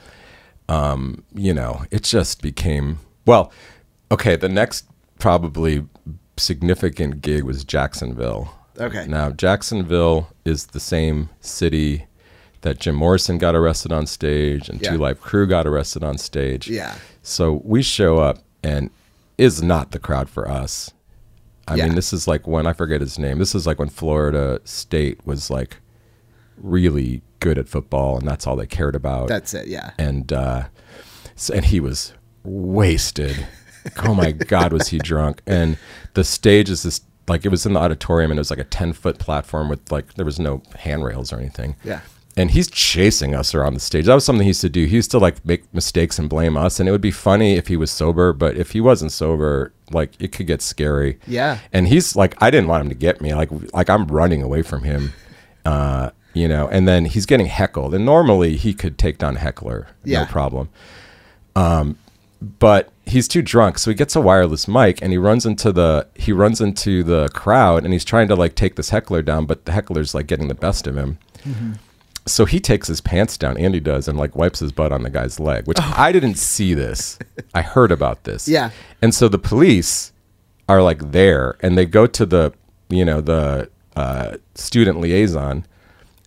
um, 0.67 1.23
you 1.35 1.53
know, 1.53 1.83
it 1.91 2.03
just 2.03 2.41
became 2.41 2.97
well. 3.27 3.51
Okay, 4.11 4.35
the 4.35 4.49
next 4.49 4.85
probably 5.19 5.85
significant 6.37 7.21
gig 7.21 7.43
was 7.43 7.63
Jacksonville. 7.63 8.49
Okay. 8.79 9.05
Now 9.07 9.31
Jacksonville 9.31 10.29
is 10.45 10.67
the 10.67 10.79
same 10.79 11.29
city 11.41 12.05
that 12.61 12.79
Jim 12.79 12.95
Morrison 12.95 13.37
got 13.37 13.55
arrested 13.55 13.91
on 13.91 14.07
stage 14.07 14.69
and 14.69 14.81
Yeah. 14.81 14.91
Two 14.91 14.97
Live 14.97 15.21
Crew 15.21 15.45
got 15.47 15.65
arrested 15.67 16.03
on 16.03 16.17
stage. 16.17 16.67
Yeah. 16.67 16.95
So 17.21 17.61
we 17.63 17.81
show 17.81 18.17
up 18.19 18.39
and 18.63 18.89
is 19.37 19.61
not 19.61 19.91
the 19.91 19.99
crowd 19.99 20.29
for 20.29 20.49
us. 20.49 20.91
I 21.67 21.75
Yeah. 21.75 21.85
mean, 21.87 21.95
this 21.95 22.13
is 22.13 22.27
like 22.27 22.47
when 22.47 22.65
I 22.65 22.73
forget 22.73 23.01
his 23.01 23.19
name. 23.19 23.39
This 23.39 23.53
is 23.53 23.67
like 23.67 23.77
when 23.79 23.89
Florida 23.89 24.61
State 24.63 25.19
was 25.25 25.49
like 25.49 25.77
really 26.57 27.21
good 27.39 27.57
at 27.57 27.67
football, 27.67 28.17
and 28.17 28.27
that's 28.27 28.47
all 28.47 28.55
they 28.55 28.65
cared 28.65 28.95
about. 28.95 29.27
That's 29.27 29.53
it. 29.53 29.67
Yeah. 29.67 29.91
and 29.97 30.31
uh, 30.31 30.67
so, 31.35 31.53
and 31.53 31.65
he 31.65 31.79
was 31.79 32.13
wasted. 32.43 33.45
oh 34.05 34.13
my 34.13 34.31
God, 34.31 34.73
was 34.73 34.87
he 34.89 34.97
drunk? 34.99 35.41
And 35.45 35.77
the 36.13 36.23
stage 36.23 36.69
is 36.69 36.83
this 36.83 37.01
like 37.27 37.45
it 37.45 37.49
was 37.49 37.65
in 37.65 37.73
the 37.73 37.79
auditorium, 37.79 38.31
and 38.31 38.37
it 38.37 38.41
was 38.41 38.49
like 38.49 38.59
a 38.59 38.63
ten 38.63 38.93
foot 38.93 39.19
platform 39.19 39.69
with 39.69 39.91
like 39.91 40.13
there 40.15 40.25
was 40.25 40.39
no 40.39 40.63
handrails 40.75 41.31
or 41.33 41.37
anything. 41.37 41.75
Yeah. 41.83 41.99
And 42.37 42.51
he's 42.51 42.69
chasing 42.69 43.33
us 43.35 43.53
around 43.55 43.73
the 43.73 43.79
stage. 43.79 44.05
That 44.05 44.13
was 44.13 44.23
something 44.23 44.43
he 44.43 44.49
used 44.51 44.61
to 44.61 44.69
do. 44.69 44.85
He 44.85 44.95
used 44.95 45.09
to 45.11 45.17
like 45.17 45.43
make 45.43 45.73
mistakes 45.73 46.19
and 46.19 46.29
blame 46.29 46.55
us. 46.55 46.79
And 46.79 46.87
it 46.87 46.91
would 46.93 47.01
be 47.01 47.11
funny 47.11 47.55
if 47.55 47.67
he 47.67 47.75
was 47.75 47.89
sober, 47.91 48.31
but 48.31 48.55
if 48.55 48.71
he 48.71 48.79
wasn't 48.79 49.11
sober, 49.11 49.73
like 49.91 50.11
it 50.19 50.31
could 50.31 50.45
get 50.47 50.61
scary. 50.61 51.19
Yeah. 51.25 51.57
And 51.73 51.87
he's 51.87 52.15
like, 52.15 52.35
I 52.41 52.51
didn't 52.51 52.67
want 52.69 52.83
him 52.83 52.89
to 52.89 52.95
get 52.95 53.21
me. 53.21 53.33
Like, 53.33 53.49
like 53.73 53.89
I'm 53.89 54.05
running 54.07 54.41
away 54.43 54.61
from 54.61 54.83
him. 54.83 55.13
Uh, 55.65 56.11
you 56.33 56.47
know, 56.47 56.69
and 56.69 56.87
then 56.87 57.03
he's 57.03 57.25
getting 57.25 57.47
heckled. 57.47 57.93
And 57.93 58.05
normally 58.05 58.55
he 58.55 58.73
could 58.73 58.97
take 58.97 59.17
down 59.17 59.35
a 59.35 59.39
heckler, 59.39 59.87
Yeah. 60.05 60.21
no 60.21 60.25
problem. 60.27 60.69
Um, 61.57 61.97
but 62.59 62.89
he's 63.05 63.27
too 63.27 63.41
drunk, 63.41 63.77
so 63.77 63.91
he 63.91 63.95
gets 63.95 64.15
a 64.15 64.21
wireless 64.21 64.65
mic 64.65 65.01
and 65.01 65.11
he 65.11 65.17
runs 65.17 65.45
into 65.45 65.73
the 65.73 66.07
he 66.15 66.31
runs 66.31 66.61
into 66.61 67.03
the 67.03 67.27
crowd 67.33 67.83
and 67.83 67.91
he's 67.91 68.05
trying 68.05 68.29
to 68.29 68.35
like 68.35 68.55
take 68.55 68.75
this 68.77 68.91
heckler 68.91 69.21
down, 69.21 69.45
but 69.45 69.65
the 69.65 69.73
heckler's 69.73 70.15
like 70.15 70.27
getting 70.27 70.47
the 70.47 70.55
best 70.55 70.87
of 70.87 70.95
him. 70.95 71.17
So 72.27 72.45
he 72.45 72.59
takes 72.59 72.87
his 72.87 73.01
pants 73.01 73.37
down, 73.37 73.57
Andy 73.57 73.79
does, 73.79 74.07
and 74.07 74.17
like 74.17 74.35
wipes 74.35 74.59
his 74.59 74.71
butt 74.71 74.91
on 74.91 75.03
the 75.03 75.09
guy's 75.09 75.39
leg, 75.39 75.65
which 75.67 75.79
I 75.81 76.11
didn't 76.11 76.35
see 76.35 76.73
this. 76.73 77.17
I 77.53 77.61
heard 77.61 77.91
about 77.91 78.23
this. 78.25 78.47
Yeah. 78.47 78.71
And 79.01 79.13
so 79.15 79.27
the 79.27 79.39
police 79.39 80.11
are 80.69 80.81
like 80.83 81.11
there 81.11 81.57
and 81.61 81.77
they 81.77 81.85
go 81.85 82.05
to 82.07 82.25
the, 82.25 82.53
you 82.89 83.05
know, 83.05 83.21
the 83.21 83.69
uh, 83.95 84.37
student 84.55 84.99
liaison. 84.99 85.65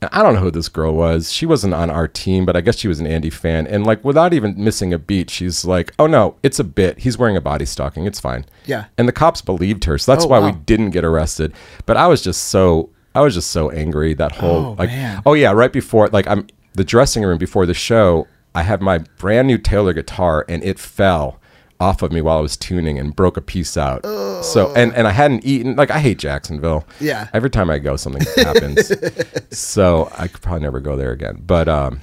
And 0.02 0.08
I 0.14 0.22
don't 0.22 0.34
know 0.34 0.40
who 0.40 0.50
this 0.50 0.70
girl 0.70 0.94
was. 0.94 1.30
She 1.30 1.44
wasn't 1.44 1.74
on 1.74 1.90
our 1.90 2.08
team, 2.08 2.46
but 2.46 2.56
I 2.56 2.62
guess 2.62 2.78
she 2.78 2.88
was 2.88 3.00
an 3.00 3.06
Andy 3.06 3.28
fan. 3.28 3.66
And 3.66 3.84
like 3.86 4.02
without 4.02 4.32
even 4.32 4.54
missing 4.56 4.94
a 4.94 4.98
beat, 4.98 5.28
she's 5.28 5.66
like, 5.66 5.92
oh 5.98 6.06
no, 6.06 6.36
it's 6.42 6.58
a 6.58 6.64
bit. 6.64 7.00
He's 7.00 7.18
wearing 7.18 7.36
a 7.36 7.40
body 7.42 7.66
stocking. 7.66 8.06
It's 8.06 8.18
fine. 8.18 8.46
Yeah. 8.64 8.86
And 8.96 9.06
the 9.06 9.12
cops 9.12 9.42
believed 9.42 9.84
her. 9.84 9.98
So 9.98 10.12
that's 10.12 10.24
Oh, 10.24 10.28
why 10.28 10.38
wow. 10.38 10.46
we 10.46 10.52
didn't 10.52 10.90
get 10.90 11.04
arrested. 11.04 11.52
But 11.84 11.98
I 11.98 12.06
was 12.06 12.22
just 12.22 12.44
so 12.44 12.88
I 13.14 13.20
was 13.22 13.34
just 13.34 13.50
so 13.50 13.70
angry 13.70 14.14
that 14.14 14.32
whole 14.32 14.66
Oh, 14.66 14.76
like 14.78 14.90
man. 14.90 15.22
oh 15.26 15.34
yeah, 15.34 15.52
right 15.52 15.72
before 15.72 16.08
like 16.08 16.26
I'm 16.26 16.46
the 16.74 16.84
dressing 16.84 17.24
room 17.24 17.38
before 17.38 17.66
the 17.66 17.74
show, 17.74 18.26
I 18.54 18.62
had 18.62 18.80
my 18.80 18.98
brand 19.18 19.48
new 19.48 19.58
Taylor 19.58 19.92
guitar 19.92 20.44
and 20.48 20.62
it 20.62 20.78
fell 20.78 21.38
off 21.80 22.02
of 22.02 22.12
me 22.12 22.20
while 22.20 22.36
I 22.38 22.40
was 22.40 22.56
tuning 22.58 22.98
and 22.98 23.16
broke 23.16 23.36
a 23.36 23.40
piece 23.40 23.76
out. 23.76 24.04
So 24.44 24.72
and 24.76 24.94
and 24.94 25.08
I 25.08 25.12
hadn't 25.12 25.44
eaten 25.44 25.76
like 25.76 25.90
I 25.90 25.98
hate 25.98 26.18
Jacksonville. 26.18 26.86
Yeah. 27.00 27.28
Every 27.32 27.50
time 27.50 27.68
I 27.70 27.78
go 27.78 27.96
something 27.96 28.22
happens. 28.36 28.92
so 29.50 30.10
I 30.16 30.28
could 30.28 30.42
probably 30.42 30.62
never 30.62 30.78
go 30.80 30.96
there 30.96 31.10
again. 31.12 31.42
But 31.46 31.68
um 31.68 32.00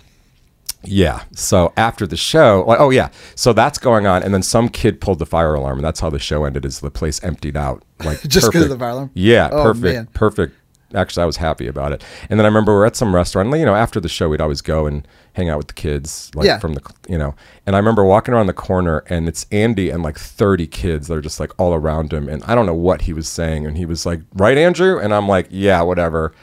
yeah. 0.83 1.23
So 1.33 1.73
after 1.75 2.05
the 2.07 2.15
show, 2.17 2.63
like, 2.67 2.79
oh 2.79 2.91
yeah, 2.91 3.09
so 3.35 3.51
that's 3.51 3.77
going 3.77 4.05
on, 4.05 4.23
and 4.23 4.33
then 4.33 4.43
some 4.43 4.69
kid 4.69 5.01
pulled 5.01 5.19
the 5.19 5.25
fire 5.25 5.53
alarm, 5.55 5.79
and 5.79 5.85
that's 5.85 5.99
how 5.99 6.09
the 6.09 6.19
show 6.19 6.45
ended. 6.45 6.65
Is 6.65 6.79
the 6.79 6.91
place 6.91 7.21
emptied 7.23 7.57
out, 7.57 7.83
like 8.05 8.21
Just 8.27 8.51
'cause 8.53 8.63
of 8.63 8.69
the 8.69 8.77
fire 8.77 8.89
alarm? 8.91 9.11
Yeah, 9.13 9.49
Oh, 9.51 9.63
perfect, 9.63 9.83
man. 9.83 10.07
perfect. 10.13 10.55
Actually, 10.95 11.23
I 11.23 11.25
was 11.25 11.37
happy 11.37 11.67
about 11.67 11.91
it. 11.91 12.03
And 12.29 12.39
then 12.39 12.45
I 12.45 12.47
remember 12.49 12.73
we're 12.73 12.85
at 12.85 12.95
some 12.95 13.13
restaurant. 13.13 13.49
You 13.57 13.65
know, 13.65 13.75
after 13.75 13.99
the 13.99 14.07
show, 14.07 14.29
we'd 14.29 14.39
always 14.41 14.61
go 14.61 14.85
and 14.85 15.05
hang 15.33 15.49
out 15.49 15.57
with 15.57 15.67
the 15.67 15.73
kids, 15.73 16.31
like 16.33 16.45
Yeah. 16.47 16.59
from 16.59 16.73
the, 16.75 16.81
you 17.09 17.17
know. 17.17 17.35
And 17.65 17.75
I 17.75 17.79
remember 17.79 18.03
walking 18.05 18.33
around 18.33 18.47
the 18.47 18.53
corner, 18.53 19.03
and 19.09 19.27
it's 19.27 19.45
Andy 19.51 19.89
and 19.89 20.01
like 20.01 20.17
thirty 20.17 20.65
kids 20.67 21.07
that 21.07 21.15
are 21.15 21.21
just 21.21 21.39
like 21.39 21.51
all 21.59 21.73
around 21.73 22.13
him, 22.13 22.29
and 22.29 22.43
I 22.45 22.55
don't 22.55 22.65
know 22.65 22.73
what 22.73 23.01
he 23.01 23.13
was 23.13 23.27
saying, 23.27 23.65
and 23.65 23.77
he 23.77 23.85
was 23.85 24.05
like, 24.05 24.21
"Right, 24.33 24.57
Andrew," 24.57 24.97
and 24.97 25.13
I'm 25.13 25.27
like, 25.27 25.47
"Yeah, 25.49 25.81
whatever." 25.81 26.33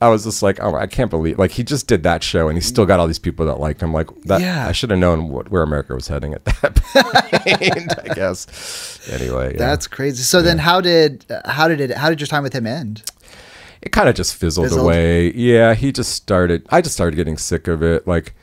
I 0.00 0.08
was 0.08 0.24
just 0.24 0.42
like, 0.42 0.58
oh, 0.60 0.74
I 0.74 0.86
can't 0.86 1.08
believe, 1.08 1.38
like, 1.38 1.52
he 1.52 1.62
just 1.64 1.86
did 1.86 2.02
that 2.02 2.22
show, 2.22 2.48
and 2.48 2.58
he 2.58 2.60
still 2.60 2.84
got 2.84 3.00
all 3.00 3.06
these 3.06 3.18
people 3.20 3.46
that 3.46 3.58
liked 3.58 3.80
him. 3.82 3.94
Like, 3.94 4.08
that, 4.24 4.40
Yeah. 4.42 4.66
I 4.68 4.72
should 4.72 4.90
have 4.90 4.98
known 4.98 5.28
what, 5.30 5.50
where 5.50 5.62
America 5.62 5.94
was 5.94 6.08
heading 6.08 6.34
at 6.34 6.44
that 6.44 6.74
point. 6.74 8.10
I 8.10 8.14
guess. 8.14 9.08
Anyway, 9.10 9.52
yeah. 9.52 9.58
That's 9.58 9.86
crazy. 9.86 10.22
So 10.22 10.42
then, 10.42 10.58
how 10.58 10.80
did 10.82 11.24
uh, 11.30 11.48
how 11.50 11.68
did 11.68 11.80
it 11.80 11.92
how 11.92 12.10
did 12.10 12.20
your 12.20 12.26
time 12.26 12.42
with 12.42 12.52
him 12.54 12.66
end? 12.66 13.02
It 13.84 13.92
kind 13.92 14.08
of 14.08 14.14
just 14.14 14.34
fizzled, 14.34 14.66
Fizzled? 14.66 14.84
away. 14.86 15.32
Yeah, 15.34 15.74
he 15.74 15.92
just 15.92 16.12
started. 16.12 16.66
I 16.70 16.80
just 16.80 16.94
started 16.94 17.16
getting 17.16 17.36
sick 17.36 17.68
of 17.68 17.82
it. 17.82 18.06
Like 18.06 18.34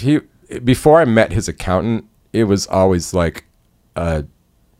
he 0.00 0.20
before 0.64 1.00
I 1.00 1.04
met 1.04 1.32
his 1.32 1.48
accountant, 1.48 2.06
it 2.32 2.44
was 2.44 2.66
always 2.68 3.12
like, 3.12 3.44
uh, 3.96 4.22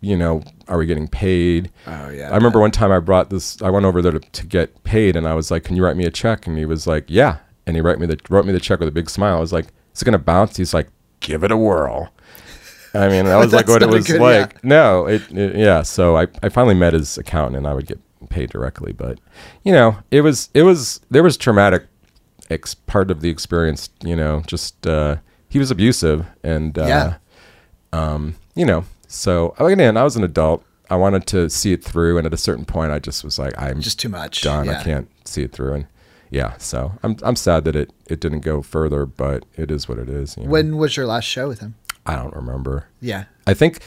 you 0.01 0.17
know, 0.17 0.43
are 0.69 0.79
we 0.79 0.87
getting 0.87 1.09
paid? 1.09 1.71
Oh, 1.87 2.09
yeah. 2.11 2.31
I 2.31 2.37
remember 2.37 2.61
one 2.61 2.71
time 2.71 2.93
I 2.93 2.99
brought 3.01 3.31
this. 3.31 3.61
I 3.63 3.71
went 3.71 3.85
over 3.85 4.01
there 4.01 4.13
to, 4.13 4.21
to 4.21 4.47
get 4.47 4.83
paid, 4.85 5.17
and 5.17 5.27
I 5.27 5.35
was 5.35 5.51
like, 5.51 5.65
"Can 5.65 5.77
you 5.77 5.85
write 5.85 5.97
me 5.97 6.05
a 6.07 6.11
check?" 6.11 6.47
And 6.47 6.57
he 6.59 6.65
was 6.65 6.87
like, 6.87 7.05
"Yeah." 7.09 7.39
And 7.67 7.75
he 7.77 7.81
wrote 7.83 7.99
me 7.99 8.07
the 8.07 8.19
wrote 8.31 8.47
me 8.47 8.53
the 8.53 8.61
check 8.61 8.79
with 8.79 8.89
a 8.89 8.93
big 8.93 9.11
smile. 9.11 9.37
I 9.37 9.41
was 9.41 9.53
like, 9.53 9.67
"Is 9.95 10.03
it 10.03 10.05
gonna 10.05 10.19
bounce?" 10.19 10.57
He's 10.57 10.73
like, 10.75 10.89
"Give 11.21 11.43
it 11.45 11.51
a 11.51 11.57
whirl." 11.57 12.13
I 12.95 13.09
mean, 13.09 13.25
that 13.27 13.37
was 13.37 13.53
like 13.59 13.69
what 13.69 13.83
it 13.83 13.89
was 13.89 14.07
good- 14.07 14.21
like. 14.21 14.63
No, 14.65 15.07
it, 15.07 15.23
it 15.33 15.57
yeah. 15.57 15.83
So 15.83 16.17
I, 16.17 16.29
I 16.43 16.49
finally 16.49 16.75
met 16.75 16.93
his 16.93 17.19
accountant, 17.19 17.57
and 17.57 17.67
I 17.67 17.75
would 17.75 17.87
get 17.87 17.99
paid 18.27 18.51
directly. 18.51 18.93
But 18.93 19.19
you 19.65 19.73
know, 19.73 19.99
it 20.11 20.21
was 20.23 20.51
it 20.55 20.63
was 20.63 21.01
there 21.11 21.23
was 21.23 21.37
traumatic 21.37 21.87
ex- 22.51 22.75
part 22.75 23.11
of 23.11 23.21
the 23.21 23.29
experience. 23.31 23.91
You 24.05 24.17
know, 24.17 24.43
just 24.47 24.87
uh, 24.87 25.17
he 25.49 25.59
was 25.59 25.71
abusive, 25.71 26.27
and 26.43 26.79
uh, 26.79 26.87
Yeah. 26.87 27.15
um, 27.93 28.37
you 28.55 28.65
know, 28.65 28.85
so 29.09 29.55
again, 29.59 29.97
I 29.97 30.03
was 30.05 30.17
an 30.17 30.25
adult. 30.25 30.65
I 30.89 30.97
wanted 30.97 31.27
to 31.29 31.51
see 31.51 31.73
it 31.73 31.83
through, 31.83 32.17
and 32.19 32.27
at 32.27 32.33
a 32.35 32.37
certain 32.37 32.65
point, 32.65 32.93
I 32.93 32.99
just 33.01 33.25
was 33.25 33.39
like, 33.41 33.53
I'm 33.61 33.81
Just 33.81 33.99
too 33.99 34.09
much. 34.09 34.43
done. 34.43 34.67
Yeah. 34.67 34.79
I 34.79 34.83
can't 34.85 35.09
see 35.25 35.43
it 35.43 35.51
through, 35.53 35.73
and 35.75 35.87
yeah, 36.31 36.57
so 36.59 36.93
I'm 37.03 37.17
I'm 37.23 37.37
sad 37.37 37.65
that 37.65 37.75
it 37.77 37.93
it 38.09 38.21
didn't 38.21 38.41
go 38.41 38.63
further, 38.63 39.05
but 39.07 39.45
it 39.57 39.71
is 39.71 39.89
what 39.89 39.99
it 39.99 40.09
is. 40.09 40.37
you 40.37 40.45
know. 40.45 40.51
When 40.51 40.77
was 40.77 40.97
your 40.97 41.07
last 41.07 41.25
show 41.25 41.49
with 41.49 41.61
him? 41.61 41.75
I 42.05 42.15
don't 42.15 42.35
remember. 42.37 42.87
Yeah. 43.01 43.25
I 43.49 43.55
think 43.55 43.81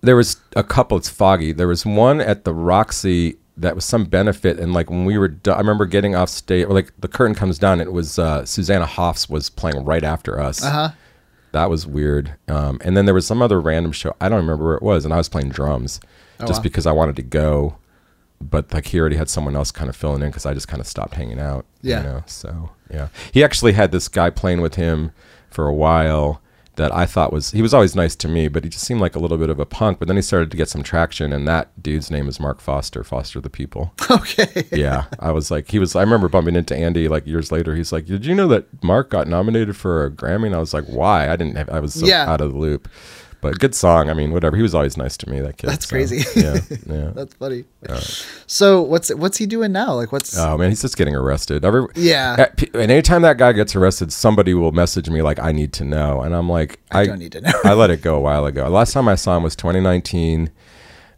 there 0.00 0.16
was 0.16 0.36
a 0.56 0.64
couple. 0.64 0.96
It's 0.96 1.08
foggy. 1.08 1.52
There 1.52 1.68
was 1.68 1.86
one 1.86 2.20
at 2.20 2.44
the 2.44 2.52
Roxy 2.54 3.36
that 3.60 3.74
was 3.74 3.84
some 3.84 4.04
benefit, 4.04 4.58
and 4.58 4.72
like 4.72 4.90
when 4.90 5.04
we 5.04 5.16
were, 5.18 5.28
do- 5.28 5.52
I 5.52 5.58
remember 5.58 5.86
getting 5.86 6.14
off 6.14 6.28
stage. 6.28 6.66
Or 6.66 6.72
like 6.74 6.92
the 6.98 7.08
curtain 7.08 7.34
comes 7.34 7.58
down. 7.58 7.80
It 7.80 7.92
was 7.92 8.18
uh, 8.18 8.44
Susanna 8.44 8.86
Hoffs 8.86 9.28
was 9.28 9.48
playing 9.50 9.84
right 9.84 10.02
after 10.04 10.40
us. 10.40 10.64
Uh 10.64 10.70
huh. 10.70 10.88
That 11.52 11.68
was 11.68 11.86
weird. 11.86 12.34
Um, 12.48 12.78
and 12.84 12.96
then 12.96 13.06
there 13.06 13.14
was 13.14 13.26
some 13.26 13.42
other 13.42 13.60
random 13.60 13.92
show. 13.92 14.14
I 14.20 14.28
don't 14.28 14.38
remember 14.40 14.64
where 14.64 14.76
it 14.76 14.82
was, 14.82 15.04
and 15.04 15.12
I 15.14 15.16
was 15.16 15.28
playing 15.28 15.50
drums 15.50 16.00
Oh, 16.38 16.46
just 16.46 16.60
wow. 16.60 16.62
because 16.62 16.86
I 16.86 16.92
wanted 16.92 17.16
to 17.16 17.22
go. 17.22 17.76
But 18.40 18.72
like 18.72 18.86
he 18.86 18.98
already 19.00 19.16
had 19.16 19.28
someone 19.28 19.54
else 19.54 19.70
kind 19.70 19.90
of 19.90 19.96
filling 19.96 20.22
in 20.22 20.28
because 20.30 20.46
I 20.46 20.54
just 20.54 20.68
kind 20.68 20.80
of 20.80 20.86
stopped 20.86 21.14
hanging 21.14 21.38
out. 21.40 21.66
Yeah. 21.82 21.98
You 21.98 22.02
know. 22.08 22.22
So 22.26 22.70
yeah, 22.90 23.08
he 23.32 23.44
actually 23.44 23.72
had 23.72 23.92
this 23.92 24.08
guy 24.08 24.30
playing 24.30 24.60
with 24.62 24.76
him 24.76 25.12
for 25.50 25.66
a 25.66 25.74
while 25.74 26.40
that 26.76 26.94
I 26.94 27.04
thought 27.04 27.32
was 27.32 27.50
he 27.50 27.62
was 27.62 27.74
always 27.74 27.94
nice 27.96 28.14
to 28.16 28.28
me, 28.28 28.48
but 28.48 28.64
he 28.64 28.70
just 28.70 28.84
seemed 28.86 29.00
like 29.00 29.14
a 29.16 29.18
little 29.18 29.36
bit 29.38 29.50
of 29.50 29.58
a 29.60 29.66
punk. 29.66 29.98
But 29.98 30.08
then 30.08 30.16
he 30.16 30.22
started 30.22 30.50
to 30.50 30.56
get 30.56 30.68
some 30.68 30.82
traction, 30.82 31.32
and 31.32 31.46
that 31.48 31.82
dude's 31.82 32.10
name 32.10 32.28
is 32.28 32.40
Mark 32.40 32.60
Foster, 32.60 33.02
Foster 33.04 33.40
the 33.40 33.50
People. 33.50 33.92
Okay. 34.10 34.64
yeah, 34.72 35.04
I 35.18 35.30
was 35.32 35.50
like, 35.50 35.70
he 35.70 35.78
was. 35.78 35.94
I 35.96 36.00
remember 36.02 36.28
bumping 36.28 36.56
into 36.56 36.76
Andy 36.76 37.08
like 37.08 37.26
years 37.26 37.50
later. 37.52 37.74
He's 37.76 37.92
like, 37.92 38.06
"Did 38.06 38.24
you 38.26 38.34
know 38.34 38.48
that 38.48 38.82
Mark 38.82 39.10
got 39.10 39.26
nominated 39.28 39.76
for 39.76 40.04
a 40.04 40.10
Grammy?" 40.10 40.46
And 40.46 40.54
I 40.54 40.58
was 40.58 40.74
like, 40.74 40.84
"Why?" 40.86 41.28
I 41.30 41.36
didn't 41.36 41.56
have. 41.56 41.68
I 41.70 41.80
was 41.80 41.94
so 41.94 42.06
Yeah. 42.06 42.28
out 42.30 42.40
of 42.40 42.52
the 42.52 42.58
loop. 42.58 42.88
But 43.40 43.58
good 43.58 43.74
song. 43.74 44.10
I 44.10 44.14
mean, 44.14 44.32
whatever. 44.32 44.56
He 44.56 44.62
was 44.62 44.74
always 44.74 44.96
nice 44.96 45.16
to 45.18 45.30
me. 45.30 45.40
That 45.40 45.56
kid. 45.56 45.68
That's 45.70 45.86
so, 45.86 45.94
crazy. 45.94 46.24
Yeah, 46.38 46.58
yeah. 46.86 47.10
That's 47.14 47.34
funny. 47.34 47.64
So 48.46 48.82
what's 48.82 49.12
what's 49.14 49.38
he 49.38 49.46
doing 49.46 49.72
now? 49.72 49.94
Like 49.94 50.12
what's 50.12 50.36
Oh 50.36 50.58
man, 50.58 50.70
he's 50.70 50.82
just 50.82 50.96
getting 50.96 51.14
arrested. 51.14 51.64
Every, 51.64 51.86
Yeah. 51.94 52.36
at 52.38 52.62
and 52.74 52.90
anytime 52.90 53.22
that 53.22 53.38
guy 53.38 53.52
gets 53.52 53.74
arrested, 53.74 54.12
somebody 54.12 54.54
will 54.54 54.72
message 54.72 55.08
me 55.08 55.22
like, 55.22 55.38
"I 55.38 55.52
need 55.52 55.72
to 55.74 55.84
know," 55.84 56.20
and 56.22 56.34
I'm 56.34 56.48
like, 56.48 56.80
I 56.90 57.06
don't 57.06 57.18
need 57.18 57.32
to 57.32 57.40
know. 57.40 57.52
I 57.64 57.74
let 57.74 57.90
it 57.90 58.02
go 58.02 58.16
a 58.16 58.20
while 58.20 58.44
ago. 58.46 58.68
Last 58.68 58.92
time 58.92 59.08
I 59.08 59.14
saw 59.14 59.36
him 59.36 59.42
was 59.42 59.56
2019. 59.56 60.50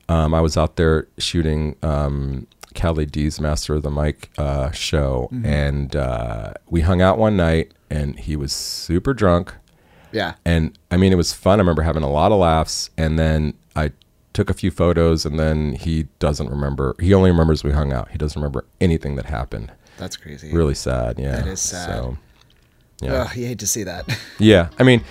Um, 0.09 0.35
I 0.35 0.41
was 0.41 0.57
out 0.57 0.77
there 0.77 1.09
shooting 1.19 1.77
um, 1.83 2.47
Kelly 2.75 3.07
D's 3.07 3.41
Master 3.41 3.75
of 3.75 3.83
the 3.83 3.91
Mic 3.91 4.31
uh, 4.39 4.71
show, 4.73 5.29
Mm-hmm. 5.33 5.47
and 5.47 5.97
uh, 5.97 6.53
we 6.69 6.83
hung 6.83 7.01
out 7.01 7.19
one 7.19 7.37
night, 7.37 7.73
and 7.91 8.19
he 8.19 8.37
was 8.37 8.53
super 8.53 9.15
drunk. 9.15 9.55
Yeah. 10.13 10.35
And 10.45 10.79
I 10.91 10.97
mean, 10.97 11.13
it 11.13 11.17
was 11.17 11.33
fun. 11.33 11.59
I 11.59 11.63
remember 11.63 11.83
having 11.83 12.03
a 12.03 12.11
lot 12.11 12.33
of 12.33 12.39
laughs, 12.39 12.91
and 12.97 13.19
then 13.19 13.55
I 13.77 13.93
took 14.33 14.49
a 14.51 14.55
few 14.55 14.71
photos, 14.71 15.27
and 15.27 15.39
then 15.39 15.73
he 15.75 16.05
doesn't 16.19 16.49
remember. 16.49 16.95
He 17.01 17.13
only 17.15 17.31
remembers 17.31 17.63
we 17.65 17.73
hung 17.73 17.93
out. 17.93 18.11
He 18.11 18.19
doesn't 18.19 18.41
remember 18.41 18.65
anything 18.81 19.17
that 19.17 19.27
happened. 19.27 19.73
That's 19.99 20.17
crazy. 20.17 20.53
Really 20.53 20.75
sad. 20.75 21.19
Yeah, 21.19 21.37
That 21.37 21.47
is 21.49 21.61
sad. 21.61 21.87
So, 21.89 22.19
yeah, 23.03 23.13
Ugh, 23.23 23.37
you 23.37 23.47
hate 23.47 23.59
to 23.59 23.67
see 23.67 23.83
that. 23.85 24.05
yeah. 24.39 24.69
I 24.79 24.83
mean, 24.85 25.03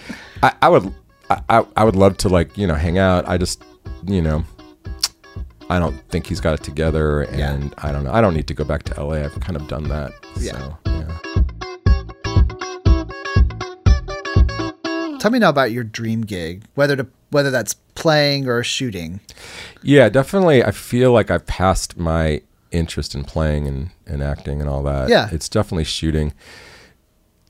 I, 0.41 0.53
I 0.61 0.69
would, 0.69 0.93
I, 1.29 1.65
I- 1.77 1.83
would 1.83 1.95
love 1.95 2.17
to 2.17 2.29
like 2.29 2.57
you 2.57 2.65
know 2.67 2.75
hang 2.75 2.97
out. 2.97 3.27
I 3.27 3.37
just, 3.37 3.63
you 4.07 4.21
know, 4.21 4.43
I 5.69 5.79
don't 5.79 5.97
think 6.09 6.27
he's 6.27 6.41
got 6.41 6.53
it 6.59 6.63
together, 6.63 7.27
Yeah. 7.31 7.53
and 7.53 7.73
I 7.77 7.91
don't 7.91 8.03
know. 8.03 8.11
I 8.11 8.21
don't 8.21 8.33
need 8.33 8.47
to 8.47 8.53
go 8.53 8.63
back 8.63 8.83
to 8.83 9.03
LA. 9.03 9.23
I've 9.23 9.39
kind 9.39 9.55
of 9.55 9.67
done 9.67 9.83
that. 9.89 10.11
Yeah. 10.39 10.51
So, 10.53 10.77
yeah. 10.87 11.17
Tell 15.21 15.29
me 15.29 15.37
now 15.37 15.49
about 15.49 15.71
your 15.71 15.83
dream 15.83 16.21
gig, 16.21 16.63
whether 16.73 16.95
to 16.95 17.05
whether 17.29 17.51
that's 17.51 17.75
playing 17.93 18.47
or 18.47 18.63
shooting. 18.63 19.19
Yeah, 19.83 20.09
definitely. 20.09 20.63
I 20.63 20.71
feel 20.71 21.11
like 21.11 21.29
I've 21.29 21.45
passed 21.45 21.95
my 21.95 22.41
interest 22.71 23.13
in 23.13 23.23
playing 23.23 23.67
and, 23.67 23.91
and 24.07 24.23
acting 24.23 24.61
and 24.61 24.67
all 24.67 24.81
that. 24.81 25.09
Yeah. 25.09 25.29
It's 25.31 25.47
definitely 25.47 25.83
shooting. 25.83 26.33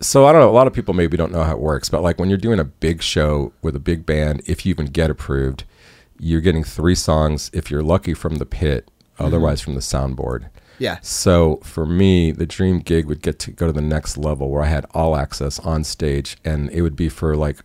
So 0.02 0.26
I 0.26 0.34
don't 0.34 0.42
know. 0.42 0.50
A 0.50 0.52
lot 0.52 0.68
of 0.68 0.74
people 0.74 0.94
maybe 0.94 1.16
don't 1.16 1.32
know 1.32 1.44
how 1.44 1.54
it 1.54 1.62
works, 1.62 1.88
but 1.88 2.04
like 2.04 2.20
when 2.20 2.28
you're 2.28 2.38
doing 2.38 2.60
a 2.60 2.66
big 2.66 3.02
show 3.02 3.54
with 3.62 3.74
a 3.78 3.80
big 3.80 4.06
band, 4.06 4.42
if 4.46 4.66
you 4.66 4.72
even 4.72 4.88
get 4.88 5.10
approved, 5.10 5.64
you're 6.20 6.42
getting 6.42 6.66
three 6.66 6.96
songs 6.96 7.50
if 7.54 7.72
you're 7.72 7.82
lucky 7.82 8.14
from 8.14 8.36
the 8.36 8.46
pit, 8.46 8.92
otherwise 9.18 9.62
mm-hmm. 9.62 9.72
from 9.72 9.76
the 9.76 9.80
soundboard. 9.80 10.50
Yeah. 10.82 10.98
So 11.04 11.60
for 11.64 11.86
me, 11.86 12.32
the 12.32 12.46
dream 12.48 12.80
gig 12.80 13.06
would 13.06 13.22
get 13.22 13.38
to 13.40 13.52
go 13.52 13.68
to 13.68 13.72
the 13.74 13.82
next 13.82 14.18
level 14.18 14.50
where 14.50 14.64
I 14.64 14.68
had 14.68 14.86
all 14.96 15.16
access 15.16 15.60
on 15.60 15.84
stage, 15.84 16.38
and 16.44 16.70
it 16.72 16.82
would 16.82 16.96
be 16.96 17.08
for 17.08 17.36
like 17.36 17.58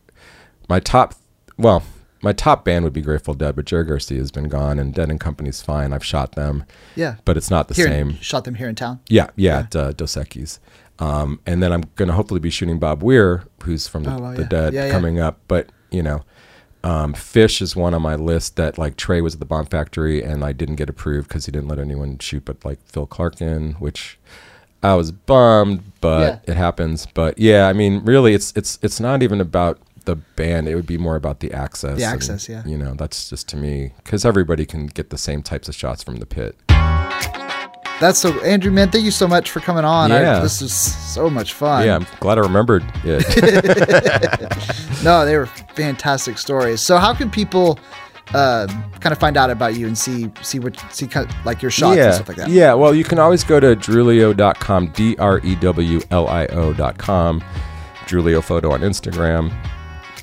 my 0.68 0.80
top. 0.80 1.14
Well, 1.56 1.82
my 2.22 2.32
top 2.34 2.64
band 2.64 2.84
would 2.84 2.92
be 2.92 3.00
Grateful 3.00 3.32
Dead, 3.34 3.56
but 3.56 3.64
Jerry 3.64 3.84
Garcia 3.84 4.18
has 4.18 4.30
been 4.30 4.48
gone, 4.48 4.78
and 4.78 4.92
Dead 4.92 5.08
and 5.08 5.18
Company's 5.18 5.62
fine. 5.62 5.92
I've 5.94 6.04
shot 6.04 6.32
them, 6.32 6.64
Yeah. 6.94 7.16
but 7.24 7.36
it's 7.38 7.50
not 7.50 7.68
the 7.68 7.74
Here, 7.74 7.86
same. 7.86 8.16
shot 8.20 8.44
them 8.44 8.56
here 8.56 8.68
in 8.68 8.74
town. 8.74 9.00
Yeah, 9.08 9.28
yeah, 9.36 9.60
at 9.60 9.74
uh, 9.76 9.92
Dos 9.92 10.14
Equis. 10.16 10.58
Um, 10.98 11.40
and 11.46 11.62
then 11.62 11.72
I'm 11.72 11.84
going 11.94 12.08
to 12.08 12.14
hopefully 12.14 12.40
be 12.40 12.50
shooting 12.50 12.78
Bob 12.78 13.02
Weir, 13.02 13.44
who's 13.62 13.86
from 13.88 14.04
the, 14.04 14.14
Oh, 14.14 14.18
wow, 14.18 14.34
the 14.34 14.42
yeah. 14.42 14.48
Dead, 14.48 14.72
Yeah, 14.74 14.86
yeah. 14.86 14.90
coming 14.92 15.20
up. 15.20 15.40
But 15.48 15.70
you 15.90 16.02
know, 16.02 16.22
um, 16.86 17.14
Phish 17.14 17.60
is 17.60 17.74
one 17.74 17.94
on 17.94 18.02
my 18.02 18.14
list 18.14 18.54
that 18.56 18.78
like 18.78 18.96
Trey 18.96 19.20
was 19.20 19.34
at 19.34 19.40
the 19.40 19.46
Bomb 19.46 19.66
Factory, 19.66 20.22
and 20.22 20.44
I 20.44 20.52
didn't 20.52 20.76
get 20.76 20.88
approved 20.88 21.28
because 21.28 21.46
he 21.46 21.52
didn't 21.52 21.68
let 21.68 21.78
anyone 21.80 22.18
shoot, 22.18 22.44
but 22.44 22.64
like 22.64 22.78
Phil 22.86 23.06
Clarkin, 23.06 23.74
which 23.80 24.18
I 24.82 24.94
was 24.94 25.10
bummed, 25.10 25.82
but 26.00 26.20
Yeah. 26.46 26.52
it 26.52 26.56
happens. 26.56 27.06
But 27.12 27.38
yeah, 27.38 27.66
I 27.66 27.72
mean, 27.72 28.04
really, 28.04 28.34
it's 28.34 28.52
it's 28.54 28.78
it's 28.82 29.00
not 29.00 29.22
even 29.22 29.40
about 29.40 29.80
the 30.04 30.14
band. 30.14 30.68
It 30.68 30.76
would 30.76 30.86
be 30.86 30.98
more 30.98 31.16
about 31.16 31.40
the 31.40 31.52
access. 31.52 31.98
The 31.98 32.04
and, 32.04 32.14
access, 32.14 32.48
yeah. 32.48 32.62
You 32.64 32.78
know, 32.78 32.94
that's 32.94 33.28
just 33.30 33.48
to 33.48 33.56
me 33.56 33.92
because 34.04 34.24
everybody 34.24 34.64
can 34.64 34.86
get 34.86 35.10
the 35.10 35.18
same 35.18 35.42
types 35.42 35.68
of 35.68 35.74
shots 35.74 36.04
from 36.04 36.16
the 36.16 36.26
pit. 36.26 36.56
That's 38.00 38.18
so 38.18 38.30
Andrew, 38.42 38.70
man. 38.70 38.90
Thank 38.90 39.04
you 39.04 39.10
so 39.10 39.26
much 39.26 39.50
for 39.50 39.60
coming 39.60 39.84
on. 39.84 40.12
I- 40.12 40.20
Yeah. 40.20 40.40
this 40.40 40.60
is 40.60 40.72
so 40.74 41.30
much 41.30 41.54
fun. 41.54 41.86
Yeah, 41.86 41.96
I'm 41.96 42.06
glad 42.20 42.36
I 42.38 42.42
remembered 42.42 42.84
it. 43.04 43.24
No, 45.04 45.24
they 45.24 45.36
were 45.36 45.46
fantastic 45.46 46.36
stories. 46.36 46.80
So 46.80 46.96
how 46.96 47.14
can 47.14 47.30
people 47.30 47.78
uh, 48.34 48.66
kind 48.98 49.12
of 49.12 49.18
find 49.18 49.36
out 49.36 49.50
about 49.50 49.76
you 49.76 49.86
and 49.86 49.96
see 49.96 50.30
see 50.42 50.58
what 50.58 50.76
see 50.90 51.06
kind 51.06 51.28
of, 51.28 51.46
like 51.46 51.62
your 51.62 51.70
shots 51.70 51.96
yeah, 51.96 52.06
and 52.06 52.14
stuff 52.14 52.28
like 52.28 52.36
that? 52.38 52.48
Yeah, 52.48 52.74
well, 52.74 52.92
you 52.94 53.04
can 53.04 53.18
always 53.20 53.44
go 53.44 53.60
to 53.60 53.76
drewlio.com, 53.76 54.88
D 54.88 55.16
R 55.18 55.38
E 55.44 55.54
W 55.56 56.00
L 56.10 56.26
I 56.28 56.46
O.com, 56.46 57.40
Drewlio 58.06 58.42
Photo 58.42 58.72
on 58.72 58.80
Instagram. 58.80 59.52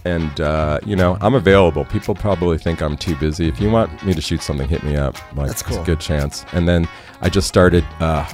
And, 0.05 0.41
uh, 0.41 0.81
you 0.85 0.97
know, 0.97 1.17
I'm 1.21 1.33
available. 1.33 1.85
People 1.85 2.13
probably 2.13 2.57
think 2.57 2.81
I'm 2.81 2.97
too 2.97 3.15
busy. 3.15 3.47
If 3.47 3.61
you 3.61 3.69
want 3.71 4.03
me 4.05 4.13
to 4.13 4.19
shoot 4.19 4.41
something, 4.41 4.67
hit 4.67 4.83
me 4.83 4.97
up. 4.97 5.15
Like, 5.33 5.47
That's 5.47 5.61
It's 5.61 5.69
cool. 5.69 5.81
a 5.81 5.85
good 5.85 6.01
chance. 6.01 6.45
And 6.51 6.67
then 6.67 6.89
I 7.23 7.29
just 7.29 7.47
started 7.47 7.85
uh, 8.01 8.29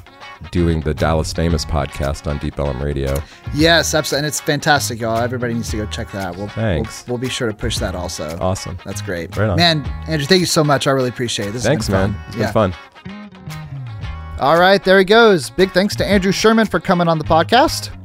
doing 0.49 0.82
the 0.82 0.95
Dallas 0.95 1.32
Famous 1.32 1.63
podcast 1.63 2.25
on 2.25 2.39
Deep 2.39 2.58
Ellum 2.58 2.82
Radio. 2.82 3.21
Yes, 3.54 3.93
absolutely. 3.93 4.25
And 4.25 4.28
it's 4.28 4.41
fantastic, 4.41 4.99
y'all. 4.99 5.19
Everybody 5.19 5.54
needs 5.54 5.69
to 5.69 5.78
go 5.78 5.86
check 5.86 6.12
that 6.12 6.25
out. 6.25 6.38
We'll, 6.38 6.47
Thanks. 6.47 7.06
We'll, 7.06 7.17
we'll 7.17 7.21
be 7.21 7.30
sure 7.30 7.47
to 7.47 7.54
push 7.54 7.78
that 7.78 7.93
also. 7.93 8.36
Awesome. 8.41 8.80
That's 8.84 9.04
great. 9.04 9.38
Right. 9.38 9.56
Man, 9.56 9.86
Andrew, 10.08 10.25
thank 10.25 10.39
you 10.39 10.47
so 10.47 10.63
much. 10.63 10.88
I 10.88 10.91
really 10.91 11.10
appreciate 11.10 11.49
it. 11.49 11.52
This 11.52 11.63
Thanks, 11.63 11.88
man. 11.88 12.13
fun. 12.13 12.23
It's 12.30 12.38
yeah. 12.38 12.52
been 12.52 12.71
fun. 12.71 14.39
All 14.39 14.60
right, 14.60 14.84
there 14.84 14.97
he 14.97 15.06
goes. 15.06 15.52
Big 15.52 15.69
thanks 15.69 15.95
to 15.97 16.06
Andrew 16.06 16.32
Sherman 16.32 16.65
for 16.65 16.80
coming 16.80 17.08
on 17.08 17.19
the 17.19 17.25
podcast. 17.25 17.95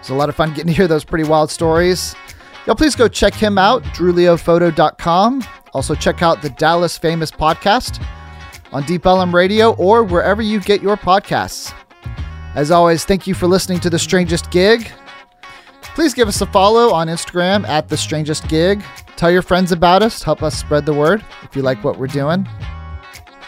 It's 0.00 0.10
a 0.10 0.14
lot 0.14 0.28
of 0.28 0.36
fun 0.36 0.50
getting 0.50 0.66
to 0.66 0.72
hear 0.74 0.86
those 0.86 1.04
pretty 1.04 1.24
wild 1.24 1.50
stories. 1.50 2.14
Y'all 2.66 2.76
please 2.76 2.94
go 2.94 3.08
check 3.08 3.32
him 3.32 3.56
out, 3.56 3.82
drewliophoto.com. 3.84 5.44
Also 5.72 5.94
check 5.94 6.22
out 6.22 6.42
the 6.42 6.50
Dallas 6.50 6.98
Famous 6.98 7.30
podcast 7.30 8.04
on 8.76 8.82
Deep 8.82 9.06
Ellum 9.06 9.34
Radio 9.34 9.72
or 9.76 10.04
wherever 10.04 10.42
you 10.42 10.60
get 10.60 10.82
your 10.82 10.98
podcasts. 10.98 11.72
As 12.54 12.70
always, 12.70 13.06
thank 13.06 13.26
you 13.26 13.32
for 13.32 13.46
listening 13.46 13.80
to 13.80 13.88
The 13.88 13.98
Strangest 13.98 14.50
Gig. 14.50 14.92
Please 15.94 16.12
give 16.12 16.28
us 16.28 16.42
a 16.42 16.46
follow 16.46 16.92
on 16.92 17.06
Instagram 17.06 17.66
at 17.66 17.88
The 17.88 17.96
Strangest 17.96 18.46
Gig. 18.48 18.84
Tell 19.16 19.30
your 19.30 19.40
friends 19.40 19.72
about 19.72 20.02
us. 20.02 20.22
Help 20.22 20.42
us 20.42 20.54
spread 20.54 20.84
the 20.84 20.92
word 20.92 21.24
if 21.42 21.56
you 21.56 21.62
like 21.62 21.82
what 21.82 21.98
we're 21.98 22.06
doing. 22.06 22.46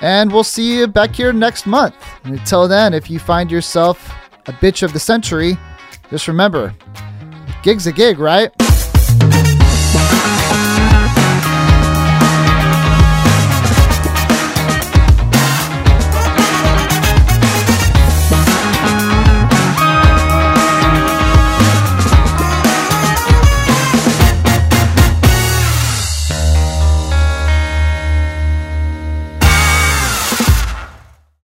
And 0.01 0.33
we'll 0.33 0.45
see 0.45 0.79
you 0.79 0.87
back 0.87 1.15
here 1.15 1.35
next 1.35 1.67
month. 1.67 1.95
And 2.25 2.39
until 2.39 2.67
then, 2.67 2.95
if 2.95 3.11
you 3.11 3.19
find 3.19 3.51
yourself 3.51 4.11
a 4.47 4.53
bitch 4.53 4.83
of 4.83 4.95
the 4.95 4.99
century, 4.99 5.59
just 6.09 6.27
remember 6.27 6.75
gig's 7.63 7.87
a 7.87 7.93
gig, 7.93 8.19
right? 8.19 8.51